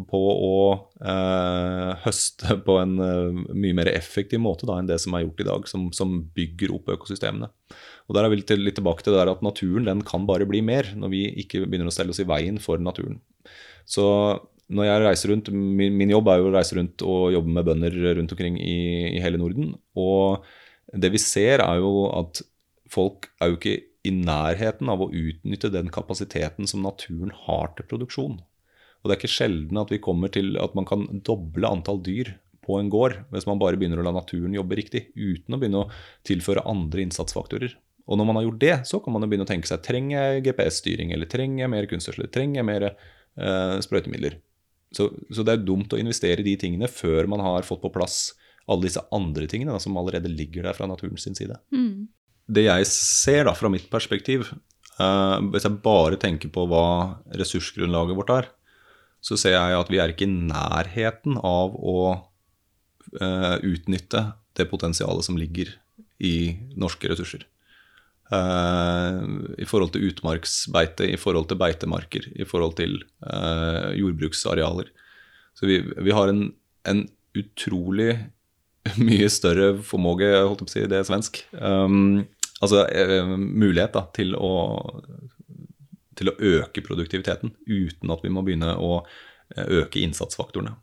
på 0.09 0.21
å 0.33 0.55
eh, 1.05 1.91
høste 2.01 2.57
på 2.65 2.77
en 2.81 2.95
uh, 2.97 3.43
mye 3.53 3.77
mer 3.77 3.91
effektiv 3.91 4.41
måte 4.41 4.65
da, 4.65 4.79
enn 4.81 4.89
det 4.89 4.97
som 5.03 5.13
er 5.13 5.27
gjort 5.27 5.43
i 5.43 5.47
dag, 5.47 5.67
som, 5.69 5.83
som 5.93 6.15
bygger 6.33 6.73
opp 6.73 6.89
økosystemene. 6.95 7.51
Og 8.09 8.17
Der 8.17 8.25
er 8.25 8.33
vi 8.33 8.39
litt, 8.41 8.55
litt 8.57 8.79
tilbake 8.79 9.05
til 9.05 9.13
det 9.13 9.21
der 9.21 9.31
at 9.35 9.45
naturen 9.45 9.85
den 9.85 10.01
kan 10.07 10.25
bare 10.29 10.49
bli 10.49 10.63
mer, 10.65 10.89
når 10.97 11.13
vi 11.13 11.21
ikke 11.45 11.61
begynner 11.67 11.91
å 11.91 11.93
stelle 11.93 12.15
oss 12.15 12.23
i 12.23 12.27
veien 12.27 12.57
for 12.63 12.81
naturen. 12.81 13.21
Så 13.85 14.07
når 14.73 14.89
jeg 14.89 15.05
reiser 15.05 15.33
rundt, 15.35 15.53
min, 15.53 15.93
min 15.99 16.11
jobb 16.15 16.33
er 16.33 16.41
jo 16.41 16.49
å 16.49 16.55
reise 16.57 16.77
rundt 16.79 17.05
og 17.05 17.33
jobbe 17.35 17.53
med 17.53 17.69
bønder 17.69 18.01
rundt 18.17 18.33
omkring 18.33 18.57
i, 18.57 18.77
i 19.13 19.21
hele 19.21 19.37
Norden. 19.37 19.75
Og 19.93 20.41
det 20.89 21.13
vi 21.13 21.21
ser, 21.21 21.61
er 21.61 21.81
jo 21.83 22.07
at 22.09 22.41
folk 22.93 23.29
er 23.41 23.51
jo 23.51 23.61
ikke 23.61 23.77
i 24.03 24.11
nærheten 24.11 24.89
av 24.91 25.01
å 25.03 25.11
utnytte 25.11 25.71
den 25.71 25.91
kapasiteten 25.93 26.67
som 26.67 26.83
naturen 26.83 27.31
har 27.45 27.71
til 27.77 27.87
produksjon. 27.87 28.41
Og 29.03 29.09
Det 29.09 29.15
er 29.15 29.19
ikke 29.19 29.35
sjelden 29.35 29.79
at 29.79 29.91
vi 29.91 30.01
kommer 30.03 30.31
til 30.31 30.57
at 30.59 30.75
man 30.75 30.87
kan 30.87 31.07
doble 31.27 31.67
antall 31.67 31.99
dyr 32.03 32.35
på 32.63 32.77
en 32.79 32.91
gård 32.91 33.17
hvis 33.33 33.47
man 33.47 33.59
bare 33.59 33.79
begynner 33.79 33.99
å 33.99 34.05
la 34.07 34.13
naturen 34.15 34.55
jobbe 34.55 34.77
riktig, 34.79 35.09
uten 35.15 35.55
å 35.55 35.59
begynne 35.59 35.83
å 35.83 35.89
tilføre 36.27 36.63
andre 36.67 37.03
innsatsfaktorer. 37.03 37.75
Og 38.07 38.19
når 38.19 38.27
man 38.27 38.39
har 38.39 38.47
gjort 38.47 38.61
det, 38.63 38.77
så 38.87 38.99
kan 39.03 39.15
man 39.15 39.23
jo 39.23 39.31
begynne 39.31 39.47
å 39.47 39.51
tenke 39.51 39.67
seg 39.67 39.83
trenger 39.83 40.15
jeg 40.15 40.45
GPS-styring, 40.47 41.11
eller 41.15 41.29
trenger 41.31 41.63
jeg 41.63 41.71
mer 41.71 41.87
kunstgjødsel, 41.91 42.31
trenger 42.31 42.59
jeg 42.59 42.67
mer 42.67 42.87
eh, 42.91 43.75
sprøytemidler. 43.83 44.39
Så, 44.93 45.09
så, 45.31 45.43
det 45.43 45.55
er 45.55 45.63
dumt 45.63 45.95
å 45.95 45.99
investere 45.99 46.43
i 46.43 46.47
de 46.47 46.57
tingene 46.59 46.91
før 46.91 47.27
man 47.31 47.43
har 47.43 47.67
fått 47.67 47.81
på 47.83 47.91
plass 47.95 48.35
alle 48.67 48.85
disse 48.85 49.01
andre 49.15 49.47
tingene 49.51 49.75
da, 49.75 49.79
som 49.83 49.95
allerede 49.99 50.31
ligger 50.31 50.67
der 50.67 50.75
fra 50.77 50.87
naturens 50.87 51.25
side. 51.27 51.55
Mm 51.75 52.11
det 52.51 52.65
jeg 52.67 52.87
ser 52.89 53.47
da 53.47 53.53
fra 53.55 53.71
mitt 53.71 53.87
perspektiv, 53.91 54.49
uh, 54.99 55.37
hvis 55.53 55.67
jeg 55.67 55.79
bare 55.85 56.19
tenker 56.19 56.51
på 56.53 56.65
hva 56.69 56.85
ressursgrunnlaget 57.39 58.19
vårt 58.19 58.33
er, 58.35 58.51
så 59.23 59.37
ser 59.39 59.55
jeg 59.55 59.79
at 59.79 59.91
vi 59.91 60.01
er 60.03 60.11
ikke 60.11 60.27
i 60.27 60.35
nærheten 60.51 61.39
av 61.39 61.77
å 61.79 61.97
uh, 62.11 63.55
utnytte 63.63 64.25
det 64.57 64.67
potensialet 64.69 65.25
som 65.25 65.39
ligger 65.39 65.71
i 66.23 66.53
norske 66.79 67.07
ressurser. 67.09 67.47
Uh, 68.33 69.23
I 69.61 69.67
forhold 69.69 69.93
til 69.93 70.09
utmarksbeite, 70.09 71.07
i 71.07 71.19
forhold 71.19 71.47
til 71.51 71.61
beitemarker, 71.61 72.27
i 72.35 72.47
forhold 72.47 72.75
til 72.79 72.99
jordbruksarealer. 73.23 74.91
Så 75.55 75.69
vi, 75.69 75.79
vi 75.79 76.15
har 76.15 76.31
en, 76.31 76.47
en 76.89 77.03
utrolig 77.37 78.17
mye 79.07 79.29
større 79.31 79.73
formåge, 79.85 80.29
holdt 80.43 80.63
jeg 80.63 80.67
på 80.67 80.71
å 80.71 80.73
si, 80.75 80.85
det 80.91 80.99
er 80.99 81.07
svensk. 81.07 81.41
Um, 81.55 82.23
altså 82.63 82.85
uh, 82.87 83.35
mulighet 83.37 83.95
da, 83.95 84.05
til, 84.15 84.35
å, 84.35 84.51
til 86.19 86.31
å 86.31 86.37
øke 86.53 86.83
produktiviteten 86.85 87.55
uten 87.67 88.13
at 88.13 88.25
vi 88.25 88.31
må 88.33 88.43
begynne 88.45 88.75
å 88.75 88.97
eh, 89.01 89.67
øke 89.81 90.03
innsatsfaktorene. 90.03 90.75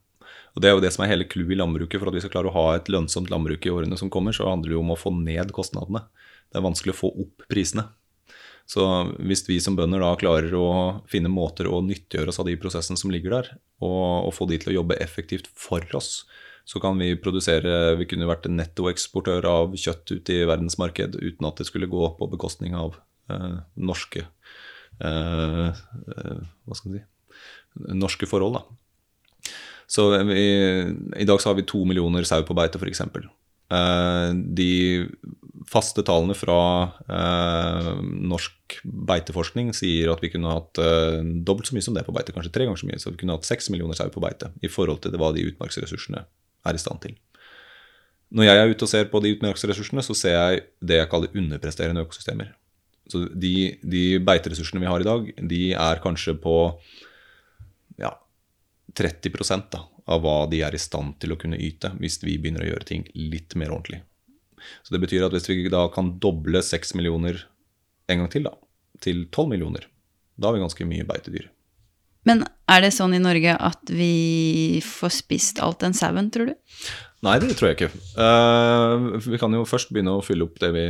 Og 0.57 0.63
Det 0.63 0.71
er 0.71 0.75
jo 0.75 0.83
det 0.83 0.91
som 0.95 1.05
er 1.05 1.13
hele 1.13 1.29
clouet 1.31 1.55
i 1.55 1.61
landbruket. 1.61 2.01
For 2.01 2.11
at 2.11 2.17
vi 2.17 2.23
skal 2.25 2.33
klare 2.33 2.51
å 2.51 2.57
ha 2.57 2.67
et 2.75 2.89
lønnsomt 2.91 3.31
landbruk 3.31 3.67
i 3.67 3.71
årene 3.71 3.99
som 4.01 4.11
kommer, 4.11 4.35
så 4.35 4.49
handler 4.49 4.73
det 4.73 4.79
jo 4.79 4.83
om 4.83 4.93
å 4.95 4.99
få 4.99 5.13
ned 5.15 5.53
kostnadene. 5.55 6.03
Det 6.51 6.59
er 6.59 6.67
vanskelig 6.67 6.97
å 6.97 7.01
få 7.05 7.11
opp 7.23 7.45
prisene. 7.53 7.87
Så 8.71 8.85
hvis 9.27 9.43
vi 9.49 9.59
som 9.63 9.75
bønder 9.79 10.03
da 10.03 10.11
klarer 10.19 10.53
å 10.55 10.67
finne 11.11 11.31
måter 11.33 11.67
å 11.71 11.81
nyttiggjøre 11.83 12.31
oss 12.31 12.39
av 12.43 12.47
de 12.47 12.55
prosessene 12.61 12.99
som 12.99 13.11
ligger 13.11 13.35
der, 13.35 13.49
og, 13.83 14.29
og 14.29 14.35
få 14.37 14.47
de 14.51 14.61
til 14.63 14.73
å 14.73 14.77
jobbe 14.81 14.99
effektivt 15.03 15.49
for 15.59 15.87
oss, 15.99 16.25
så 16.71 16.79
kan 16.83 16.99
vi 17.01 17.17
produsere 17.19 17.97
Vi 17.99 18.07
kunne 18.11 18.29
vært 18.31 18.47
en 18.47 18.59
nettoeksportør 18.61 19.47
av 19.51 19.75
kjøtt 19.75 20.13
ut 20.13 20.31
i 20.31 20.43
verdensmarked 20.47 21.19
uten 21.19 21.49
at 21.49 21.59
det 21.59 21.67
skulle 21.67 21.91
gå 21.91 22.13
på 22.19 22.29
bekostning 22.31 22.77
av 22.79 22.95
eh, 23.33 23.57
norske 23.75 24.23
eh, 25.03 25.66
eh 25.71 26.39
Hva 26.64 26.79
skal 26.79 26.93
man 26.93 27.01
si 27.01 27.07
Norske 27.95 28.27
forhold, 28.27 28.57
da. 28.59 29.51
Så 29.91 30.09
vi, 30.27 30.43
i 31.23 31.27
dag 31.27 31.39
så 31.39 31.51
har 31.51 31.57
vi 31.59 31.66
to 31.66 31.85
millioner 31.87 32.27
sau 32.27 32.43
på 32.47 32.55
beite, 32.59 32.81
f.eks. 32.83 33.05
Eh, 33.71 34.31
de 34.59 35.07
faste 35.71 36.03
tallene 36.07 36.35
fra 36.35 36.59
eh, 37.07 37.93
norsk 38.03 38.81
beiteforskning 38.83 39.71
sier 39.77 40.11
at 40.11 40.23
vi 40.25 40.33
kunne 40.35 40.51
hatt 40.51 40.83
eh, 40.83 41.23
dobbelt 41.47 41.71
så 41.71 41.77
mye 41.77 41.87
som 41.87 41.95
det 41.95 42.03
på 42.07 42.14
beite, 42.16 42.35
kanskje 42.35 42.53
tre 42.55 42.66
ganger 42.66 42.83
så 42.83 42.91
mye. 42.91 42.99
Så 43.03 43.14
vi 43.14 43.23
kunne 43.23 43.39
hatt 43.39 43.47
seks 43.47 43.71
millioner 43.71 43.99
sau 43.99 44.11
på 44.11 44.23
beite 44.23 44.51
i 44.66 44.71
forhold 44.71 45.05
til 45.05 45.14
det 45.14 45.23
hva 45.23 45.31
de 45.37 45.47
utmarksressursene 45.53 46.27
er 46.67 46.77
i 46.77 46.83
stand 46.83 47.03
til. 47.05 47.17
Når 48.31 48.47
jeg 48.47 48.61
er 48.61 48.73
ute 48.73 48.87
og 48.87 48.91
ser 48.93 49.09
på 49.11 49.21
de 49.23 49.33
utmarksressursene, 49.35 50.03
så 50.07 50.15
ser 50.15 50.37
jeg 50.37 50.65
det 50.87 51.01
jeg 51.01 51.11
kaller 51.11 51.35
underpresterende 51.35 52.05
økosystemer. 52.07 52.53
Så 53.11 53.25
de, 53.35 53.55
de 53.83 54.05
beiteressursene 54.23 54.83
vi 54.83 54.91
har 54.91 55.03
i 55.03 55.09
dag, 55.09 55.31
de 55.51 55.63
er 55.75 56.03
kanskje 56.05 56.37
på 56.39 56.55
ja, 57.99 58.13
30 58.95 59.67
da, 59.73 59.83
av 60.07 60.23
hva 60.23 60.37
de 60.51 60.63
er 60.63 60.77
i 60.77 60.83
stand 60.83 61.19
til 61.23 61.35
å 61.35 61.41
kunne 61.41 61.59
yte, 61.59 61.91
hvis 61.99 62.21
vi 62.23 62.39
begynner 62.39 62.63
å 62.67 62.71
gjøre 62.71 62.87
ting 62.87 63.07
litt 63.19 63.59
mer 63.59 63.75
ordentlig. 63.75 64.05
Så 64.85 64.95
det 64.95 65.03
betyr 65.03 65.27
at 65.27 65.35
hvis 65.35 65.49
vi 65.51 65.73
da 65.73 65.87
kan 65.91 66.15
doble 66.23 66.63
6 66.63 66.95
millioner 66.99 67.43
en 68.11 68.23
gang 68.23 68.31
til, 68.31 68.47
da, 68.47 68.55
til 69.03 69.25
12 69.27 69.51
millioner, 69.51 69.87
da 70.37 70.49
har 70.49 70.57
vi 70.57 70.63
ganske 70.63 70.87
mye 70.87 71.07
beitedyr. 71.09 71.51
Men 72.29 72.45
er 72.71 72.83
det 72.85 72.93
sånn 72.95 73.14
i 73.16 73.23
Norge 73.23 73.55
at 73.57 73.93
vi 73.93 74.81
får 74.85 75.14
spist 75.23 75.62
alt 75.64 75.81
den 75.85 75.97
sauen, 75.97 76.29
tror 76.33 76.53
du? 76.53 76.59
Nei, 77.21 77.35
det 77.37 77.53
tror 77.59 77.68
jeg 77.68 77.77
ikke. 77.77 77.89
Uh, 78.16 79.18
vi 79.21 79.37
kan 79.41 79.53
jo 79.53 79.66
først 79.68 79.91
begynne 79.93 80.14
å 80.16 80.23
fylle 80.25 80.47
opp 80.47 80.57
det 80.62 80.71
vi, 80.73 80.85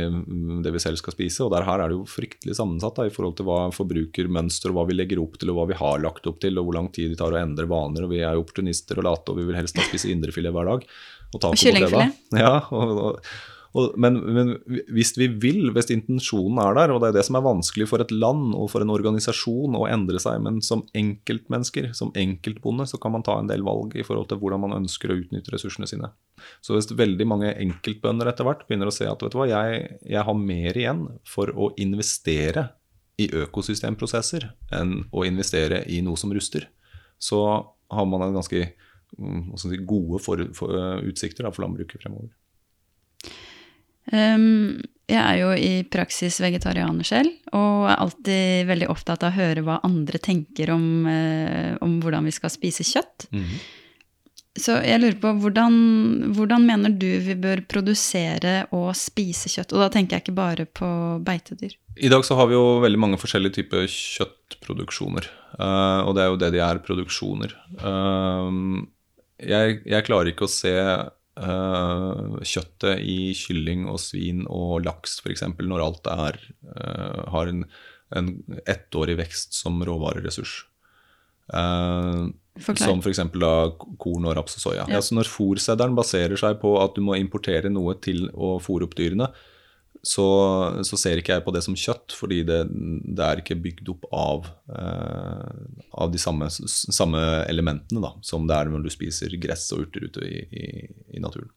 det 0.63 0.71
vi 0.71 0.79
selv 0.79 0.99
skal 1.01 1.15
spise. 1.15 1.43
Og 1.43 1.51
der 1.51 1.65
her 1.67 1.83
er 1.83 1.91
det 1.91 1.97
jo 1.97 2.05
fryktelig 2.07 2.55
sammensatt 2.55 3.01
da, 3.01 3.07
i 3.07 3.11
forhold 3.11 3.35
til 3.39 3.49
hva 3.49 3.65
forbrukermønster 3.75 4.71
og 4.71 4.77
hva 4.79 4.85
vi 4.87 4.95
legger 4.95 5.19
opp 5.23 5.35
til 5.41 5.51
og 5.51 5.59
hva 5.59 5.65
vi 5.73 5.79
har 5.81 5.99
lagt 6.03 6.29
opp 6.31 6.39
til, 6.43 6.55
og 6.59 6.69
hvor 6.69 6.79
lang 6.79 6.87
tid 6.95 7.11
det 7.11 7.19
tar 7.19 7.35
å 7.35 7.41
endre 7.41 7.67
vaner. 7.71 8.07
og 8.07 8.13
Vi 8.13 8.21
er 8.23 8.37
jo 8.37 8.45
opportunister 8.45 9.01
og 9.01 9.07
late, 9.09 9.33
og 9.33 9.41
vi 9.41 9.47
vil 9.49 9.59
helst 9.59 9.75
da 9.75 9.83
spise 9.89 10.11
indrefilet 10.13 10.55
hver 10.55 10.71
dag. 10.71 10.87
Og, 11.33 11.41
og 11.41 11.59
kyllingfilet. 11.59 12.23
Ja, 12.39 12.55
og, 12.71 12.95
og, 13.09 13.33
og, 13.71 13.93
men, 14.03 14.17
men, 14.35 14.49
hvis 14.91 15.13
vi 15.15 15.29
vil, 15.41 15.69
hvis 15.71 15.91
intensjonen 15.93 16.59
er 16.59 16.75
der, 16.75 16.91
og 16.91 16.99
det 17.01 17.11
er 17.11 17.17
det 17.19 17.23
som 17.27 17.37
er 17.39 17.45
vanskelig 17.45 17.87
for 17.87 18.03
et 18.03 18.11
land 18.11 18.51
og 18.57 18.67
for 18.73 18.83
en 18.83 18.91
organisasjon 18.91 19.77
å 19.79 19.85
endre 19.87 20.19
seg, 20.19 20.41
men 20.43 20.59
som 20.65 20.83
enkeltmennesker, 20.97 21.91
som 21.95 22.11
enkeltbonde, 22.19 22.87
så 22.89 22.99
kan 23.01 23.15
man 23.15 23.23
ta 23.27 23.37
en 23.39 23.47
del 23.51 23.63
valg 23.67 23.95
i 23.95 24.03
forhold 24.07 24.27
til 24.31 24.41
hvordan 24.41 24.65
man 24.65 24.75
ønsker 24.81 25.13
å 25.13 25.17
utnytte 25.21 25.55
ressursene 25.55 25.87
sine. 25.87 26.11
Så 26.59 26.75
hvis 26.75 26.91
veldig 26.91 27.27
mange 27.29 27.53
enkeltbønder 27.53 28.33
etter 28.33 28.47
hvert 28.47 28.65
begynner 28.67 28.91
å 28.91 28.95
se 28.95 29.07
at 29.07 29.23
vet 29.23 29.31
du 29.31 29.39
hva, 29.39 29.47
jeg, 29.47 29.87
jeg 30.03 30.27
har 30.27 30.43
mer 30.43 30.83
igjen 30.83 31.07
for 31.27 31.53
å 31.55 31.71
investere 31.79 32.67
i 33.21 33.29
økosystemprosesser 33.43 34.49
enn 34.75 35.05
å 35.15 35.23
investere 35.27 35.85
i 35.87 36.01
noe 36.03 36.19
som 36.19 36.33
ruster, 36.35 36.67
så 37.21 37.39
har 37.91 38.07
man 38.09 38.25
en 38.25 38.35
ganske 38.35 38.65
mm, 39.15 39.51
gode 39.87 40.19
for, 40.23 40.43
for, 40.57 40.75
utsikter 41.07 41.47
da, 41.47 41.55
for 41.55 41.67
landbruket 41.67 42.03
fremover. 42.03 42.33
Um, 44.09 44.79
jeg 45.11 45.19
er 45.19 45.37
jo 45.41 45.51
i 45.53 45.83
praksis 45.91 46.39
vegetarianer 46.41 47.07
selv, 47.07 47.33
og 47.51 47.89
er 47.91 47.99
alltid 47.99 48.69
veldig 48.69 48.89
opptatt 48.93 49.25
av 49.27 49.33
å 49.33 49.39
høre 49.41 49.63
hva 49.65 49.81
andre 49.87 50.21
tenker 50.23 50.71
om, 50.73 50.87
uh, 51.05 51.77
om 51.83 51.99
hvordan 52.03 52.27
vi 52.29 52.33
skal 52.35 52.53
spise 52.53 52.87
kjøtt. 52.87 53.27
Mm 53.31 53.43
-hmm. 53.43 53.61
Så 54.59 54.73
jeg 54.83 54.99
lurer 54.99 55.15
på, 55.15 55.29
hvordan, 55.39 55.75
hvordan, 56.35 56.65
mener 56.67 56.89
du 56.89 57.07
vi 57.23 57.37
bør 57.39 57.61
produsere 57.71 58.65
og 58.75 58.89
spise 58.99 59.47
kjøtt? 59.47 59.71
Og 59.71 59.79
da 59.79 59.87
tenker 59.93 60.17
jeg 60.17 60.25
ikke 60.25 60.35
bare 60.35 60.65
på 60.65 60.89
beitedyr. 61.23 61.77
I 61.95 62.11
dag 62.11 62.25
så 62.27 62.35
har 62.35 62.47
vi 62.47 62.57
jo 62.57 62.81
veldig 62.83 62.99
mange 62.99 63.19
forskjellige 63.21 63.61
typer 63.61 63.87
kjøttproduksjoner. 63.87 65.29
Uh, 65.55 66.03
og 66.03 66.15
det 66.15 66.23
er 66.23 66.27
jo 66.27 66.41
det 66.43 66.51
de 66.51 66.59
er, 66.59 66.83
produksjoner. 66.83 67.55
Uh, 67.79 68.83
jeg, 69.39 69.81
jeg 69.87 70.07
klarer 70.09 70.33
ikke 70.33 70.49
å 70.49 70.51
se 70.51 70.75
uh, 71.39 72.39
kjøttet 72.43 73.03
i 73.05 73.31
kylling 73.37 73.87
og 73.91 74.01
svin 74.03 74.43
og 74.49 74.81
laks 74.85 75.19
f.eks. 75.23 75.45
når 75.59 75.85
alt 75.85 76.11
er, 76.11 76.39
uh, 76.73 77.21
har 77.35 77.51
en, 77.51 77.63
en 78.17 78.33
ettårig 78.69 79.17
vekst 79.21 79.55
som 79.57 79.79
råvareressurs. 79.87 80.61
Uh, 81.51 82.31
som 82.59 82.99
f.eks. 82.99 83.21
korn 84.01 84.27
og 84.27 84.35
raps 84.37 84.57
og 84.59 84.65
soya. 84.65 84.83
Ja. 84.89 84.99
Ja, 84.99 85.05
når 85.15 85.29
fòrsedderen 85.31 85.95
baserer 85.97 86.39
seg 86.39 86.59
på 86.61 86.75
at 86.81 86.97
du 86.97 87.03
må 87.05 87.15
importere 87.19 87.71
noe 87.71 87.95
til 88.03 88.27
å 88.33 88.57
fòre 88.63 88.89
opp 88.89 88.97
dyrene, 88.99 89.31
så, 90.01 90.25
så, 90.81 90.97
ser 90.97 91.19
ikke 91.21 91.35
jeg 91.35 91.43
på 91.45 91.53
det 91.53 91.61
som 91.61 91.77
kjøtt, 91.77 92.15
fordi 92.17 92.41
det, 92.47 92.59
det 93.05 93.25
er 93.25 93.41
ikke 93.41 93.59
bygd 93.61 93.91
opp 93.93 94.07
av, 94.17 94.47
eh, 94.73 95.81
av 95.93 96.13
de 96.13 96.21
samme, 96.21 96.47
samme, 96.49 97.21
elementene 97.51 98.01
da, 98.01 98.15
som 98.25 98.47
det 98.49 98.57
er 98.57 98.71
når 98.71 98.87
du 98.87 98.93
spiser 98.93 99.35
gress 99.41 99.67
og 99.75 99.85
urter 99.85 100.07
ute 100.09 100.25
i, 100.25 100.39
i, 100.41 100.65
i, 101.13 101.21
naturen. 101.21 101.51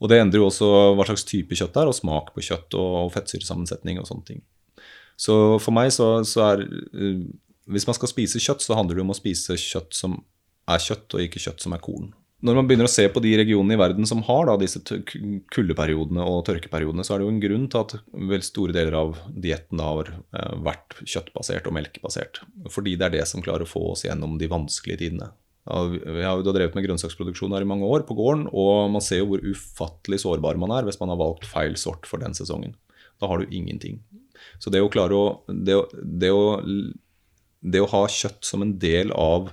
Og 0.00 0.08
Det 0.08 0.16
endrer 0.16 0.40
jo 0.40 0.48
også 0.48 0.70
hva 0.96 1.04
slags 1.04 1.26
type 1.28 1.52
kjøtt 1.52 1.74
det 1.76 1.82
er, 1.82 1.92
og 1.92 1.98
smak 1.98 2.32
på 2.32 2.46
kjøtt 2.46 2.78
og, 2.80 2.88
og 3.02 3.12
fettsyresammensetning 3.12 4.00
og 4.00 4.08
sånne 4.08 4.28
ting. 4.30 4.40
Så 5.20 5.36
for 5.60 5.76
meg 5.76 5.92
så, 5.92 6.22
så 6.24 6.46
er 6.54 6.64
eh, 6.64 7.26
Hvis 7.70 7.84
man 7.86 7.94
skal 7.94 8.08
spise 8.08 8.40
kjøtt, 8.40 8.64
så 8.64 8.78
handler 8.78 8.96
det 8.96 9.04
om 9.04 9.12
å 9.12 9.18
spise 9.18 9.60
kjøtt 9.60 9.92
som 9.94 10.16
er 10.70 10.80
kjøtt, 10.80 11.12
og 11.12 11.26
ikke 11.26 11.42
kjøtt 11.42 11.60
som 11.60 11.76
er 11.76 11.84
korn 11.84 12.14
når 12.40 12.56
man 12.56 12.68
begynner 12.68 12.88
å 12.88 12.92
se 12.92 13.04
på 13.12 13.20
de 13.20 13.34
regionene 13.36 13.76
i 13.76 13.80
verden 13.80 14.08
som 14.08 14.22
har 14.24 14.46
da, 14.48 14.54
disse 14.60 14.80
kuldeperiodene 15.52 16.24
og 16.24 16.42
tørkeperiodene, 16.48 17.04
så 17.04 17.14
er 17.14 17.20
det 17.20 17.26
jo 17.26 17.34
en 17.34 17.42
grunn 17.42 17.66
til 17.72 17.82
at 17.82 17.94
vel 18.30 18.44
store 18.46 18.76
deler 18.76 18.96
av 18.96 19.18
dietten 19.34 19.82
har 19.84 20.08
eh, 20.08 20.54
vært 20.64 20.96
kjøttbasert 21.04 21.68
og 21.68 21.76
melkebasert. 21.76 22.40
Fordi 22.72 22.96
det 22.96 23.10
er 23.10 23.16
det 23.18 23.26
som 23.28 23.44
klarer 23.44 23.66
å 23.66 23.70
få 23.70 23.90
oss 23.92 24.06
gjennom 24.06 24.38
de 24.40 24.48
vanskelige 24.50 25.04
tidene. 25.04 25.30
Vi 25.70 26.24
har 26.24 26.40
jo 26.40 26.54
drevet 26.56 26.74
med 26.74 26.86
grønnsaksproduksjon 26.86 27.52
her 27.52 27.66
i 27.66 27.68
mange 27.68 27.86
år 27.86 28.06
på 28.08 28.16
gården, 28.16 28.46
og 28.48 28.88
man 28.94 29.04
ser 29.04 29.20
jo 29.20 29.28
hvor 29.34 29.44
ufattelig 29.44 30.22
sårbar 30.24 30.56
man 30.58 30.72
er 30.74 30.88
hvis 30.88 30.98
man 31.02 31.12
har 31.12 31.20
valgt 31.20 31.44
feil 31.46 31.76
sort 31.78 32.08
for 32.08 32.22
den 32.22 32.34
sesongen. 32.34 32.72
Da 33.20 33.28
har 33.28 33.42
du 33.42 33.52
ingenting. 33.52 34.00
Så 34.58 34.72
det 34.72 34.80
å 34.80 34.88
klare 34.92 35.16
å 35.16 35.26
det 35.46 35.76
å, 35.76 35.84
det 35.92 36.32
å, 36.32 36.44
det 37.60 37.82
å 37.84 37.90
ha 37.92 38.06
kjøtt 38.08 38.40
som 38.48 38.64
en 38.64 38.78
del 38.80 39.12
av 39.12 39.52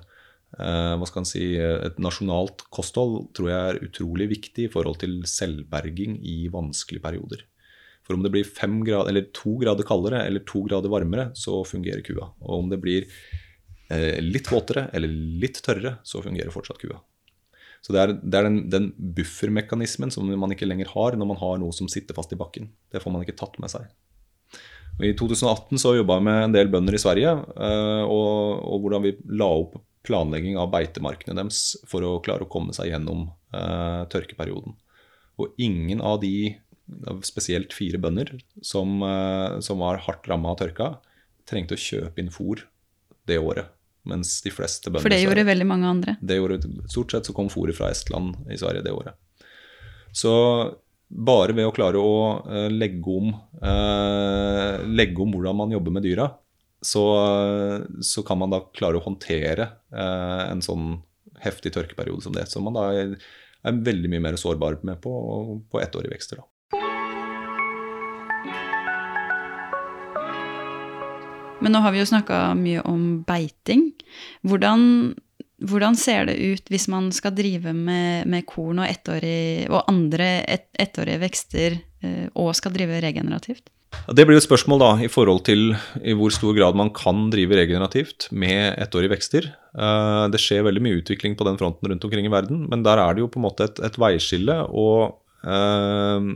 hva 0.56 1.06
skal 1.10 1.26
si, 1.28 1.42
et 1.60 1.98
nasjonalt 2.00 2.64
kosthold 2.74 3.28
tror 3.36 3.50
jeg 3.52 3.72
er 3.72 3.82
utrolig 3.84 4.30
viktig 4.32 4.64
i 4.66 4.72
forhold 4.72 4.96
til 5.02 5.20
selvberging 5.28 6.16
i 6.24 6.48
vanskelige 6.54 7.04
perioder. 7.04 7.44
For 8.08 8.16
om 8.16 8.24
det 8.24 8.32
blir 8.32 8.48
fem 8.48 8.80
grader, 8.88 9.12
eller 9.12 9.28
to 9.36 9.58
grader 9.60 9.86
kaldere 9.88 10.24
eller 10.24 10.46
to 10.48 10.64
grader 10.64 10.92
varmere, 10.92 11.28
så 11.36 11.60
fungerer 11.68 12.06
kua. 12.08 12.30
Og 12.40 12.62
om 12.62 12.72
det 12.72 12.80
blir 12.80 13.04
eh, 13.92 14.24
litt 14.24 14.48
våtere 14.48 14.88
eller 14.96 15.12
litt 15.12 15.60
tørrere, 15.66 15.98
så 16.08 16.24
fungerer 16.24 16.54
fortsatt 16.54 16.80
kua. 16.80 17.02
Så 17.84 17.94
det 17.94 18.02
er, 18.02 18.14
det 18.16 18.40
er 18.40 18.48
den, 18.48 18.62
den, 18.72 18.88
buffermekanismen 19.18 20.12
som 20.12 20.28
man 20.40 20.56
ikke 20.56 20.68
lenger 20.68 20.90
har 20.96 21.20
når 21.20 21.30
man 21.30 21.40
har 21.40 21.60
noe 21.62 21.76
som 21.76 21.90
sitter 21.92 22.16
fast 22.16 22.32
i 22.32 22.40
bakken. 22.40 22.72
Det 22.92 23.04
får 23.04 23.14
man 23.14 23.28
ikke 23.28 23.38
tatt 23.44 23.60
med 23.64 23.72
seg. 23.76 23.92
Og 24.98 25.04
I 25.06 25.14
2018 25.20 25.84
så 25.84 25.94
jobba 26.00 26.18
jeg 26.18 26.26
med 26.26 26.42
en 26.46 26.56
del 26.56 26.72
bønder 26.74 26.96
i 26.96 27.02
Sverige, 27.04 27.36
eh, 27.36 28.04
og, 28.08 28.64
og 28.64 28.86
hvordan 28.86 29.04
vi 29.04 29.18
la 29.36 29.52
opp 29.52 29.76
planlegging 30.08 30.58
av 30.60 30.72
beitemarkene 30.74 31.36
deres 31.38 31.76
for 31.88 32.06
å 32.06 32.18
klare 32.24 32.48
å 32.48 32.52
komme 32.52 32.76
seg 32.76 32.92
gjennom 32.92 33.28
eh, 33.54 34.04
tørkeperioden. 34.12 34.78
Og 35.38 35.60
ingen 35.62 36.02
av 36.02 36.22
de, 36.24 36.56
spesielt 37.28 37.76
fire 37.76 38.00
bønder, 38.02 38.32
som, 38.66 38.98
eh, 39.06 39.60
som 39.66 39.84
var 39.84 40.02
hardt 40.08 40.28
ramma 40.32 40.54
av 40.54 40.62
tørka, 40.64 40.96
trengte 41.48 41.78
å 41.78 41.82
kjøpe 41.82 42.24
inn 42.24 42.34
fôr 42.34 42.66
det 43.30 43.40
året. 43.44 43.74
Mens 44.08 44.40
de 44.44 44.52
fleste 44.54 44.88
bønder 44.90 45.04
For 45.04 45.12
det 45.12 45.22
gjorde 45.22 45.48
veldig 45.48 45.68
mange 45.68 45.88
andre? 45.92 46.16
Det 46.24 46.40
gjorde, 46.40 46.62
Stort 46.88 47.12
sett 47.14 47.28
så 47.28 47.36
kom 47.36 47.52
fôret 47.52 47.76
fra 47.76 47.92
Estland 47.92 48.38
i 48.48 48.60
Sverige 48.60 48.86
det 48.86 48.96
året. 48.96 49.18
Så 50.16 50.32
bare 51.08 51.56
ved 51.56 51.68
å 51.68 51.74
klare 51.76 52.00
å 52.02 52.16
uh, 52.44 52.68
legge, 52.72 53.08
om, 53.08 53.32
eh, 53.64 54.84
legge 54.92 55.24
om 55.24 55.32
hvordan 55.36 55.56
man 55.56 55.72
jobber 55.72 55.94
med 55.96 56.04
dyra, 56.04 56.28
så, 56.82 57.04
så, 58.02 58.24
kan 58.24 58.38
man 58.38 58.54
da 58.54 58.62
klare 58.76 59.00
å 59.00 59.06
håndtere 59.06 59.70
eh, 59.94 60.44
en 60.52 60.62
sånn 60.62 61.00
heftig 61.42 61.74
tørkeperiode 61.76 62.26
som 62.26 62.36
det. 62.36 62.46
Som 62.52 62.68
man 62.68 62.78
da 62.78 62.90
er, 62.94 63.16
er 63.66 63.82
veldig 63.88 64.12
mye 64.14 64.24
mer 64.30 64.38
sårbar 64.40 64.80
med 64.88 65.02
på, 65.02 65.14
på 65.72 65.82
ettårige 65.82 66.14
vekster. 66.14 66.42
da. 66.42 66.50
Men 71.58 71.74
nå 71.74 71.82
har 71.82 71.94
vi 71.94 72.02
jo 72.04 72.10
snakka 72.10 72.42
mye 72.58 72.84
om 72.86 73.06
beiting. 73.26 73.90
Hvordan, 74.46 75.16
hvordan, 75.66 75.98
ser 75.98 76.30
det 76.30 76.38
ut 76.38 76.70
hvis 76.70 76.86
man 76.94 77.10
skal 77.16 77.34
drive 77.38 77.74
med, 77.74 78.28
med 78.30 78.46
korn 78.50 78.84
og, 78.84 79.08
og 79.18 79.80
andre 79.90 80.30
et, 80.46 80.70
ettårige 80.78 81.24
vekster 81.26 81.80
eh, 82.06 82.28
og 82.38 82.54
skal 82.58 82.76
drive 82.78 83.02
regenerativt? 83.02 83.72
Det 84.08 84.24
blir 84.24 84.38
et 84.40 84.46
spørsmål 84.46 84.80
da, 84.80 84.90
i 85.04 85.10
forhold 85.12 85.42
til 85.48 85.74
i 86.00 86.14
hvor 86.16 86.32
stor 86.32 86.56
grad 86.56 86.78
man 86.80 86.94
kan 86.96 87.26
drive 87.32 87.58
regenerativt 87.60 88.30
med 88.32 88.78
ettårige 88.80 89.12
vekster. 89.12 89.50
Eh, 89.76 90.26
det 90.32 90.40
skjer 90.40 90.64
veldig 90.68 90.84
mye 90.84 91.00
utvikling 91.02 91.36
på 91.40 91.48
den 91.48 91.60
fronten 91.60 91.92
rundt 91.92 92.08
omkring 92.08 92.28
i 92.28 92.32
verden, 92.32 92.66
men 92.72 92.86
der 92.88 93.02
er 93.04 93.16
det 93.16 93.26
jo 93.26 93.32
på 93.32 93.42
en 93.42 93.48
måte 93.50 93.68
et, 93.68 93.82
et 93.84 94.00
veiskille. 94.00 94.62
og 94.72 95.20
uh, 95.44 96.36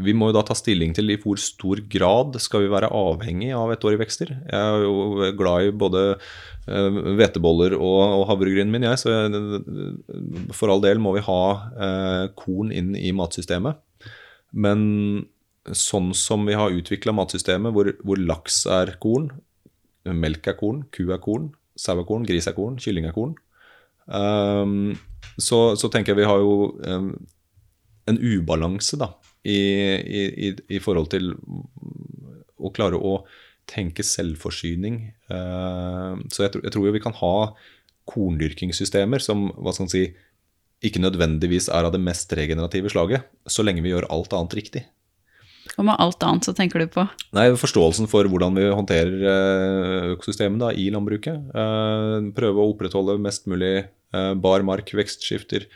vi 0.00 0.14
må 0.16 0.30
jo 0.30 0.38
da 0.38 0.42
ta 0.48 0.54
stilling 0.56 0.94
til 0.96 1.12
i 1.12 1.18
hvor 1.20 1.38
stor 1.38 1.82
grad 1.92 2.38
skal 2.40 2.62
vi 2.64 2.70
være 2.72 2.88
avhengig 2.94 3.50
av 3.52 3.74
ettårige 3.74 4.00
vekster. 4.00 4.30
Jeg 4.48 4.58
er 4.58 4.86
jo 4.86 5.32
glad 5.36 5.66
i 5.66 5.74
både 5.76 6.04
eh, 6.14 7.00
hveteboller 7.18 7.74
og, 7.76 8.22
havregrynen 8.30 8.72
min, 8.72 8.86
jeg, 8.88 9.02
så 9.02 10.54
for 10.56 10.72
all 10.72 10.80
del 10.80 11.02
må 11.04 11.12
vi 11.18 11.26
ha 11.26 11.42
korn 12.40 12.72
inn 12.72 12.94
i 12.96 13.12
matsystemet. 13.12 13.76
Men 14.56 14.80
sånn 15.76 16.12
som 16.16 16.46
vi 16.48 16.56
har 16.58 16.74
utvikla 16.74 17.14
matsystemet, 17.16 17.74
hvor, 17.74 17.90
hvor, 18.04 18.20
laks 18.20 18.62
er 18.70 18.94
korn, 19.02 19.30
melk 20.08 20.48
er 20.50 20.56
korn, 20.58 20.84
ku 20.94 21.08
er 21.12 21.20
korn, 21.22 21.50
sau 21.78 21.98
er 22.00 22.06
korn, 22.08 22.26
gris 22.28 22.48
er 22.50 22.56
korn, 22.56 22.78
kylling 22.82 23.08
er 23.08 23.16
korn, 23.16 23.34
um, 24.06 24.94
så, 25.38 25.76
så, 25.78 25.90
tenker 25.92 26.14
jeg 26.14 26.22
vi 26.22 26.28
har 26.30 26.42
jo 26.42 26.54
um, 26.82 27.10
en 28.08 28.20
ubalanse 28.22 28.98
da, 29.00 29.12
i, 29.46 29.58
i, 29.58 30.52
i, 30.68 30.80
forhold 30.82 31.10
til 31.12 31.32
å 32.58 32.72
klare 32.74 32.98
å 32.98 33.20
tenke 33.68 34.04
selvforsyning. 34.06 35.02
Uh, 35.30 36.18
så 36.32 36.46
jeg, 36.46 36.56
jeg, 36.64 36.72
tror 36.74 36.88
jo 36.88 36.94
vi 36.96 37.04
kan 37.04 37.16
ha 37.20 37.34
korndyrkingssystemer 38.08 39.22
som 39.22 39.50
hva 39.58 39.74
skal 39.74 39.86
man 39.86 39.92
si, 39.92 40.06
ikke 40.84 41.02
nødvendigvis 41.02 41.68
er 41.74 41.86
av 41.88 41.92
det 41.94 42.00
mest 42.02 42.32
regenerative 42.38 42.90
slaget, 42.92 43.26
så 43.50 43.64
lenge 43.66 43.82
vi 43.84 43.92
gjør 43.92 44.08
alt 44.14 44.34
annet 44.36 44.56
riktig. 44.58 44.84
Og 45.76 45.86
med 45.86 45.98
alt 46.00 46.24
annet 46.26 46.48
så 46.48 46.54
tenker 46.56 46.82
du 46.82 46.88
på? 46.92 47.04
Nei, 47.36 47.48
Forståelsen 47.58 48.08
for 48.10 48.28
hvordan 48.30 48.56
vi 48.56 48.64
håndterer 48.70 49.26
eh, 49.32 50.06
økosystemet 50.14 50.62
da, 50.62 50.72
i 50.72 50.88
landbruket. 50.94 51.52
Eh, 51.52 52.16
prøve 52.36 52.62
å 52.62 52.72
opprettholde 52.72 53.18
mest 53.22 53.48
mulig 53.50 53.88
bar 54.40 54.62
mark, 54.64 54.88
vekstskifter, 54.96 55.66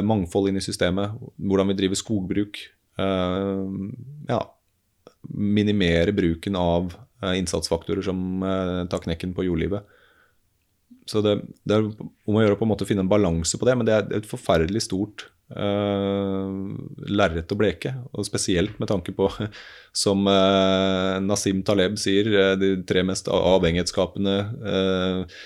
mangfold 0.00 0.48
inn 0.48 0.56
i 0.56 0.64
systemet. 0.64 1.12
Hvordan 1.36 1.68
vi 1.68 1.74
driver 1.76 1.98
skogbruk. 2.00 2.56
Ja, 2.96 4.38
minimere 5.28 6.14
bruken 6.16 6.56
av 6.56 6.94
innsatsfaktorer 7.36 8.00
som 8.06 8.40
tar 8.88 9.04
knekken 9.04 9.34
på 9.36 9.44
jordlivet. 9.44 9.84
Så 11.04 11.20
det, 11.20 11.36
det 11.68 11.76
er 11.76 11.90
om 11.90 12.38
å 12.38 12.46
gjøre 12.46 12.56
å 12.56 12.88
finne 12.88 13.04
en 13.04 13.12
balanse 13.12 13.60
på 13.60 13.68
det, 13.68 13.76
men 13.76 13.88
det 13.88 13.98
er 13.98 14.08
et 14.22 14.32
forferdelig 14.32 14.86
stort 14.86 15.26
uh, 15.54 16.50
lerret 17.08 17.52
å 17.52 17.58
bleke. 17.58 17.94
Og 18.12 18.26
spesielt 18.28 18.78
med 18.82 18.90
tanke 18.90 19.14
på, 19.16 19.28
som 20.04 20.26
uh, 20.28 21.18
Nasim 21.24 21.62
Taleb 21.66 21.98
sier, 22.00 22.30
uh, 22.32 22.54
de 22.60 22.74
tre 22.88 23.04
mest 23.06 23.30
avhengighetsskapende 23.32 24.36
uh, 24.64 25.38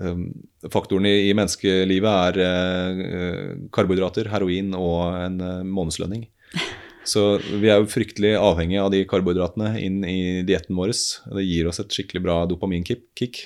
um, 0.00 0.28
faktorene 0.72 1.12
i, 1.12 1.28
i 1.30 1.36
menneskelivet 1.36 2.40
er 2.40 3.68
karbohydrater, 3.74 4.30
heroin 4.32 4.74
og 4.78 5.00
en 5.20 5.40
månedslønning. 5.70 6.26
Så 7.06 7.36
vi 7.38 7.70
er 7.70 7.78
jo 7.78 7.90
fryktelig 7.90 8.32
avhengige 8.34 8.82
av 8.82 8.90
de 8.90 9.04
karbohydratene 9.06 9.76
inn 9.78 10.00
i 10.02 10.42
dietten 10.46 10.74
vår. 10.74 10.90
Det 11.36 11.44
gir 11.46 11.68
oss 11.70 11.78
et 11.78 11.92
skikkelig 11.94 12.24
bra 12.24 12.40
dopaminkick. 12.50 13.44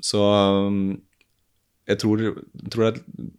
Så 0.00 0.22
um, 0.22 1.00
jeg 1.90 1.98
tror, 2.04 2.22
tror, 2.70 2.86
det 2.86 2.90
er 2.92 3.30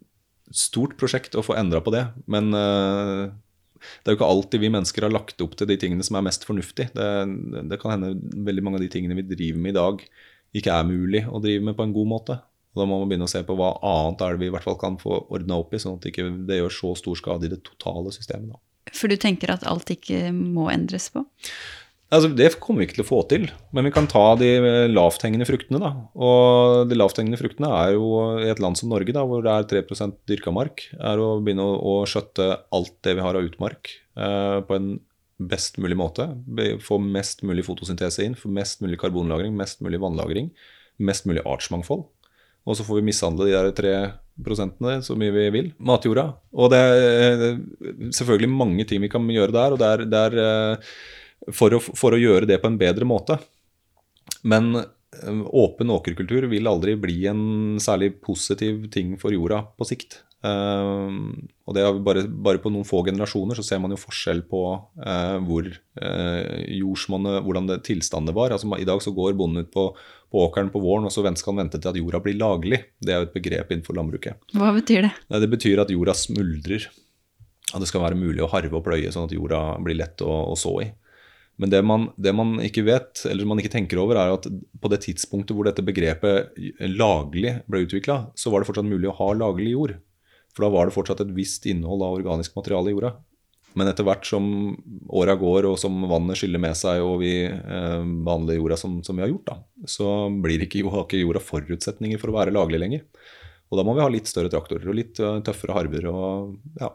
stort 0.56 0.96
prosjekt 1.00 1.36
å 1.38 1.44
få 1.44 1.56
endra 1.58 1.82
på 1.84 1.92
det. 1.94 2.06
Men 2.30 2.52
uh, 2.54 3.32
det 3.82 4.10
er 4.10 4.14
jo 4.14 4.20
ikke 4.20 4.30
alltid 4.34 4.62
vi 4.62 4.70
mennesker 4.72 5.06
har 5.06 5.14
lagt 5.14 5.42
opp 5.44 5.56
til 5.58 5.68
de 5.70 5.78
tingene 5.80 6.04
som 6.06 6.18
er 6.18 6.26
mest 6.26 6.46
fornuftig. 6.48 6.88
Det, 6.94 7.08
det, 7.70 7.80
kan 7.82 7.96
hende 7.96 8.14
veldig 8.46 8.64
mange 8.64 8.80
av 8.80 8.86
de 8.86 8.92
tingene 8.92 9.18
vi 9.18 9.26
driver 9.26 9.62
med 9.64 9.74
i 9.74 9.78
dag, 9.78 10.06
ikke 10.52 10.74
er 10.76 10.88
mulig 10.88 11.24
å 11.28 11.40
drive 11.42 11.64
med 11.66 11.78
på 11.78 11.86
en 11.86 11.94
god 11.96 12.10
måte. 12.12 12.38
Og 12.72 12.80
da 12.80 12.88
må 12.88 12.98
man 13.00 13.10
begynne 13.10 13.28
å 13.28 13.32
se 13.32 13.42
på 13.44 13.56
hva 13.58 13.74
annet 13.84 14.22
er 14.24 14.34
det 14.34 14.42
vi 14.42 14.48
i 14.48 14.54
hvert 14.54 14.64
fall 14.64 14.78
kan 14.80 14.96
få 15.00 15.24
ordna 15.34 15.58
opp 15.60 15.74
i, 15.74 15.80
sånn 15.82 15.98
at 15.98 16.04
det 16.04 16.12
ikke 16.14 16.30
det 16.48 16.62
gjør 16.62 16.76
så 16.78 16.92
stor 17.02 17.18
skade 17.20 17.48
i 17.48 17.52
det 17.52 17.60
totale 17.66 18.12
systemet. 18.14 18.56
For 18.92 19.12
du 19.12 19.18
tenker 19.20 19.52
at 19.52 19.66
alt 19.68 19.92
ikke 19.92 20.30
må 20.34 20.70
endres 20.72 21.10
på? 21.12 21.24
Altså, 22.12 22.28
det 22.36 22.50
kommer 22.60 22.82
vi 22.82 22.90
ikke 22.90 22.98
til 22.98 23.06
å 23.06 23.08
få 23.08 23.20
til, 23.30 23.46
men 23.72 23.86
vi 23.88 23.92
kan 23.94 24.04
ta 24.10 24.34
de 24.36 24.50
lavthengende 24.92 25.46
fruktene. 25.48 25.80
da. 25.80 25.92
Og 26.12 26.90
de 26.90 26.98
lavthengende 26.98 27.40
fruktene 27.40 27.70
er 27.72 27.94
jo 27.94 28.10
i 28.42 28.50
et 28.52 28.60
land 28.60 28.76
som 28.76 28.92
Norge, 28.92 29.14
da, 29.16 29.22
hvor 29.24 29.40
det 29.44 29.54
er 29.54 29.86
3 29.88 30.10
dyrka 30.28 30.52
mark, 30.52 30.84
er 30.98 31.22
å 31.22 31.38
begynne 31.40 31.64
å, 31.64 31.78
å 31.80 31.94
skjøtte 32.04 32.50
alt 32.68 32.92
det 33.06 33.16
vi 33.16 33.24
har 33.24 33.38
av 33.38 33.48
utmark 33.48 33.94
eh, 34.20 34.58
på 34.68 34.76
en 34.76 34.90
best 35.40 35.80
mulig 35.80 35.96
måte. 35.96 36.28
Få 36.84 36.98
mest 37.00 37.40
mulig 37.48 37.64
fotosyntese 37.66 38.26
inn, 38.26 38.36
få 38.36 38.52
mest 38.52 38.84
mulig 38.84 39.00
karbonlagring, 39.00 39.56
mest 39.56 39.80
mulig 39.80 40.02
vannlagring, 40.02 40.52
mest 41.00 41.24
mulig 41.26 41.46
artsmangfold. 41.48 42.04
Og 42.62 42.76
så 42.78 42.84
får 42.86 43.00
vi 43.00 43.08
mishandle 43.08 43.48
de 43.48 43.56
der 43.56 43.72
tre 43.74 43.94
prosentene 44.42 45.00
så 45.02 45.16
mye 45.18 45.32
vi 45.34 45.48
vil. 45.54 45.72
Matjorda. 45.82 46.28
Og 46.54 46.70
det 46.72 46.84
er 46.84 47.48
eh, 47.48 47.58
selvfølgelig 48.12 48.52
mange 48.52 48.86
ting 48.88 49.02
vi 49.02 49.10
kan 49.12 49.24
gjøre 49.32 49.56
der. 49.56 49.74
og 49.74 49.80
det 49.80 49.90
er, 49.96 50.06
det 50.12 50.22
er 50.28 50.38
eh, 50.44 50.94
for 51.50 51.74
å, 51.74 51.80
for 51.82 52.14
å, 52.14 52.20
gjøre 52.20 52.48
det 52.50 52.60
på 52.62 52.70
en 52.70 52.78
bedre 52.80 53.08
måte. 53.08 53.38
Men 54.46 54.76
eh, 54.78 55.40
åpen 55.50 55.90
åkerkultur 55.90 56.46
vil 56.52 56.70
aldri 56.70 56.96
bli 57.00 57.24
en 57.30 57.80
særlig 57.82 58.14
positiv 58.22 58.86
ting 58.94 59.16
for 59.20 59.34
jorda 59.34 59.64
på 59.78 59.88
sikt. 59.88 60.22
Uh, 60.42 61.06
og 61.70 61.76
det 61.76 61.84
er 61.86 61.98
bare, 62.02 62.24
bare, 62.26 62.58
på 62.58 62.70
noen 62.74 62.86
få 62.86 63.04
generasjoner 63.06 63.54
så 63.54 63.62
ser 63.62 63.78
man 63.78 63.92
jo 63.94 63.98
forskjell 64.02 64.40
på 64.50 64.62
uh, 64.74 65.36
hvor 65.46 65.68
jordsmonnet, 66.02 67.44
hvordan 67.46 67.68
det 67.70 67.76
tilstanden 67.86 68.34
var. 68.34 68.50
Altså, 68.50 68.66
I 68.74 68.88
dag 68.88 68.98
så 69.04 69.12
går 69.14 69.36
bonden 69.38 69.62
ut 69.62 69.70
på, 69.70 69.84
på, 69.94 70.42
åkeren 70.42 70.72
på 70.74 70.82
våren, 70.82 71.06
og 71.06 71.14
så 71.14 71.22
skal 71.22 71.54
han 71.54 71.62
vente 71.62 71.78
til 71.78 71.92
at 71.92 72.00
jorda 72.00 72.22
blir 72.24 72.40
laglig. 72.40 72.80
Det 72.98 73.14
er 73.14 73.22
jo 73.22 73.28
et 73.28 73.36
begrep 73.36 73.70
innenfor 73.70 73.98
landbruket. 73.98 74.42
Hva 74.58 74.72
betyr 74.74 75.06
det? 75.06 75.12
Det 75.44 75.50
betyr 75.54 75.84
at 75.84 75.94
jorda 75.94 76.16
smuldrer. 76.18 76.90
At 77.72 77.80
det 77.80 77.88
skal 77.88 78.02
være 78.02 78.18
mulig 78.18 78.42
å 78.42 78.50
harve 78.50 78.80
og 78.80 78.84
pløye 78.84 79.14
sånn 79.14 79.30
at 79.30 79.36
jorda 79.36 79.62
blir 79.84 80.00
lett 80.02 80.26
å, 80.26 80.32
å 80.50 80.58
så 80.58 80.74
i. 80.82 80.90
Men 81.62 81.70
det 81.70 81.80
man, 81.86 82.08
det 82.18 82.32
man, 82.34 82.56
ikke 82.64 82.82
vet, 82.88 83.22
eller 83.30 83.46
man 83.46 83.60
ikke 83.62 83.70
tenker 83.76 84.00
over, 84.02 84.18
er 84.18 84.34
at 84.34 84.48
på 84.50 84.90
det 84.90 85.04
tidspunktet 85.04 85.54
hvor 85.54 85.68
dette 85.68 85.84
begrepet 85.86 86.56
laglig 86.90 87.60
ble 87.70 87.84
utvikla, 87.84 88.16
så 88.34 88.50
var 88.50 88.62
det 88.62 88.70
fortsatt 88.70 88.88
mulig 88.88 89.06
å 89.12 89.18
ha 89.20 89.28
laglig 89.38 89.76
jord. 89.76 89.92
For 90.52 90.66
da 90.66 90.72
var 90.74 90.88
det 90.88 90.96
fortsatt 90.96 91.22
et 91.22 91.36
visst 91.36 91.68
innhold 91.70 92.02
av 92.02 92.16
organisk 92.18 92.56
materiale 92.58 92.90
i 92.90 92.96
jorda. 92.96 93.12
Men 93.78 93.88
etter 93.88 94.04
hvert 94.04 94.26
som 94.28 94.44
åra 95.08 95.36
går, 95.38 95.70
og 95.70 95.78
som 95.80 96.02
vannet 96.10 96.36
skyller 96.36 96.60
med 96.60 96.76
seg, 96.76 97.00
og 97.06 97.22
vi 97.22 97.36
eh, 97.46 98.02
behandler 98.26 98.58
jorda 98.58 98.76
som, 98.80 98.98
som, 99.06 99.16
vi 99.16 99.24
har 99.24 99.30
gjort, 99.32 99.46
da, 99.48 99.86
så 99.88 100.08
blir 100.44 100.66
ikke, 100.66 100.82
har 100.92 101.06
ikke 101.06 101.22
jorda 101.22 101.40
forutsetninger 101.46 102.20
for 102.20 102.32
å 102.32 102.36
være 102.36 102.52
laglig 102.52 102.82
lenger. 102.82 103.06
Og 103.72 103.78
da 103.78 103.86
må 103.86 103.94
vi 103.96 104.04
ha 104.04 104.10
litt 104.12 104.28
større 104.28 104.52
traktorer 104.52 104.90
og 104.90 104.98
litt 104.98 105.16
uh, 105.24 105.38
tøffere 105.44 105.78
harver. 105.78 106.04
og 106.10 106.58
ja, 106.76 106.90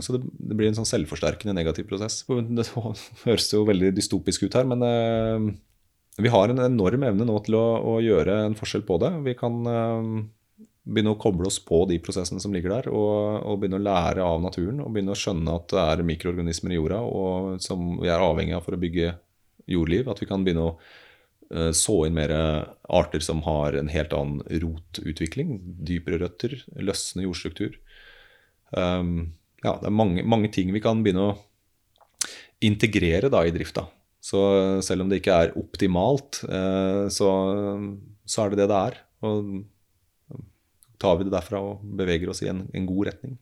så 0.00 0.16
det, 0.16 0.22
det, 0.24 0.56
blir 0.56 0.70
en 0.70 0.78
sånn 0.78 0.88
selvforsterkende 0.88 1.52
negativ 1.56 1.84
prosess. 1.90 2.22
Det 2.24 2.64
høres 3.26 3.50
jo 3.52 3.66
veldig 3.68 3.92
dystopisk 3.96 4.46
ut 4.46 4.54
her, 4.56 4.64
men 4.68 4.84
eh, 4.86 5.50
vi 6.22 6.32
har 6.32 6.48
en 6.48 6.64
enorm 6.64 7.04
evne 7.08 7.26
nå 7.28 7.34
til 7.44 7.58
å, 7.58 7.66
å, 7.92 7.98
gjøre 8.04 8.38
en 8.46 8.56
forskjell 8.56 8.86
på 8.88 8.96
det. 9.02 9.10
Vi 9.26 9.36
kan 9.36 9.58
eh, 9.68 10.08
begynne 10.88 11.12
å 11.12 11.20
koble 11.20 11.50
oss 11.50 11.60
på 11.62 11.82
de 11.90 12.00
prosessene 12.04 12.40
som 12.40 12.56
ligger 12.56 12.72
der, 12.78 12.88
og, 12.88 13.44
og, 13.44 13.60
begynne 13.60 13.82
å 13.82 13.84
lære 13.84 14.24
av 14.24 14.40
naturen. 14.44 14.80
Og 14.80 14.96
begynne 14.96 15.12
å 15.12 15.18
skjønne 15.18 15.58
at 15.60 15.68
det 15.74 15.84
er 15.84 16.06
mikroorganismer 16.08 16.72
i 16.72 16.80
jorda 16.80 17.02
og 17.04 17.52
som 17.64 17.94
vi 18.00 18.08
er 18.08 18.24
avhengig 18.24 18.56
av 18.56 18.64
for 18.64 18.78
å 18.78 18.80
bygge 18.80 19.12
jordliv. 19.76 20.08
At 20.08 20.24
vi 20.24 20.30
kan 20.30 20.48
begynne 20.48 20.70
å 20.70 20.72
eh, 21.52 21.68
så 21.76 21.98
inn 22.08 22.16
mer 22.16 22.32
arter 22.88 23.20
som 23.24 23.44
har 23.44 23.76
en 23.76 23.92
helt 23.92 24.16
annen 24.16 24.40
rotutvikling. 24.64 25.58
Dypere 25.84 26.24
røtter, 26.24 26.56
løsne 26.80 27.28
jordstruktur. 27.28 27.76
Um, 28.72 29.34
ja, 29.62 29.76
det 29.78 29.88
er 29.88 29.94
mange, 29.94 30.24
mange, 30.26 30.50
ting 30.52 30.72
vi 30.74 30.82
kan 30.82 31.02
begynne 31.04 31.30
å 31.30 31.36
integrere 32.62 33.30
da 33.32 33.44
i 33.46 33.54
drifta. 33.54 33.86
Så 34.22 34.40
selv 34.86 35.04
om 35.04 35.10
det 35.10 35.20
ikke 35.22 35.38
er 35.46 35.54
optimalt, 35.58 36.42
eh, 36.46 37.06
så, 37.10 37.30
så, 38.22 38.44
er 38.44 38.52
det 38.52 38.62
det 38.62 38.68
det 38.70 38.82
er. 38.90 38.98
Og 39.26 39.54
tar 41.02 41.18
vi 41.18 41.26
det 41.26 41.34
derfra 41.34 41.62
og 41.62 41.82
beveger 41.98 42.30
oss 42.30 42.44
i 42.44 42.50
en, 42.52 42.66
en 42.70 42.86
god 42.86 43.10
retning. 43.10 43.38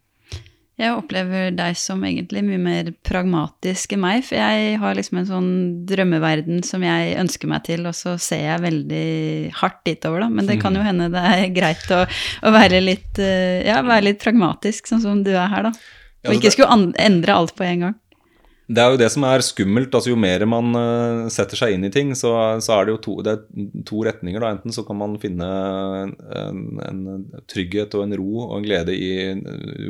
Jeg 0.81 0.97
opplever 0.97 1.51
deg 1.53 1.77
som 1.77 2.01
egentlig 2.09 2.41
mye 2.47 2.61
mer 2.63 2.89
pragmatisk 3.05 3.93
enn 3.93 4.01
meg, 4.01 4.23
for 4.25 4.39
jeg 4.41 4.79
har 4.81 4.97
liksom 4.97 5.19
en 5.21 5.29
sånn 5.29 5.51
drømmeverden 5.89 6.63
som 6.65 6.81
jeg 6.87 7.19
ønsker 7.21 7.51
meg 7.53 7.67
til, 7.67 7.85
og 7.91 7.93
så 7.99 8.15
ser 8.17 8.47
jeg 8.47 8.65
veldig 8.65 9.09
hardt 9.61 9.83
ditover, 9.85 10.25
da. 10.25 10.31
Men 10.33 10.49
det 10.49 10.57
kan 10.63 10.77
jo 10.77 10.85
hende 10.87 11.11
det 11.13 11.21
er 11.21 11.53
greit 11.53 11.85
å, 11.93 12.01
å 12.09 12.53
være, 12.55 12.81
litt, 12.81 13.21
eh, 13.21 13.61
ja, 13.69 13.83
være 13.85 14.09
litt 14.09 14.25
pragmatisk, 14.25 14.89
sånn 14.89 15.05
som 15.05 15.21
du 15.27 15.35
er 15.35 15.53
her, 15.53 15.69
da. 15.69 15.75
Og 16.29 16.37
ikke 16.37 16.53
skulle 16.53 16.93
endre 17.01 17.35
alt 17.35 17.55
på 17.57 17.65
en 17.65 17.87
gang. 17.87 17.99
Det 18.71 18.79
er 18.79 18.93
jo 18.93 18.99
det 19.01 19.09
som 19.11 19.25
er 19.27 19.43
skummelt. 19.43 19.95
altså 19.95 20.13
Jo 20.13 20.19
mer 20.21 20.45
man 20.47 20.77
uh, 20.79 21.29
setter 21.33 21.59
seg 21.59 21.75
inn 21.75 21.87
i 21.89 21.93
ting, 21.93 22.13
så, 22.19 22.31
så 22.63 22.77
er 22.77 22.87
det 22.87 22.95
jo 22.95 23.01
to, 23.03 23.15
det 23.27 23.35
to 23.89 24.03
retninger. 24.07 24.39
da, 24.39 24.53
Enten 24.55 24.75
så 24.75 24.85
kan 24.87 24.99
man 25.01 25.17
finne 25.23 25.49
en, 26.05 26.61
en, 26.87 27.01
trygghet 27.51 27.97
og 27.99 28.07
en 28.07 28.15
ro 28.21 28.45
og 28.45 28.59
en 28.59 28.69
glede 28.69 28.95
i 28.95 29.11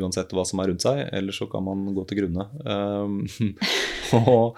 uansett 0.00 0.32
hva 0.32 0.46
som 0.48 0.62
er 0.62 0.72
rundt 0.72 0.86
seg, 0.86 1.02
eller 1.12 1.36
så 1.36 1.48
kan 1.52 1.66
man 1.66 1.90
gå 1.96 2.06
til 2.08 2.22
grunne. 2.22 2.48
Uh, 2.64 3.52
og, 4.22 4.56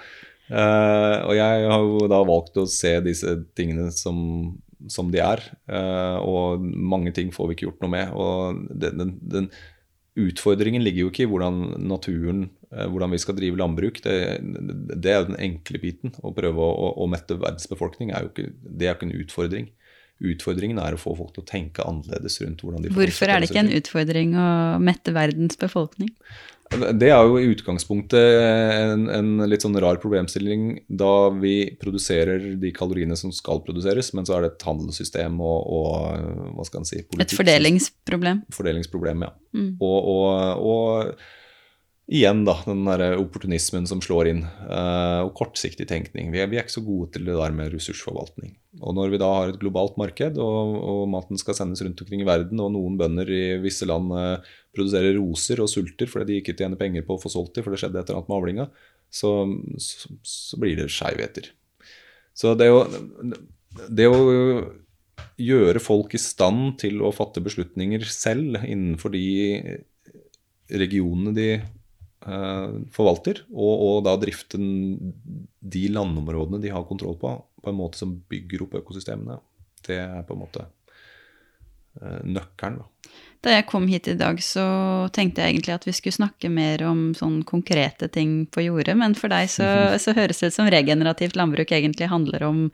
uh, 0.52 1.18
og, 1.26 1.34
jeg 1.40 1.66
har 1.74 1.88
jo 1.90 2.06
da 2.14 2.22
valgt 2.30 2.62
å 2.62 2.68
se 2.70 2.94
disse 3.02 3.40
tingene 3.58 3.90
som, 3.96 4.22
som 4.86 5.10
de 5.10 5.24
er. 5.24 5.42
Uh, 5.66 6.22
og 6.22 6.62
mange 6.62 7.10
ting 7.16 7.34
får 7.34 7.50
vi 7.50 7.58
ikke 7.58 7.72
gjort 7.72 7.86
noe 7.88 7.96
med. 7.98 8.14
og 8.14 8.66
den, 8.70 9.02
den, 9.02 9.14
den 9.34 9.54
Utfordringen 10.20 10.82
ligger 10.84 11.06
jo 11.06 11.10
ikke 11.12 11.24
i 11.24 11.30
hvordan 11.30 11.60
naturen, 11.88 12.42
eh, 12.74 12.84
hvordan 12.84 13.14
vi 13.14 13.20
skal 13.22 13.36
drive 13.38 13.56
landbruk. 13.60 14.02
Det, 14.04 14.16
det 14.92 15.12
er 15.12 15.22
jo 15.22 15.30
den 15.30 15.40
enkle 15.40 15.80
biten. 15.80 16.12
Å 16.20 16.34
prøve 16.36 16.66
å, 16.66 16.90
å 17.00 17.08
mette 17.08 17.38
verdens 17.38 17.70
befolkning 17.70 18.12
er 18.12 18.26
jo 18.26 18.32
ikke, 18.32 18.50
det 18.60 18.88
er 18.90 18.98
ikke 18.98 19.08
en 19.08 19.16
utfordring. 19.22 19.70
Utfordringen 20.22 20.78
er 20.78 20.94
å 20.94 21.00
få 21.00 21.16
folk 21.18 21.32
til 21.34 21.42
å 21.42 21.48
tenke 21.48 21.84
annerledes 21.88 22.36
rundt 22.44 22.60
hvordan 22.62 22.84
de 22.84 22.92
Hvorfor 22.94 23.32
er 23.32 23.42
det 23.42 23.48
ikke 23.50 23.64
en 23.64 23.72
utfordring 23.74 24.36
å 24.38 24.48
mette 24.84 25.14
verdens 25.16 25.58
befolkning? 25.58 26.12
Det 26.72 27.08
er 27.10 27.26
jo 27.26 27.36
i 27.40 27.50
utgangspunktet 27.52 28.38
en, 28.40 29.04
en, 29.12 29.30
litt 29.50 29.64
sånn 29.64 29.76
rar 29.82 29.98
problemstilling 30.02 30.82
da 30.88 31.28
vi 31.34 31.74
produserer 31.80 32.54
de 32.60 32.72
kaloriene 32.74 33.16
som 33.18 33.32
skal 33.34 33.62
produseres, 33.66 34.12
men 34.16 34.28
så 34.28 34.36
er 34.36 34.46
det 34.46 34.52
et 34.54 34.66
handelssystem 34.68 35.36
og, 35.42 35.68
og 35.76 36.56
hva 36.56 36.66
skal 36.68 36.82
en 36.82 36.88
si 36.88 37.02
politikk, 37.02 37.26
Et 37.26 37.36
fordelingsproblem. 37.40 38.42
Fordelingsproblem, 38.56 39.26
ja. 39.28 39.32
Mm. 39.56 39.70
Og, 39.84 40.10
og, 40.16 40.66
og, 40.72 41.14
igjen 42.12 42.42
da, 42.44 42.54
den 42.66 42.82
der 42.84 43.16
opportunismen 43.16 43.86
som 43.88 44.02
slår 44.04 44.28
inn, 44.30 44.42
eh, 44.44 45.20
og 45.24 45.32
kortsiktig 45.38 45.86
tenkning. 45.88 46.28
Vi 46.34 46.42
er, 46.42 46.50
vi 46.50 46.58
er, 46.58 46.66
ikke 46.66 46.74
så 46.74 46.84
gode 46.84 47.08
til 47.14 47.24
det 47.28 47.36
der 47.38 47.54
med 47.56 47.72
ressursforvaltning. 47.72 48.52
Og 48.82 48.96
når 48.98 49.14
vi 49.14 49.20
da 49.22 49.30
har 49.32 49.52
et 49.52 49.60
globalt 49.60 49.96
marked, 50.00 50.36
og, 50.42 50.76
og 50.92 51.00
maten 51.12 51.40
skal 51.40 51.56
sendes 51.56 51.82
rundt 51.84 52.04
omkring 52.04 52.24
i 52.24 52.28
verden, 52.28 52.60
og 52.60 52.74
noen 52.76 52.98
bønder 53.00 53.32
i 53.32 53.42
visse 53.64 53.88
land 53.88 54.12
eh, 54.18 54.52
produserer 54.76 55.16
roser 55.16 55.64
og 55.64 55.72
sulter 55.72 56.10
fordi 56.10 56.28
de 56.28 56.38
ikke 56.42 56.56
tjener 56.58 56.80
penger 56.80 57.06
på 57.08 57.16
å 57.16 57.22
få 57.22 57.32
solgt 57.32 57.56
dem, 57.56 57.64
for 57.64 57.72
det 57.72 57.80
skjedde 57.80 58.02
et 58.02 58.12
eller 58.12 58.20
annet 58.20 58.32
med 58.32 58.38
avlinga, 58.40 58.70
så, 59.12 59.34
så, 59.80 60.14
så, 60.20 60.60
blir 60.60 60.78
det 60.80 60.92
skeivheter. 60.92 61.52
Så 62.36 62.56
det 62.56 62.68
å, 62.72 62.86
det 63.88 64.08
å 64.08 64.22
gjøre 65.40 65.80
folk 65.80 66.12
i 66.16 66.20
stand 66.20 66.74
til 66.80 67.00
å 67.04 67.12
fatte 67.14 67.40
beslutninger 67.44 68.04
selv 68.08 68.60
innenfor 68.64 69.12
de 69.16 69.28
regionene 70.72 71.32
de 71.36 71.48
forvalter, 72.22 73.42
og, 73.50 73.72
og, 73.72 73.96
da 74.06 74.14
drifte 74.20 74.58
de 74.58 75.82
landområdene 75.90 76.60
de 76.62 76.70
har 76.70 76.86
kontroll 76.86 77.16
på, 77.18 77.34
på 77.62 77.72
en 77.72 77.78
måte 77.78 77.98
som 77.98 78.14
bygger 78.30 78.66
opp 78.66 78.78
økosystemene. 78.82 79.40
Det 79.82 79.98
er 79.98 80.22
på 80.26 80.36
en 80.36 80.42
måte 80.44 80.64
uh, 81.98 82.20
nøkkelen. 82.22 82.78
Da. 82.78 83.12
da 83.46 83.56
jeg 83.56 83.66
kom 83.70 83.88
hit 83.90 84.10
i 84.12 84.16
dag, 84.18 84.38
så 84.44 84.66
tenkte 85.14 85.42
jeg 85.42 85.56
egentlig 85.56 85.74
at 85.74 85.88
vi 85.88 85.96
skulle 85.98 86.20
snakke 86.20 86.52
mer 86.52 86.84
om 86.86 87.08
sånn 87.18 87.40
konkrete 87.48 88.10
ting 88.12 88.44
på 88.46 88.68
jordet, 88.68 88.94
men 88.98 89.18
for 89.18 89.32
deg 89.32 89.50
så, 89.50 89.68
så 90.04 90.14
høres 90.18 90.42
det 90.42 90.52
ut 90.52 90.60
som 90.60 90.70
regenerativt 90.70 91.38
landbruk 91.38 91.74
egentlig 91.74 92.12
handler 92.12 92.46
om, 92.46 92.68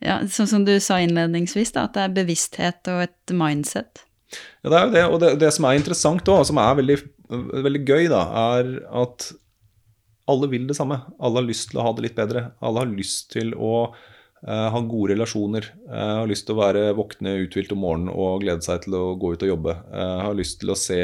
ja, 0.00 0.22
sånn 0.24 0.48
som 0.48 0.68
du 0.68 0.78
sa 0.80 1.02
innledningsvis, 1.04 1.76
da, 1.76 1.84
at 1.88 1.98
det 1.98 2.06
er 2.06 2.20
bevissthet 2.22 2.94
og 2.94 3.04
et 3.10 3.36
mindset. 3.36 4.06
Ja, 4.62 4.70
det 4.70 4.76
er 4.78 4.84
jo 4.84 4.92
det. 4.94 5.06
Og 5.08 5.20
det, 5.22 5.30
det 5.42 5.50
som 5.54 5.66
er 5.66 5.78
interessant 5.78 6.28
òg, 6.30 6.44
som 6.48 6.60
er 6.62 6.76
veldig, 6.78 6.98
veldig, 7.30 7.82
gøy, 7.86 8.08
da, 8.12 8.22
er 8.56 8.70
at 9.02 9.30
alle 10.30 10.50
vil 10.52 10.68
det 10.68 10.76
samme. 10.78 11.00
Alle 11.18 11.42
har 11.42 11.48
lyst 11.48 11.70
til 11.70 11.80
å 11.80 11.88
ha 11.88 11.92
det 11.96 12.06
litt 12.06 12.18
bedre. 12.18 12.50
Alle 12.62 12.84
har 12.84 12.92
lyst 12.92 13.32
til 13.34 13.52
å 13.56 13.74
uh, 13.90 14.68
ha 14.74 14.80
gode 14.86 15.14
relasjoner. 15.14 15.72
Uh, 15.88 16.22
har 16.22 16.30
lyst 16.30 16.46
til 16.48 16.56
å 16.56 16.62
være 16.62 16.86
våkne 16.98 17.36
uthvilt 17.44 17.74
om 17.74 17.82
morgenen 17.82 18.14
og 18.14 18.44
glede 18.44 18.66
seg 18.66 18.84
til 18.86 18.98
å 18.98 19.04
gå 19.20 19.34
ut 19.34 19.46
og 19.46 19.52
jobbe. 19.54 19.76
Uh, 19.90 20.16
har 20.28 20.38
lyst 20.38 20.60
til 20.62 20.74
å 20.74 20.78
se 20.78 21.02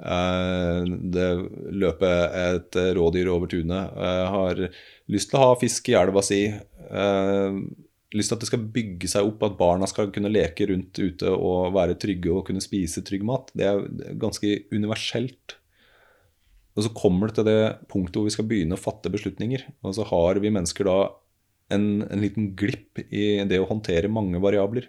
det 0.00 1.24
løpe 1.76 2.08
et 2.32 2.76
rådyr 2.96 3.28
over 3.28 3.50
tunet. 3.52 3.98
har 4.32 4.62
lyst 5.12 5.28
til 5.28 5.36
å 5.36 5.42
ha 5.42 5.58
fisk 5.60 5.90
i 5.92 5.96
elva 6.00 6.22
si 6.24 6.38
lyst 8.16 8.32
til 8.32 8.38
at 8.38 8.42
det 8.42 8.48
skal 8.50 8.66
bygge 8.74 9.10
seg 9.10 9.28
opp, 9.28 9.44
at 9.46 9.58
barna 9.58 9.88
skal 9.90 10.10
kunne 10.14 10.32
leke 10.32 10.66
rundt 10.70 10.98
ute 10.98 11.30
og 11.30 11.74
være 11.76 11.98
trygge 12.00 12.32
og 12.32 12.44
kunne 12.48 12.62
spise 12.64 13.04
trygg 13.06 13.26
mat. 13.26 13.52
Det 13.54 13.68
er 13.68 13.84
ganske 14.20 14.54
universelt. 14.74 15.59
Og 16.76 16.86
så 16.86 16.92
kommer 16.94 17.28
det 17.28 17.40
til 17.40 17.48
det 17.48 17.60
punktet 17.90 18.18
hvor 18.18 18.28
vi 18.28 18.34
skal 18.34 18.46
begynne 18.48 18.76
å 18.78 18.80
fatte 18.80 19.10
beslutninger. 19.12 19.66
Og 19.82 19.96
så 19.96 20.06
har 20.06 20.38
vi 20.42 20.52
mennesker 20.54 20.86
da 20.86 20.98
en, 21.74 22.02
en 22.06 22.22
liten 22.22 22.52
glipp 22.58 23.02
i 23.08 23.42
det 23.48 23.60
å 23.62 23.68
håndtere 23.68 24.10
mange 24.12 24.40
variabler. 24.42 24.88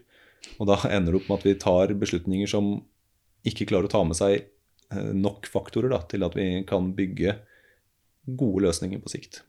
Og 0.57 0.69
da 0.69 0.77
ender 0.89 1.13
det 1.13 1.21
opp 1.21 1.29
med 1.29 1.39
at 1.39 1.47
vi 1.47 1.59
tar 1.61 1.93
beslutninger 2.01 2.49
som 2.49 2.73
ikke 3.47 3.67
klarer 3.69 3.89
å 3.89 3.93
ta 3.93 4.01
med 4.05 4.17
seg 4.17 4.36
eh, 4.38 5.13
nok 5.17 5.49
faktorer 5.49 5.93
da, 5.93 6.01
til 6.09 6.25
at 6.25 6.38
vi 6.38 6.49
kan 6.69 6.91
bygge 6.97 7.38
gode 8.38 8.67
løsninger 8.67 9.01
på 9.01 9.13
sikt. 9.13 9.41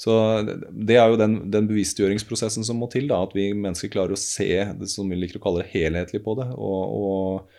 Så 0.00 0.12
Det 0.44 0.96
er 0.96 1.10
jo 1.12 1.18
den, 1.20 1.34
den, 1.52 1.66
bevisstgjøringsprosessen 1.68 2.64
som 2.64 2.78
må 2.80 2.88
til. 2.92 3.08
da, 3.08 3.20
At 3.24 3.34
vi 3.36 3.50
mennesker 3.52 3.92
klarer 3.92 4.16
å 4.16 4.20
se 4.20 4.48
det 4.78 4.88
som 4.88 5.08
vi 5.08 5.18
liker 5.18 5.40
å 5.40 5.44
kalle 5.44 5.66
helhetlig 5.68 6.22
på 6.24 6.36
det. 6.38 6.48
Og, 6.56 6.94
og, 6.96 7.58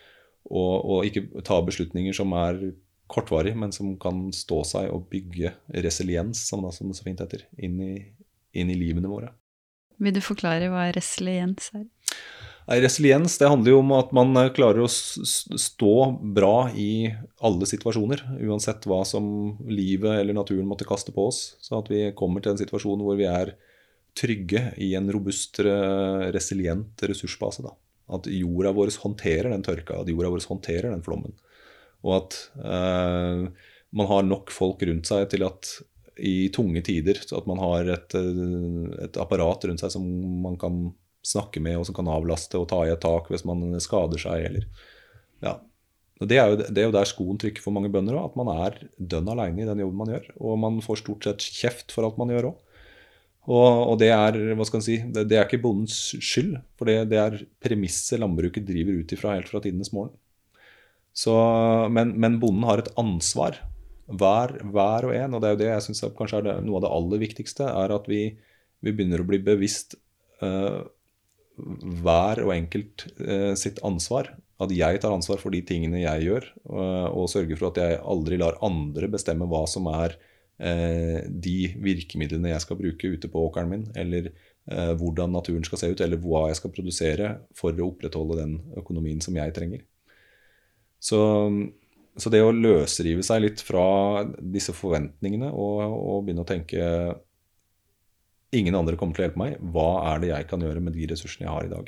og, 0.50 0.72
og 0.74 1.06
ikke 1.06 1.44
ta 1.46 1.60
beslutninger 1.62 2.16
som 2.18 2.34
er 2.34 2.58
kortvarige, 3.10 3.58
men 3.58 3.72
som 3.74 3.94
kan 4.00 4.26
stå 4.34 4.62
seg 4.68 4.90
og 4.92 5.08
bygge 5.12 5.52
resiliens, 5.84 6.46
som, 6.48 6.64
det 6.64 6.96
så 6.96 7.06
fint 7.06 7.22
heter, 7.22 7.46
inn 7.58 7.80
i, 7.82 7.94
inn 8.56 8.72
i 8.72 8.78
livene 8.78 9.10
våre. 9.10 9.32
Vil 10.02 10.14
du 10.16 10.22
forklare 10.24 10.70
hva 10.72 10.88
resiliens 10.94 11.70
er? 11.76 11.86
Resiliens 12.62 13.34
det 13.40 13.48
handler 13.50 13.74
jo 13.74 13.80
om 13.82 13.90
at 13.96 14.12
man 14.14 14.36
eh, 14.38 14.52
klarer 14.54 14.84
å 14.84 14.90
stå 14.90 15.94
bra 16.34 16.70
i 16.78 17.10
alle 17.42 17.66
situasjoner. 17.68 18.22
Uansett 18.46 18.86
hva 18.86 19.02
som 19.08 19.24
livet 19.66 20.20
eller 20.20 20.36
naturen 20.36 20.68
måtte 20.70 20.86
kaste 20.88 21.14
på 21.14 21.26
oss. 21.32 21.56
Så 21.62 21.80
at 21.80 21.90
vi 21.90 22.06
kommer 22.18 22.42
til 22.42 22.54
en 22.54 22.62
situasjon 22.62 23.02
hvor 23.02 23.18
vi 23.18 23.26
er 23.28 23.56
trygge 24.18 24.68
i 24.82 24.92
en 24.94 25.08
robust, 25.10 25.58
resilient 26.34 27.02
ressursbase. 27.08 27.64
Da. 27.64 27.72
At 28.12 28.28
jorda 28.28 28.74
vår 28.76 28.92
håndterer 29.02 29.50
den 29.50 29.64
tørka, 29.64 30.02
at 30.02 30.10
jorda 30.12 30.30
vår 30.34 30.44
håndterer 30.50 30.90
den 30.92 31.04
flommen. 31.04 31.34
Og 32.02 32.16
at 32.18 32.38
eh, 32.58 33.46
man 33.92 34.08
har 34.10 34.26
nok 34.26 34.52
folk 34.54 34.82
rundt 34.88 35.08
seg 35.10 35.28
til 35.32 35.46
at 35.46 35.72
i 36.22 36.50
tunge 36.52 36.82
tider 36.84 37.18
at 37.22 37.46
man 37.48 37.60
har 37.62 37.88
et, 37.94 38.16
eh, 38.18 39.04
et 39.06 39.20
apparat 39.20 39.68
rundt 39.68 39.82
seg 39.82 39.94
som 39.94 40.06
man 40.44 40.58
kan 40.60 40.84
snakke 41.26 41.62
med, 41.62 41.78
og 41.78 41.86
som 41.86 41.96
kan 41.96 42.10
avlaste 42.10 42.58
og 42.58 42.68
ta 42.72 42.82
i 42.84 42.92
et 42.92 43.02
tak 43.02 43.30
hvis 43.30 43.46
man 43.48 43.62
skader 43.82 44.20
seg. 44.20 44.48
Eller, 44.48 44.66
ja. 45.44 45.56
det, 46.20 46.38
er 46.38 46.50
jo, 46.50 46.58
det 46.66 46.82
er 46.82 46.88
jo 46.88 46.96
der 46.98 47.08
skoen 47.08 47.38
trykker 47.40 47.64
for 47.64 47.74
mange 47.74 47.92
bønder 47.94 48.18
at 48.20 48.36
man 48.38 48.50
er 48.56 48.80
dønn 48.98 49.30
aleine 49.30 49.62
i 49.62 49.68
den 49.68 49.84
jobben 49.84 50.02
man 50.02 50.12
gjør. 50.16 50.28
Og 50.42 50.60
man 50.60 50.82
får 50.84 51.04
stort 51.04 51.28
sett 51.28 51.48
kjeft 51.62 51.94
for 51.94 52.08
alt 52.08 52.20
man 52.20 52.34
gjør 52.34 52.52
òg. 52.52 52.60
Og, 53.50 53.66
og, 53.66 53.96
det 53.98 54.12
er 54.14 54.36
hva 54.54 54.64
skal 54.66 54.78
man 54.78 54.86
si, 54.86 55.00
det, 55.14 55.24
det 55.30 55.38
er 55.38 55.48
ikke 55.48 55.64
bondens 55.64 55.96
skyld, 56.22 56.52
for 56.78 56.86
det, 56.86 57.08
det 57.10 57.18
er 57.18 57.40
premisset 57.62 58.20
landbruket 58.22 58.68
driver 58.68 59.00
ut 59.00 59.14
ifra 59.16 59.32
helt 59.34 59.50
fra 59.50 59.58
tidenes 59.64 59.90
morgen. 59.94 60.14
Så, 61.12 61.34
men, 61.92 62.14
men, 62.16 62.38
bonden 62.40 62.64
har 62.64 62.80
et 62.80 62.90
ansvar, 63.00 63.58
hver, 64.08 64.56
hver, 64.72 65.08
og 65.08 65.16
en. 65.16 65.36
Og 65.36 65.42
det 65.42 65.48
er 65.48 65.54
jo 65.54 65.60
det 65.60 65.70
jeg 65.70 65.84
syns 65.88 66.04
kanskje 66.16 66.40
er 66.40 66.48
det, 66.48 66.56
noe 66.66 66.80
av 66.80 66.86
det 66.86 66.94
aller 66.96 67.22
viktigste, 67.22 67.68
er 67.68 67.94
at 67.94 68.08
vi, 68.10 68.22
vi 68.82 68.94
begynner 68.94 69.22
å 69.22 69.28
bli 69.28 69.40
bevisst 69.44 69.98
uh, 70.44 70.82
hver 72.02 72.42
og 72.46 72.54
enkelt 72.56 73.06
uh, 73.20 73.52
sitt 73.58 73.82
ansvar. 73.86 74.32
At 74.62 74.72
jeg 74.72 75.02
tar 75.02 75.14
ansvar 75.14 75.40
for 75.42 75.52
de 75.52 75.62
tingene 75.66 76.04
jeg 76.04 76.28
gjør, 76.28 76.48
og, 76.70 76.84
og 77.18 77.30
sørger 77.32 77.58
for 77.58 77.72
at 77.72 77.80
jeg 77.82 78.02
aldri 78.14 78.38
lar 78.40 78.60
andre 78.64 79.08
bestemme 79.12 79.48
hva 79.50 79.66
som 79.70 79.90
er 79.92 80.18
de 80.62 81.72
virkemidlene 81.82 82.52
jeg 82.52 82.62
skal 82.62 82.76
bruke 82.78 83.08
ute 83.16 83.26
på 83.32 83.40
åkeren 83.48 83.70
min, 83.72 83.80
eller 83.98 84.28
hvordan 85.00 85.32
naturen 85.34 85.64
skal 85.66 85.80
se 85.80 85.88
ut, 85.90 86.02
eller 86.04 86.20
hva 86.22 86.44
jeg 86.52 86.60
skal 86.60 86.70
produsere 86.76 87.30
for 87.58 87.74
å 87.74 87.88
opprettholde 87.88 88.36
den 88.38 88.52
økonomien 88.78 89.18
som 89.24 89.34
jeg 89.40 89.56
trenger. 89.56 89.82
Så, 91.02 91.18
så 92.14 92.30
det 92.30 92.42
å 92.44 92.54
løsrive 92.54 93.24
seg 93.26 93.42
litt 93.42 93.62
fra 93.64 94.22
disse 94.38 94.74
forventningene 94.76 95.50
og, 95.50 95.82
og 95.90 96.24
begynne 96.26 96.46
å 96.46 96.48
tenke 96.48 96.86
Ingen 98.52 98.76
andre 98.76 98.98
kommer 99.00 99.16
til 99.16 99.22
å 99.22 99.26
hjelpe 99.30 99.40
meg. 99.40 99.54
Hva 99.72 100.02
er 100.10 100.18
det 100.20 100.28
jeg 100.28 100.46
kan 100.50 100.60
gjøre 100.60 100.82
med 100.84 100.92
de 100.92 101.06
ressursene 101.08 101.46
jeg 101.46 101.54
har 101.54 101.64
i 101.64 101.70
dag? 101.70 101.86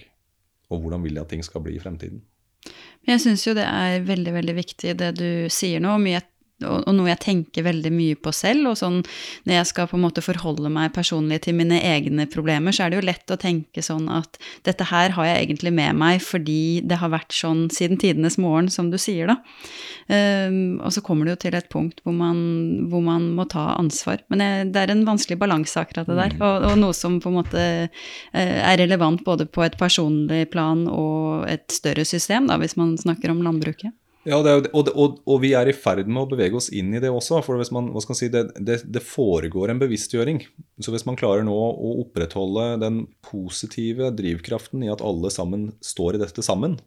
Og 0.73 0.79
hvordan 0.81 1.03
vil 1.05 1.19
jeg 1.19 1.27
at 1.27 1.29
ting 1.35 1.43
skal 1.45 1.61
bli 1.61 1.75
i 1.77 1.83
fremtiden? 1.83 2.23
Jeg 3.05 3.21
syns 3.21 3.45
jo 3.45 3.53
det 3.53 3.67
er 3.69 4.07
veldig, 4.09 4.33
veldig 4.33 4.55
viktig 4.57 4.95
det 4.97 5.11
du 5.19 5.29
sier 5.53 5.83
nå. 5.85 5.99
Mye 6.01 6.23
og, 6.67 6.89
noe 6.95 7.11
jeg 7.13 7.23
tenker 7.25 7.67
veldig 7.67 7.93
mye 7.95 8.19
på 8.21 8.33
selv. 8.35 8.71
Og 8.73 8.79
sånn 8.81 9.01
når 9.45 9.59
jeg 9.59 9.71
skal 9.71 9.89
på 9.91 9.99
en 9.99 10.05
måte 10.07 10.25
forholde 10.25 10.73
meg 10.73 10.93
personlig 10.97 11.43
til 11.47 11.59
mine 11.59 11.81
egne 11.85 12.27
problemer, 12.31 12.75
så 12.75 12.87
er 12.87 12.93
det 12.93 13.01
jo 13.01 13.09
lett 13.09 13.35
å 13.35 13.41
tenke 13.41 13.85
sånn 13.85 14.09
at 14.13 14.39
dette 14.67 14.89
her 14.91 15.15
har 15.17 15.29
jeg 15.31 15.47
egentlig 15.47 15.75
med 15.75 15.99
meg 16.01 16.23
fordi 16.25 16.83
det 16.85 17.01
har 17.01 17.13
vært 17.15 17.35
sånn 17.35 17.67
siden 17.75 18.01
tidenes 18.01 18.39
morgen, 18.41 18.71
som 18.73 18.91
du 18.93 18.99
sier, 19.01 19.31
da. 19.31 19.41
Um, 20.05 20.83
og 20.85 20.93
så 20.93 21.01
kommer 21.05 21.25
det 21.25 21.35
jo 21.35 21.43
til 21.47 21.57
et 21.57 21.71
punkt 21.73 22.03
hvor 22.05 22.13
man, 22.17 22.39
hvor 22.93 23.01
man 23.05 23.31
må 23.37 23.47
ta 23.49 23.71
ansvar. 23.79 24.21
Men 24.33 24.43
jeg, 24.45 24.71
det 24.75 24.83
er 24.83 24.93
en 24.93 25.07
vanskelig 25.09 25.39
balanse, 25.41 25.81
akkurat 25.81 26.09
det 26.11 26.19
der. 26.19 26.37
Mm. 26.37 26.45
Og, 26.45 26.69
og, 26.69 26.79
noe 26.83 26.97
som 26.97 27.19
på 27.25 27.33
en 27.33 27.39
måte 27.39 27.65
uh, 27.89 27.91
er 28.35 28.81
relevant 28.83 29.25
både 29.25 29.49
på 29.49 29.65
et 29.65 29.79
personlig 29.81 30.45
plan 30.53 30.87
og 30.91 31.49
et 31.51 31.67
større 31.73 32.05
system, 32.09 32.51
da, 32.51 32.59
hvis 32.61 32.77
man 32.81 32.97
snakker 33.01 33.33
om 33.33 33.43
landbruket. 33.47 33.95
Ja, 34.25 34.39
det, 34.41 34.55
og, 34.73 34.89
og, 34.97 35.19
og, 35.29 35.37
vi 35.43 35.51
er 35.57 35.69
i 35.69 35.75
ferd 35.77 36.09
med 36.09 36.23
å 36.23 36.29
bevege 36.31 36.57
oss 36.57 36.71
inn 36.73 36.95
i 36.97 37.01
det 37.03 37.11
også. 37.13 37.43
For 37.45 37.61
hvis 37.61 37.73
man, 37.75 37.91
si, 38.17 38.31
det, 38.33 38.47
det, 38.57 38.81
det, 38.89 39.05
foregår 39.05 39.73
en 39.73 39.83
bevisstgjøring. 39.83 40.41
Så 40.81 40.95
hvis 40.95 41.05
man 41.09 41.19
klarer 41.21 41.45
nå 41.45 41.53
å 41.55 41.93
opprettholde 42.07 42.71
den 42.81 43.05
positive 43.27 44.09
drivkraften 44.17 44.87
i 44.87 44.91
at 44.93 45.05
alle 45.05 45.33
sammen 45.33 45.75
står 45.85 46.17
i 46.17 46.25
dette 46.25 46.45
sammen, 46.47 46.79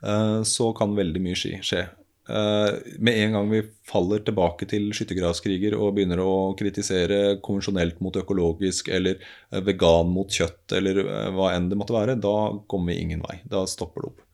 eh, 0.00 0.40
så 0.48 0.72
kan 0.76 0.96
veldig 0.96 1.24
mye 1.28 1.60
skje. 1.60 1.84
Eh, 2.26 2.70
med 3.04 3.20
en 3.20 3.36
gang 3.36 3.52
vi 3.52 3.62
faller 3.86 4.24
tilbake 4.24 4.66
til 4.72 4.88
skyttergravskriger 4.96 5.76
og 5.76 5.92
begynner 5.98 6.24
å 6.24 6.56
kritisere 6.58 7.36
konvensjonelt 7.44 8.00
mot 8.02 8.16
økologisk 8.16 8.88
eller 8.96 9.20
eh, 9.20 9.60
vegan 9.60 10.08
mot 10.10 10.32
kjøtt 10.32 10.80
eller 10.80 11.04
hva 11.36 11.52
enn 11.52 11.68
det 11.68 11.78
måtte 11.78 12.00
være, 12.00 12.16
da 12.16 12.38
kommer 12.64 12.94
vi 12.94 13.04
ingen 13.04 13.28
vei. 13.28 13.42
Da 13.44 13.68
stopper 13.68 14.06
det 14.06 14.14
opp. 14.14 14.25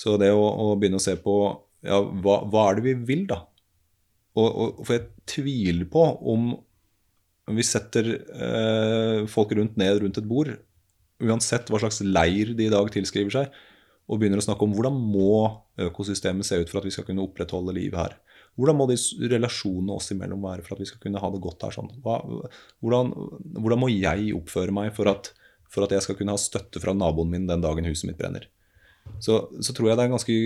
Så 0.00 0.16
det 0.20 0.30
å, 0.32 0.40
å 0.40 0.72
begynne 0.80 1.00
å 1.00 1.04
se 1.04 1.16
på 1.20 1.36
ja, 1.84 2.00
hva, 2.00 2.40
hva, 2.48 2.66
er 2.70 2.78
det 2.78 2.86
vi 2.88 2.96
vil, 3.12 3.26
da? 3.28 3.42
Og, 4.38 4.48
og, 4.48 4.82
for 4.86 4.96
jeg 4.96 5.08
tviler 5.28 5.88
på 5.90 6.04
om 6.32 6.52
vi 7.50 7.64
setter 7.66 8.12
eh, 8.14 9.26
folk 9.30 9.52
rundt 9.58 9.78
ned 9.80 10.04
rundt 10.04 10.20
et 10.20 10.28
bord, 10.28 10.52
uansett 11.20 11.68
hva 11.68 11.80
slags 11.82 12.00
leir 12.04 12.54
de 12.56 12.68
i 12.68 12.72
dag 12.72 12.88
tilskriver 12.94 13.34
seg, 13.34 13.56
og 14.10 14.20
begynner 14.20 14.40
å 14.40 14.44
snakke 14.44 14.66
om 14.66 14.72
hvordan 14.74 14.96
må 14.96 15.42
økosystemet 15.86 16.46
se 16.46 16.58
ut 16.58 16.70
for 16.70 16.80
at 16.80 16.86
vi 16.88 16.94
skal 16.94 17.06
kunne 17.06 17.24
opprettholde 17.24 17.74
livet 17.76 17.98
her. 18.00 18.16
hvordan 18.58 18.76
må 18.76 18.86
de 18.90 18.96
relasjonene 19.30 19.94
oss 19.94 20.10
imellom 20.10 20.42
være 20.42 20.64
for 20.66 20.74
at 20.74 20.82
vi 20.82 20.88
skal 20.90 21.02
kunne 21.04 21.20
ha 21.22 21.30
det 21.30 21.42
godt 21.42 21.66
her? 21.66 21.74
sånn? 21.76 21.92
Hva, 22.02 22.18
hvordan, 22.82 23.12
hvordan, 23.58 23.82
må 23.82 23.90
jeg 23.92 24.32
oppføre 24.36 24.74
meg 24.74 24.94
for 24.96 25.10
at, 25.12 25.32
for 25.70 25.86
at, 25.86 25.94
jeg 25.94 26.06
skal 26.06 26.18
kunne 26.18 26.34
ha 26.34 26.40
støtte 26.40 26.82
fra 26.82 26.94
naboen 26.96 27.30
min 27.30 27.46
den 27.50 27.62
dagen 27.62 27.86
huset 27.86 28.10
mitt 28.10 28.18
brenner? 28.18 28.48
Så, 29.20 29.42
så 29.60 29.74
tror 29.76 29.90
jeg 29.90 30.00
det 30.00 30.08
ganske, 30.12 30.36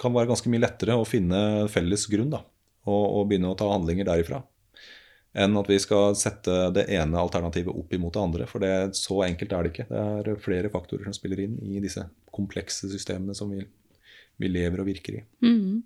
kan 0.00 0.14
være 0.14 0.30
ganske 0.30 0.52
mye 0.52 0.62
lettere 0.62 0.96
å 0.98 1.08
finne 1.08 1.68
felles 1.72 2.06
grunn 2.10 2.30
da, 2.32 2.44
og, 2.86 3.04
og 3.04 3.28
begynne 3.30 3.50
å 3.50 3.58
ta 3.58 3.70
handlinger 3.72 4.08
derifra 4.08 4.44
enn 5.38 5.54
at 5.60 5.68
vi 5.70 5.76
skal 5.78 6.16
sette 6.18 6.54
det 6.74 6.86
ene 6.90 7.20
alternativet 7.20 7.70
opp 7.70 7.92
imot 7.94 8.16
det 8.16 8.22
andre. 8.22 8.46
For 8.50 8.62
det, 8.62 8.96
så 8.98 9.20
enkelt 9.26 9.52
er 9.54 9.62
det 9.62 9.72
ikke. 9.72 9.86
Det 9.90 10.32
er 10.34 10.42
flere 10.42 10.72
faktorer 10.72 11.06
som 11.06 11.14
spiller 11.14 11.44
inn 11.44 11.54
i 11.62 11.82
disse 11.82 12.02
komplekse 12.34 12.90
systemene 12.90 13.36
som 13.38 13.52
vi, 13.52 13.62
vi 14.40 14.50
lever 14.50 14.82
og 14.82 14.90
virker 14.90 15.20
i. 15.20 15.24
Mm. 15.46 15.82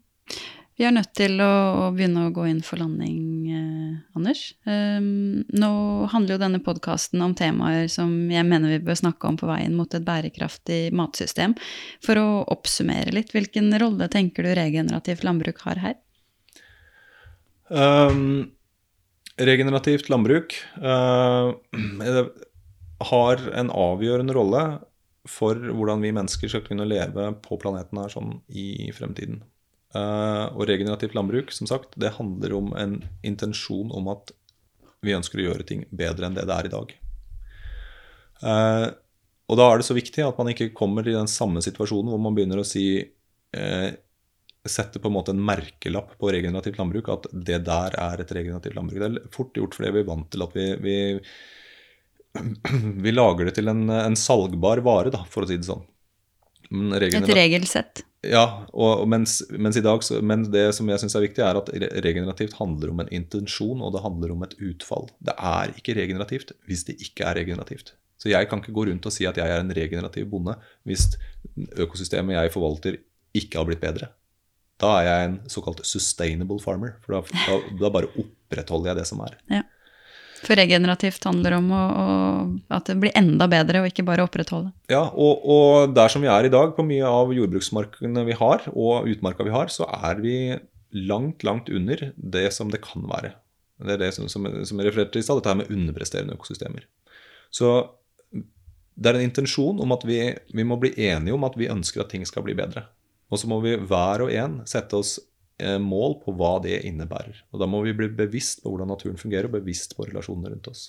Vi 0.75 0.83
er 0.83 0.91
nødt 0.91 1.13
til 1.15 1.39
å, 1.39 1.47
å, 1.85 1.91
begynne 1.95 2.25
å 2.27 2.33
gå 2.35 2.49
inn 2.51 2.61
for 2.67 2.81
landing, 2.83 3.19
eh, 3.47 4.17
Anders. 4.19 4.41
Um, 4.67 5.45
nå 5.55 5.71
handler 6.11 6.35
jo 6.35 6.41
denne 6.43 6.61
podkasten 6.67 7.23
om 7.23 7.37
temaer 7.39 7.87
som 7.93 8.11
jeg 8.33 8.43
mener 8.49 8.75
vi 8.75 8.81
bør 8.83 8.99
snakke 8.99 9.31
om 9.31 9.39
på 9.39 9.47
veien 9.47 9.77
mot 9.79 9.95
et 9.95 10.07
bærekraftig 10.07 10.89
matsystem. 10.99 11.55
For 12.03 12.19
å 12.19 12.43
oppsummere 12.57 13.15
litt, 13.15 13.31
hvilken 13.37 13.71
rolle 13.79 14.11
tenker 14.11 14.49
du 14.49 14.51
regenerativt 14.59 15.23
landbruk 15.27 15.63
har 15.69 15.83
her? 15.85 15.97
Um, 17.71 18.51
regenerativt 19.39 20.11
landbruk 20.11 20.59
uh, 20.83 21.55
har 23.15 23.49
en 23.63 23.71
avgjørende 23.71 24.35
rolle 24.35 24.67
for 25.31 25.55
hvordan 25.55 26.03
vi 26.03 26.13
mennesker 26.19 26.51
skal 26.51 26.67
kunne 26.67 26.91
leve 26.91 27.31
på 27.47 27.63
planeten 27.63 28.03
her 28.03 28.11
sånn 28.13 28.41
i 28.51 28.91
fremtiden. 28.93 29.45
Uh, 29.95 30.51
og 30.57 30.67
regenerativt 30.67 31.15
landbruk 31.15 31.53
som 31.55 31.69
sagt, 31.71 31.93
det 32.01 32.17
handler 32.17 32.57
om 32.57 32.73
en 32.75 32.97
intensjon 33.23 33.93
om 33.95 34.09
at 34.11 34.33
vi 35.05 35.15
ønsker 35.15 35.39
å 35.39 35.45
gjøre 35.49 35.67
ting 35.69 35.85
bedre 35.95 36.27
enn 36.27 36.35
det 36.35 36.47
det 36.49 36.57
er 36.57 36.67
i 36.67 36.73
dag. 36.73 36.95
Uh, 38.43 38.89
og 39.47 39.61
da 39.61 39.69
er 39.69 39.79
det 39.79 39.87
så 39.87 39.95
viktig 39.95 40.25
at 40.25 40.39
man 40.41 40.51
ikke 40.51 40.73
kommer 40.75 41.07
i 41.07 41.15
den 41.15 41.31
samme 41.31 41.63
situasjonen 41.63 42.11
hvor 42.11 42.23
man 42.25 42.35
begynner 42.35 42.63
å 42.63 42.67
si 42.67 42.87
uh, 43.05 43.91
setter 44.65 45.03
på 45.03 45.11
en 45.11 45.17
måte 45.19 45.35
en 45.35 45.43
merkelapp 45.45 46.15
på 46.19 46.31
regenerativt 46.33 46.79
landbruk, 46.81 47.11
at 47.13 47.29
det 47.33 47.61
der 47.67 47.95
er 48.01 48.23
et 48.23 48.33
regenerativt 48.33 48.79
landbruk. 48.79 49.03
Det 49.03 49.11
er 49.11 49.35
fort 49.35 49.61
gjort 49.61 49.77
fordi 49.77 49.93
vi 49.93 50.03
er 50.03 50.09
vant 50.09 50.31
til 50.33 50.47
at 50.47 50.57
vi, 50.57 50.67
vi, 50.85 50.97
vi 53.05 53.15
lager 53.15 53.51
det 53.51 53.55
til 53.61 53.71
en, 53.71 53.85
en, 53.93 54.19
salgbar 54.19 54.83
vare, 54.87 55.13
da, 55.15 55.23
for 55.31 55.45
å 55.45 55.51
si 55.51 55.61
det 55.61 55.69
sånn. 55.69 55.85
Et 57.29 57.37
regelsett. 57.37 58.07
Ja, 58.31 58.45
og, 58.73 59.05
mens, 59.11 59.41
mens, 59.51 59.79
dag, 59.85 60.07
men 60.25 60.47
det 60.53 60.67
som 60.77 60.89
jeg 60.89 61.03
syns 61.03 61.17
er 61.19 61.25
viktig, 61.27 61.43
er 61.45 61.59
at 61.61 61.71
regenerativt 62.05 62.57
handler 62.59 62.93
om 62.93 63.03
en 63.03 63.13
intensjon, 63.15 63.83
og 63.85 63.95
det 63.95 64.05
handler 64.05 64.35
om 64.35 64.45
et 64.47 64.57
utfall. 64.71 65.11
Det 65.25 65.35
er 65.37 65.75
ikke 65.77 65.97
regenerativt 65.99 66.55
hvis 66.69 66.87
det 66.89 66.97
ikke 67.05 67.27
er 67.29 67.41
regenerativt. 67.43 67.95
Så 68.21 68.31
jeg 68.31 68.49
kan 68.49 68.63
ikke 68.63 68.75
gå 68.77 68.87
rundt 68.89 69.07
og 69.09 69.13
si 69.13 69.27
at 69.29 69.37
jeg 69.37 69.51
er 69.51 69.61
en 69.61 69.73
regenerativ 69.77 70.29
bonde 70.31 70.55
hvis 70.89 71.11
økosystemet 71.83 72.39
jeg 72.39 72.53
forvalter, 72.55 73.01
ikke 73.35 73.59
har 73.59 73.67
blitt 73.69 73.83
bedre. 73.83 74.09
Da 74.81 74.91
er 74.99 75.09
jeg 75.09 75.27
en 75.27 75.37
såkalt 75.51 75.83
sustainable 75.87 76.59
farmer. 76.63 76.97
For 77.05 77.17
da, 77.17 77.43
da, 77.47 77.59
da 77.83 77.91
bare 77.95 78.11
opprettholder 78.15 78.93
jeg 78.93 79.01
det 79.03 79.07
som 79.11 79.23
er. 79.27 79.37
Ja. 79.51 79.63
For 80.45 80.59
regenerativt 80.59 81.25
handler 81.25 81.57
om 81.59 81.71
å, 81.73 81.83
å, 81.83 82.07
at 82.77 82.91
det 82.91 82.99
blir 83.01 83.15
enda 83.17 83.49
bedre, 83.51 83.81
og 83.81 83.89
ikke 83.91 84.05
bare 84.07 84.27
opprettholde. 84.27 84.75
Ja, 84.93 85.07
og, 85.11 85.45
og, 85.45 85.95
der 85.97 86.13
som 86.13 86.25
vi 86.25 86.31
er 86.33 86.47
i 86.47 86.53
dag, 86.53 86.75
på 86.77 86.85
mye 86.87 87.09
av 87.09 87.33
jordbruksmarkene 87.35 88.27
vi 88.29 88.37
har, 88.39 88.67
og 88.75 89.09
utmarka 89.11 89.47
vi 89.47 89.55
har, 89.55 89.73
så 89.73 89.89
er 89.89 90.21
vi 90.25 90.37
langt, 90.95 91.43
langt 91.47 91.71
under 91.73 92.11
det 92.15 92.47
som 92.55 92.71
det 92.73 92.83
kan 92.85 93.07
være. 93.11 93.35
Det 93.85 93.97
er 93.97 94.03
det 94.05 94.13
som, 94.17 94.29
som, 94.31 94.47
som 94.47 94.81
jeg 94.81 94.89
refererte 94.89 95.17
til 95.17 95.25
i 95.25 95.27
stad, 95.27 95.41
dette 95.41 95.51
her 95.51 95.61
med 95.63 95.73
underpresterende 95.73 96.37
økosystemer. 96.37 96.87
Så 97.55 97.75
det 98.95 99.11
er 99.11 99.19
en 99.19 99.27
intensjon 99.27 99.81
om 99.83 99.95
at 99.95 100.05
vi, 100.07 100.19
vi 100.55 100.67
må 100.67 100.79
bli 100.81 100.93
enige 101.09 101.35
om 101.35 101.47
at 101.47 101.57
vi 101.59 101.71
ønsker 101.73 102.05
at 102.05 102.13
ting 102.15 102.27
skal 102.29 102.45
bli 102.47 102.55
bedre. 102.59 102.87
Og 103.33 103.41
så 103.41 103.51
må 103.51 103.59
vi 103.65 103.75
hver 103.81 104.27
og 104.27 104.31
en 104.31 104.61
sette 104.71 104.99
oss 104.99 105.17
mål 105.79 106.17
på 106.25 106.33
hva 106.35 106.57
det 106.65 106.81
innebærer. 106.89 107.45
Og 107.55 107.61
da 107.63 107.69
må 107.71 107.85
vi 107.85 107.95
bli 107.95 108.09
bevisst 108.11 108.65
på 108.65 108.73
hvordan 108.73 108.91
naturen 108.91 109.21
fungerer, 109.21 109.47
og 109.47 109.55
bevisst 109.61 109.95
på 109.95 110.09
relasjonene 110.09 110.51
rundt 110.51 110.71
oss. 110.73 110.89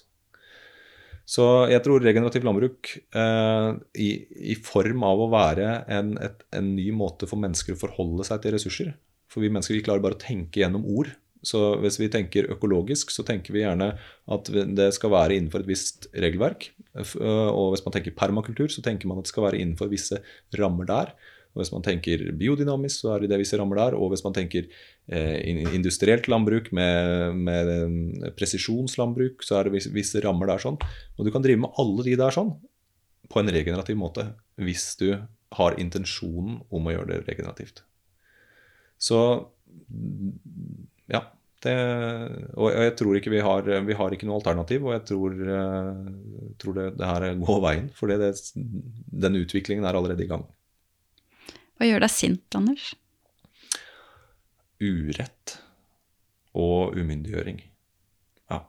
Så 1.26 1.44
jeg 1.72 1.82
tror 1.82 2.04
regenerativt 2.06 2.46
landbruk 2.46 2.92
eh, 3.18 3.70
i, 3.98 4.10
i, 4.54 4.56
form 4.62 5.04
av 5.08 5.24
å 5.24 5.30
være 5.34 5.70
en, 5.90 6.14
et, 6.22 6.44
en, 6.54 6.68
ny 6.78 6.92
måte 6.94 7.26
for 7.30 7.42
mennesker 7.42 7.74
å 7.74 7.82
forholde 7.82 8.28
seg 8.28 8.44
til 8.44 8.54
ressurser 8.54 8.92
For 9.34 9.42
vi 9.42 9.50
mennesker 9.50 9.74
vi 9.74 9.82
klarer 9.88 10.04
bare 10.06 10.20
å 10.20 10.22
tenke 10.22 10.62
gjennom 10.62 10.86
ord. 10.86 11.10
Så 11.46 11.76
hvis 11.82 11.98
vi 12.02 12.12
tenker 12.14 12.50
økologisk, 12.54 13.12
så 13.14 13.26
tenker 13.26 13.54
vi 13.54 13.64
gjerne 13.64 13.92
at 14.34 14.50
det 14.50 14.88
skal 14.96 15.14
være 15.14 15.38
innenfor 15.38 15.62
et 15.62 15.70
visst 15.70 16.08
regelverk. 16.14 16.72
Og 17.22 17.74
hvis 17.74 17.84
man 17.86 17.94
tenker 17.94 18.16
permakultur, 18.18 18.72
så 18.74 18.82
tenker 18.86 19.10
man 19.10 19.22
at 19.22 19.28
det 19.28 19.34
skal 19.34 19.46
være 19.46 19.60
innenfor 19.62 19.92
visse 19.92 20.22
rammer 20.58 20.90
der. 20.90 21.12
Og 21.56 21.62
Hvis 21.64 21.72
man 21.72 21.86
tenker 21.86 22.20
biodynamisk, 22.36 23.00
så 23.00 23.14
er 23.14 23.24
det 23.24 23.32
det 23.32 23.40
visse 23.40 23.56
rammer 23.56 23.80
der. 23.80 23.96
Og 23.96 24.12
hvis 24.12 24.26
man 24.26 24.36
tenker 24.36 24.68
eh, 25.08 25.38
industrielt 25.72 26.28
landbruk 26.28 26.68
med, 26.76 27.40
med, 27.48 28.34
presisjonslandbruk, 28.36 29.46
så 29.46 29.62
er 29.62 29.70
det 29.70 29.86
visse 29.96 30.20
rammer 30.26 30.52
der 30.52 30.60
sånn. 30.60 30.76
Og 31.16 31.24
du 31.24 31.32
kan 31.32 31.46
drive 31.46 31.64
med 31.64 31.80
alle 31.80 32.04
de 32.10 32.18
der 32.20 32.36
sånn 32.36 32.52
på 33.32 33.40
en 33.42 33.50
regenerativ 33.50 33.98
måte 33.98 34.28
hvis 34.62 34.92
du 35.00 35.08
har 35.56 35.80
intensjonen 35.82 36.60
om 36.74 36.86
å 36.86 36.94
gjøre 36.94 37.14
det 37.14 37.24
regenerativt. 37.30 37.82
Så 39.00 39.22
ja. 41.12 41.24
Det, 41.66 41.74
og 42.62 42.76
jeg 42.76 42.92
tror 43.00 43.18
ikke 43.18 43.32
vi 43.34 43.40
har, 43.42 43.70
vi 43.88 43.96
har 43.98 44.14
ikke 44.14 44.28
noe 44.28 44.36
alternativ, 44.38 44.84
og 44.86 44.92
jeg 44.94 45.02
tror, 45.10 45.38
uh, 45.50 46.52
tror 46.62 46.76
det, 46.78 46.84
det, 47.00 47.08
her 47.10 47.26
går 47.42 47.62
veien. 47.64 47.88
For 47.96 48.12
den 48.12 49.40
utviklingen 49.40 49.88
er 49.88 49.98
allerede 49.98 50.28
i 50.28 50.30
gang. 50.30 50.44
Hva 51.76 51.88
gjør 51.90 52.06
deg 52.06 52.12
sint, 52.14 52.58
Anders? 52.58 52.94
Urett 54.80 55.58
og 56.56 56.96
umyndiggjøring. 56.96 57.60
Ja. 58.52 58.62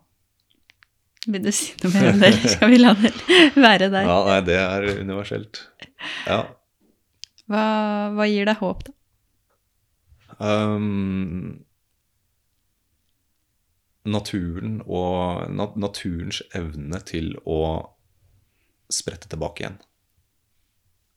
Vil 1.31 1.47
du 1.47 1.53
si 1.55 1.71
noe 1.83 1.93
mer 1.95 2.11
om 2.11 2.23
det, 2.23 2.33
eller 2.33 2.55
skal 2.57 2.73
vi 2.73 2.81
la 2.81 2.95
det 2.99 3.13
være 3.55 3.91
der? 3.95 4.11
Ja, 4.11 4.19
nei, 4.27 4.41
det 4.49 4.59
er 4.63 4.89
universelt. 5.03 5.63
Ja. 6.27 6.41
Hva, 7.47 7.65
hva 8.17 8.27
gir 8.27 8.51
deg 8.51 8.63
håp, 8.63 8.87
da? 8.89 8.95
Um, 10.37 11.63
naturen 14.05 14.81
og 14.85 15.47
nat 15.55 15.79
naturens 15.81 16.43
evne 16.59 16.99
til 17.09 17.37
å 17.47 17.61
sprette 18.93 19.31
tilbake 19.31 19.63
igjen 19.63 19.79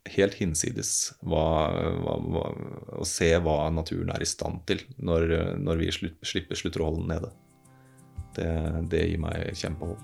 helt 0.07 0.37
hinsides 0.39 1.11
hva, 1.21 1.43
hva, 2.03 2.15
hva, 2.23 2.45
å 2.99 3.07
se 3.07 3.29
hva 3.43 3.57
naturen 3.73 4.11
er 4.13 4.23
i 4.23 4.29
stand 4.29 4.63
til 4.69 4.81
når, 4.97 5.57
når 5.59 5.81
vi 5.81 5.91
slutt, 5.93 6.17
slipper, 6.25 6.55
den 6.55 7.09
nede. 7.11 7.31
Det, 8.37 8.49
det, 8.91 9.03
gir 9.09 9.21
meg 9.21 9.51
kjempehåp. 9.57 10.01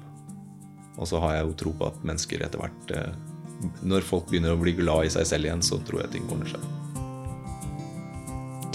Og 0.96 1.10
så 1.10 1.20
har 1.24 1.38
jeg 1.38 1.48
jo 1.48 1.58
tro 1.64 1.76
på 1.78 1.90
at 1.92 2.04
mennesker 2.08 2.44
etter 2.46 2.62
hvert 2.62 2.94
eh, 2.96 3.18
Når 3.84 4.08
folk 4.08 4.30
begynner 4.30 4.56
å 4.56 4.62
bli 4.62 4.76
glad 4.78 5.08
i 5.08 5.14
seg 5.14 5.28
selv 5.28 5.50
igjen, 5.50 5.64
så 5.64 5.80
tror 5.88 6.06
jeg 6.06 6.16
ting 6.16 6.30
ordner 6.32 6.56
seg. 6.56 6.72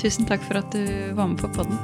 Tusen 0.00 0.28
takk 0.28 0.44
for 0.46 0.62
at 0.62 0.72
du 0.72 0.84
var 1.16 1.28
med 1.32 1.40
på 1.42 1.50
podden. 1.56 1.76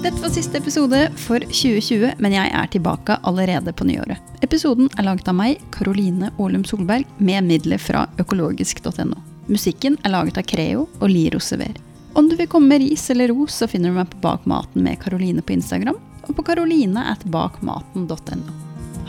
Dette 0.00 0.22
var 0.22 0.30
siste 0.32 0.56
episode 0.56 0.98
for 1.20 1.44
2020, 1.44 2.14
men 2.24 2.32
jeg 2.32 2.48
er 2.56 2.68
tilbake 2.72 3.18
allerede 3.28 3.74
på 3.76 3.84
nyåret. 3.84 4.30
Episoden 4.40 4.88
er 4.96 5.04
laget 5.04 5.28
av 5.28 5.36
meg, 5.36 5.58
Karoline 5.74 6.30
Aalum 6.38 6.64
Solberg, 6.64 7.04
med 7.20 7.44
midler 7.44 7.76
fra 7.76 8.06
økologisk.no. 8.22 9.18
Musikken 9.52 9.98
er 10.00 10.14
laget 10.14 10.40
av 10.40 10.48
Creo 10.48 10.86
og 11.02 11.12
Liro 11.12 11.42
Sever. 11.44 11.76
Om 12.16 12.32
du 12.32 12.38
vil 12.40 12.48
komme 12.48 12.72
med 12.72 12.80
ris 12.86 13.10
eller 13.12 13.28
ros, 13.28 13.60
så 13.60 13.68
finner 13.68 13.92
du 13.92 14.00
meg 14.00 14.08
på 14.14 14.22
Bak 14.24 14.48
maten 14.48 14.88
med 14.88 14.96
Karoline 15.04 15.44
på 15.44 15.58
Instagram, 15.58 16.00
og 16.24 16.32
på 16.32 16.48
karoline 16.48 17.04
at 17.12 17.28
bakmaten.no. 17.28 18.58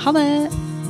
Ha 0.04 0.18
det! 0.20 0.81